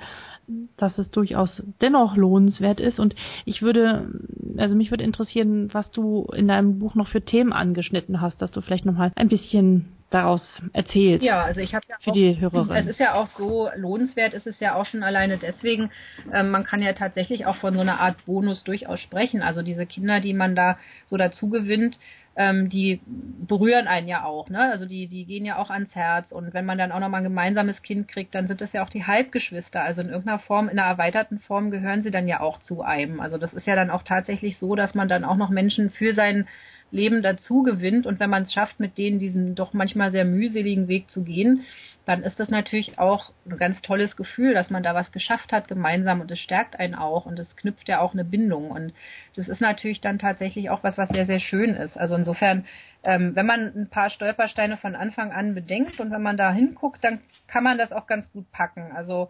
dass 0.77 0.99
es 0.99 1.11
durchaus 1.11 1.63
dennoch 1.81 2.19
lohnenswert 2.19 2.79
ist. 2.79 3.01
Und 3.01 3.17
ich 3.47 3.63
würde, 3.63 4.11
also 4.59 4.77
mich 4.77 4.91
würde 4.91 5.05
interessieren, 5.05 5.71
was 5.73 5.91
du 5.93 6.27
in 6.35 6.47
deinem 6.47 6.79
Buch 6.79 6.95
noch 6.95 7.09
für 7.09 7.23
Themen 7.23 7.55
angeschnitten 7.55 8.21
hast, 8.21 8.43
dass 8.43 8.51
du 8.51 8.61
vielleicht 8.61 8.85
nochmal 8.85 9.11
ein 9.17 9.29
bisschen 9.29 9.87
daraus 10.11 10.43
erzählt. 10.73 11.23
Ja, 11.23 11.43
also 11.43 11.61
ich 11.61 11.75
habe 11.75 11.85
ja 11.89 11.97
für 12.01 12.11
auch, 12.11 12.15
die 12.15 12.41
Hörerin. 12.41 12.77
Es 12.77 12.87
ist 12.87 13.01
ja 13.01 13.15
auch 13.15 13.29
so 13.29 13.69
lohnenswert, 13.75 14.35
ist 14.35 14.47
es 14.47 14.61
ja 14.61 14.75
auch 14.75 14.87
schon 14.87 15.03
alleine 15.03 15.37
deswegen. 15.37 15.91
Ähm, 16.33 16.51
man 16.51 16.65
kann 16.65 16.83
ja 16.83 16.93
tatsächlich 16.93 17.47
auch 17.47 17.57
von 17.57 17.75
so 17.75 17.81
einer 17.81 18.01
Art 18.01 18.25
Bonus 18.25 18.63
durchaus 18.65 19.01
sprechen. 19.01 19.43
Also 19.43 19.63
diese 19.63 19.87
Kinder, 19.87 20.21
die 20.21 20.35
man 20.35 20.55
da 20.55 20.79
so 21.07 21.17
dazu 21.17 21.49
gewinnt, 21.49 21.99
ähm, 22.37 22.69
die 22.69 23.01
berühren 23.07 23.89
einen 23.89 24.09
ja 24.09 24.25
auch, 24.25 24.51
ne? 24.51 24.71
Also 24.71 24.85
die, 24.85 25.09
die 25.09 25.25
gehen 25.25 25.47
ja 25.47 25.57
auch 25.57 25.71
ans 25.71 25.95
Herz 25.95 26.31
und 26.33 26.53
wenn 26.53 26.67
man 26.67 26.77
dann 26.77 26.93
auch 26.93 27.01
nochmal 27.01 27.23
ein 27.23 27.25
gemeinsames 27.25 27.83
Kind 27.83 28.09
kriegt, 28.09 28.35
dann 28.35 28.47
sind 28.47 28.61
es 28.61 28.73
ja 28.73 28.85
auch 28.85 28.91
die 28.91 29.07
Halbgeschwister. 29.07 29.83
Also 29.83 30.03
in 30.03 30.11
irgendeiner 30.11 30.39
Form, 30.39 30.69
in 30.69 30.79
einer 30.79 30.89
erweiterten 30.89 31.41
Form 31.41 31.71
gehören 31.71 32.03
sie 32.03 32.11
dann 32.11 32.29
ja 32.29 32.41
auch 32.41 32.61
zu 32.61 32.83
einem. 32.83 33.21
Also 33.21 33.39
das 33.39 33.55
ist 33.55 33.67
ja 33.67 33.75
dann 33.75 33.91
auch 33.91 34.03
tatsächlich 34.03 34.59
so, 34.59 34.77
dass 34.77 34.95
man 34.95 35.09
dann 35.09 35.25
auch 35.25 35.37
noch 35.37 35.49
Menschen 35.51 35.91
für 35.91 36.15
seinen 36.15 36.47
Leben 36.91 37.23
dazu 37.23 37.63
gewinnt. 37.63 38.07
Und 38.07 38.21
wenn 38.21 38.31
man 38.31 38.45
es 38.45 38.53
schafft, 38.53 38.81
mit 38.81 38.99
denen 38.99 39.19
diesen 39.19 39.55
doch 39.55 39.73
manchmal 39.73 40.13
sehr 40.13 40.25
mühseligen 40.25 40.89
Weg 40.89 41.11
zu 41.11 41.25
gehen, 41.25 41.65
dann 42.05 42.23
ist 42.23 42.39
das 42.39 42.49
natürlich 42.49 42.99
auch 42.99 43.33
ein 43.47 43.57
ganz 43.57 43.83
tolles 43.83 44.17
Gefühl, 44.17 44.55
dass 44.55 44.71
man 44.71 44.85
da 44.85 44.95
was 44.95 45.11
geschafft 45.11 45.53
hat 45.53 45.67
gemeinsam 45.67 46.21
und 46.21 46.31
es 46.31 46.39
stärkt 46.39 46.79
einen 46.79 46.95
auch 46.95 47.27
und 47.27 47.39
es 47.41 47.57
knüpft 47.57 47.89
ja 47.89 48.01
auch 48.01 48.13
eine 48.13 48.25
Bindung. 48.25 48.71
Und 48.71 48.93
das 49.35 49.49
ist 49.49 49.61
natürlich 49.61 50.01
dann 50.01 50.21
tatsächlich 50.21 50.71
auch 50.71 50.85
was, 50.85 50.97
was 50.97 51.09
sehr, 51.09 51.27
sehr 51.27 51.41
schön 51.41 51.75
ist. 51.75 51.97
Also 51.97 52.15
insofern, 52.15 52.65
ähm, 53.03 53.35
wenn 53.35 53.47
man 53.47 53.73
ein 53.75 53.89
paar 53.89 54.11
Stolpersteine 54.11 54.77
von 54.77 54.95
Anfang 54.95 55.33
an 55.33 55.55
bedenkt 55.55 55.99
und 55.99 56.13
wenn 56.13 56.23
man 56.23 56.37
da 56.37 56.53
hinguckt, 56.53 57.03
dann 57.03 57.21
kann 57.49 57.65
man 57.65 57.77
das 57.77 57.91
auch 57.91 58.07
ganz 58.07 58.31
gut 58.33 58.51
packen. 58.53 58.93
Also 58.95 59.29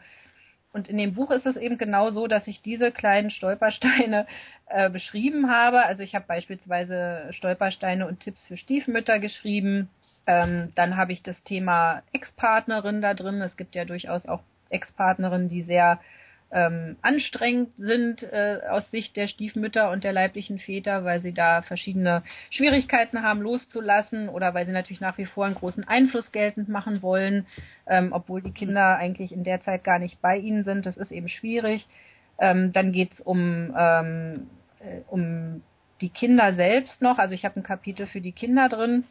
und 0.73 0.89
in 0.89 0.99
dem 0.99 1.15
Buch 1.15 1.31
ist 1.31 1.47
es 1.47 1.57
eben 1.57 1.79
genau 1.79 2.11
so, 2.11 2.27
dass 2.27 2.47
ich 2.47 2.61
diese 2.61 2.93
kleinen 2.93 3.31
Stolpersteine 3.31 4.27
äh, 4.67 4.91
beschrieben 4.91 5.51
habe. 5.51 5.83
Also 5.85 6.03
ich 6.03 6.15
habe 6.15 6.27
beispielsweise 6.27 7.29
Stolpersteine 7.31 8.07
und 8.07 8.21
Tipps 8.21 8.45
für 8.47 8.57
Stiefmütter 8.57 9.19
geschrieben. 9.19 9.89
Ähm, 10.27 10.73
dann 10.75 10.97
habe 10.97 11.13
ich 11.13 11.23
das 11.23 11.41
Thema 11.45 12.03
Ex-Partnerin 12.13 13.01
da 13.01 13.15
drin. 13.15 13.41
Es 13.41 13.57
gibt 13.57 13.75
ja 13.75 13.85
durchaus 13.85 14.27
auch 14.27 14.43
Ex-Partnerinnen, 14.69 15.49
die 15.49 15.63
sehr 15.63 16.01
ähm, 16.57 16.97
anstrengend 17.03 17.69
sind 17.77 18.23
äh, 18.23 18.61
aus 18.71 18.91
Sicht 18.91 19.15
der 19.15 19.29
Stiefmütter 19.29 19.91
und 19.91 20.05
der 20.05 20.15
leiblichen 20.15 20.59
Väter, 20.59 21.05
weil 21.05 21.21
sie 21.21 21.35
da 21.35 21.61
verschiedene 21.61 22.23
Schwierigkeiten 22.51 23.23
haben 23.23 23.43
loszulassen 23.43 24.31
oder 24.31 24.55
weil 24.55 24.65
sie 24.65 24.73
natürlich 24.73 25.03
nach 25.03 25.19
wie 25.19 25.27
vor 25.27 25.45
einen 25.45 25.55
großen 25.55 25.87
Einfluss 25.87 26.33
geltend 26.33 26.71
machen 26.71 27.03
wollen, 27.03 27.47
ähm, 27.87 28.09
obwohl 28.13 28.41
die 28.41 28.53
Kinder 28.53 28.97
eigentlich 28.97 29.33
in 29.33 29.45
der 29.45 29.63
Zeit 29.65 29.85
gar 29.85 29.99
nicht 29.99 30.23
bei 30.23 30.39
ihnen 30.39 30.65
sind. 30.65 30.87
Das 30.87 30.97
ist 30.97 31.13
eben 31.13 31.29
schwierig. 31.29 31.87
Ähm, 32.39 32.73
dann 32.73 32.91
geht's 32.93 33.21
um, 33.21 33.75
ähm, 33.79 34.47
äh, 34.81 35.03
um 35.09 35.63
die 36.01 36.09
Kinder 36.09 36.55
selbst 36.55 37.03
noch. 37.03 37.19
Also 37.19 37.35
ich 37.35 37.45
habe 37.45 37.61
ein 37.61 37.65
Kapitel 37.65 38.07
für 38.07 38.23
die 38.23 38.33
Kinder 38.33 38.71
drin 38.71 39.05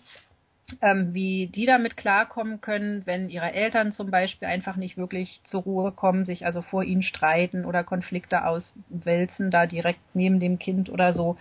ähm, 0.81 1.13
wie 1.13 1.47
die 1.47 1.65
damit 1.65 1.95
klarkommen 1.97 2.61
können, 2.61 3.03
wenn 3.05 3.29
ihre 3.29 3.53
Eltern 3.53 3.93
zum 3.93 4.09
Beispiel 4.11 4.47
einfach 4.47 4.75
nicht 4.75 4.97
wirklich 4.97 5.41
zur 5.43 5.63
Ruhe 5.63 5.91
kommen, 5.91 6.25
sich 6.25 6.45
also 6.45 6.61
vor 6.61 6.83
ihnen 6.83 7.03
streiten 7.03 7.65
oder 7.65 7.83
Konflikte 7.83 8.45
auswälzen, 8.45 9.51
da 9.51 9.67
direkt 9.67 9.99
neben 10.13 10.39
dem 10.39 10.57
Kind 10.59 10.89
oder 10.89 11.13
so. 11.13 11.37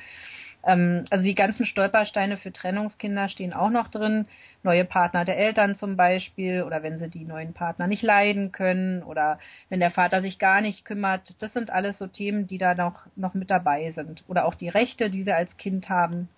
Ähm, 0.67 1.05
also 1.11 1.25
die 1.25 1.35
ganzen 1.35 1.67
Stolpersteine 1.67 2.37
für 2.37 2.53
Trennungskinder 2.53 3.29
stehen 3.29 3.53
auch 3.53 3.71
noch 3.71 3.89
drin. 3.89 4.27
Neue 4.63 4.85
Partner 4.85 5.25
der 5.25 5.39
Eltern 5.39 5.77
zum 5.77 5.97
Beispiel 5.97 6.63
oder 6.63 6.83
wenn 6.83 6.99
sie 6.99 7.09
die 7.09 7.25
neuen 7.25 7.53
Partner 7.55 7.87
nicht 7.87 8.03
leiden 8.03 8.53
können 8.53 9.03
oder 9.03 9.39
wenn 9.69 9.81
der 9.81 9.91
Vater 9.91 10.23
sich 10.23 10.39
gar 10.39 10.61
nicht 10.61 10.85
kümmert. 10.85 11.35
Das 11.39 11.53
sind 11.53 11.71
alles 11.71 11.99
so 11.99 12.07
Themen, 12.07 12.47
die 12.47 12.59
da 12.59 12.75
noch, 12.75 13.07
noch 13.17 13.35
mit 13.35 13.51
dabei 13.51 13.93
sind. 13.93 14.25
Oder 14.27 14.47
auch 14.47 14.55
die 14.55 14.69
Rechte, 14.69 15.11
die 15.11 15.25
sie 15.25 15.33
als 15.33 15.57
Kind 15.59 15.89
haben. 15.89 16.29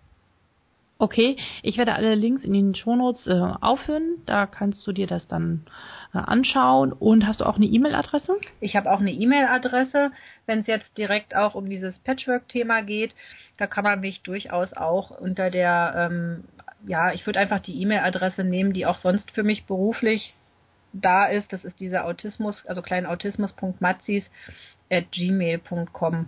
Okay, 0.96 1.36
ich 1.62 1.76
werde 1.76 1.94
alle 1.94 2.14
Links 2.14 2.44
in 2.44 2.52
den 2.52 2.74
Shownotes 2.74 3.26
äh, 3.26 3.32
aufführen. 3.32 4.22
Da 4.26 4.46
kannst 4.46 4.86
du 4.86 4.92
dir 4.92 5.08
das 5.08 5.26
dann 5.26 5.66
äh, 6.14 6.18
anschauen. 6.18 6.92
Und 6.92 7.26
hast 7.26 7.40
du 7.40 7.46
auch 7.46 7.56
eine 7.56 7.66
E-Mail-Adresse? 7.66 8.36
Ich 8.60 8.76
habe 8.76 8.92
auch 8.92 9.00
eine 9.00 9.10
E-Mail-Adresse. 9.10 10.12
Wenn 10.46 10.60
es 10.60 10.68
jetzt 10.68 10.96
direkt 10.96 11.34
auch 11.34 11.56
um 11.56 11.68
dieses 11.68 11.98
Patchwork-Thema 12.00 12.82
geht, 12.82 13.14
da 13.56 13.66
kann 13.66 13.82
man 13.82 14.00
mich 14.00 14.22
durchaus 14.22 14.72
auch 14.72 15.10
unter 15.10 15.50
der, 15.50 16.10
ähm, 16.10 16.44
ja, 16.86 17.12
ich 17.12 17.26
würde 17.26 17.40
einfach 17.40 17.60
die 17.60 17.80
E-Mail-Adresse 17.82 18.44
nehmen, 18.44 18.72
die 18.72 18.86
auch 18.86 18.98
sonst 18.98 19.32
für 19.32 19.42
mich 19.42 19.66
beruflich 19.66 20.34
da 20.92 21.26
ist. 21.26 21.52
Das 21.52 21.64
ist 21.64 21.80
dieser 21.80 22.04
Autismus, 22.04 22.64
also 22.66 22.82
kleinautismus.matzis 22.82 24.24
at 24.90 25.10
gmail.com. 25.10 26.26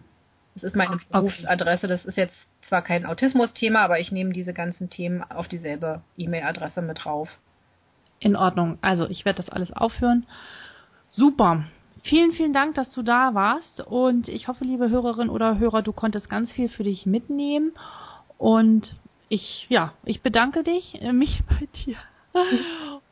Das 0.54 0.64
ist 0.64 0.74
meine 0.74 0.94
okay. 0.94 1.04
Berufsadresse. 1.10 1.86
Das 1.86 2.04
ist 2.04 2.16
jetzt 2.16 2.34
zwar 2.68 2.82
kein 2.82 3.06
Autismus-Thema, 3.06 3.80
aber 3.80 4.00
ich 4.00 4.12
nehme 4.12 4.32
diese 4.32 4.52
ganzen 4.52 4.90
Themen 4.90 5.22
auf 5.22 5.48
dieselbe 5.48 6.02
E-Mail-Adresse 6.16 6.82
mit 6.82 7.04
drauf. 7.04 7.28
In 8.18 8.36
Ordnung. 8.36 8.78
Also 8.80 9.08
ich 9.08 9.24
werde 9.24 9.38
das 9.38 9.50
alles 9.50 9.72
aufführen. 9.72 10.26
Super. 11.08 11.64
Vielen, 12.02 12.32
vielen 12.32 12.52
Dank, 12.52 12.74
dass 12.74 12.90
du 12.92 13.02
da 13.02 13.34
warst. 13.34 13.80
Und 13.80 14.28
ich 14.28 14.48
hoffe, 14.48 14.64
liebe 14.64 14.90
Hörerin 14.90 15.28
oder 15.28 15.58
Hörer, 15.58 15.82
du 15.82 15.92
konntest 15.92 16.30
ganz 16.30 16.50
viel 16.52 16.68
für 16.68 16.84
dich 16.84 17.06
mitnehmen. 17.06 17.72
Und 18.38 18.96
ich, 19.28 19.66
ja, 19.68 19.92
ich 20.04 20.22
bedanke 20.22 20.62
dich, 20.62 21.00
äh, 21.00 21.12
mich 21.12 21.42
bei 21.48 21.66
dir. 21.84 21.96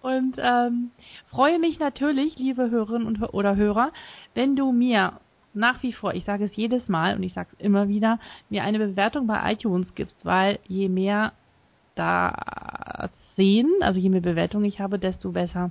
Und 0.02 0.36
ähm, 0.38 0.90
freue 1.30 1.58
mich 1.58 1.78
natürlich, 1.78 2.38
liebe 2.38 2.70
Hörerinnen 2.70 3.22
oder 3.24 3.56
Hörer, 3.56 3.90
wenn 4.34 4.54
du 4.54 4.70
mir 4.70 5.18
nach 5.54 5.82
wie 5.82 5.92
vor, 5.92 6.14
ich 6.14 6.24
sage 6.24 6.44
es 6.44 6.56
jedes 6.56 6.88
Mal 6.88 7.16
und 7.16 7.22
ich 7.22 7.34
sage 7.34 7.50
es 7.52 7.60
immer 7.60 7.88
wieder, 7.88 8.18
mir 8.50 8.64
eine 8.64 8.78
Bewertung 8.78 9.26
bei 9.26 9.52
iTunes 9.52 9.94
gibst, 9.94 10.24
weil 10.24 10.58
je 10.66 10.88
mehr 10.88 11.32
da 11.94 13.08
sehen, 13.36 13.70
also 13.80 14.00
je 14.00 14.10
mehr 14.10 14.20
Bewertungen 14.20 14.64
ich 14.64 14.80
habe, 14.80 14.98
desto 14.98 15.32
besser 15.32 15.70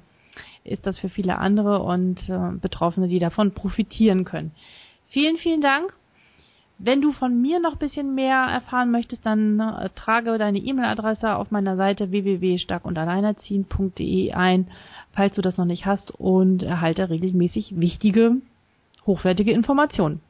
ist 0.64 0.88
das 0.88 0.98
für 1.00 1.10
viele 1.10 1.38
andere 1.38 1.80
und 1.80 2.30
äh, 2.30 2.52
Betroffene, 2.60 3.08
die 3.08 3.20
davon 3.20 3.52
profitieren 3.52 4.24
können. 4.24 4.52
Vielen, 5.08 5.38
vielen 5.38 5.62
Dank. 5.62 5.94
Wenn 6.80 7.02
du 7.02 7.12
von 7.12 7.40
mir 7.40 7.60
noch 7.60 7.74
ein 7.74 7.80
bisschen 7.80 8.16
mehr 8.16 8.38
erfahren 8.38 8.90
möchtest, 8.92 9.26
dann 9.26 9.60
äh, 9.60 9.90
trage 9.96 10.38
deine 10.38 10.60
E-Mail-Adresse 10.60 11.36
auf 11.36 11.52
meiner 11.52 11.76
Seite 11.78 12.12
www.starkundalleinerziehen.de 12.12 14.34
ein, 14.34 14.68
falls 15.12 15.36
du 15.36 15.42
das 15.42 15.58
noch 15.58 15.66
nicht 15.66 15.86
hast 15.86 16.12
und 16.12 16.64
erhalte 16.64 17.10
regelmäßig 17.10 17.80
wichtige 17.80 18.38
hochwertige 19.06 19.52
Informationen. 19.52 20.22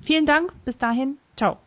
Vielen 0.00 0.26
Dank, 0.26 0.52
bis 0.64 0.78
dahin, 0.78 1.18
ciao. 1.36 1.58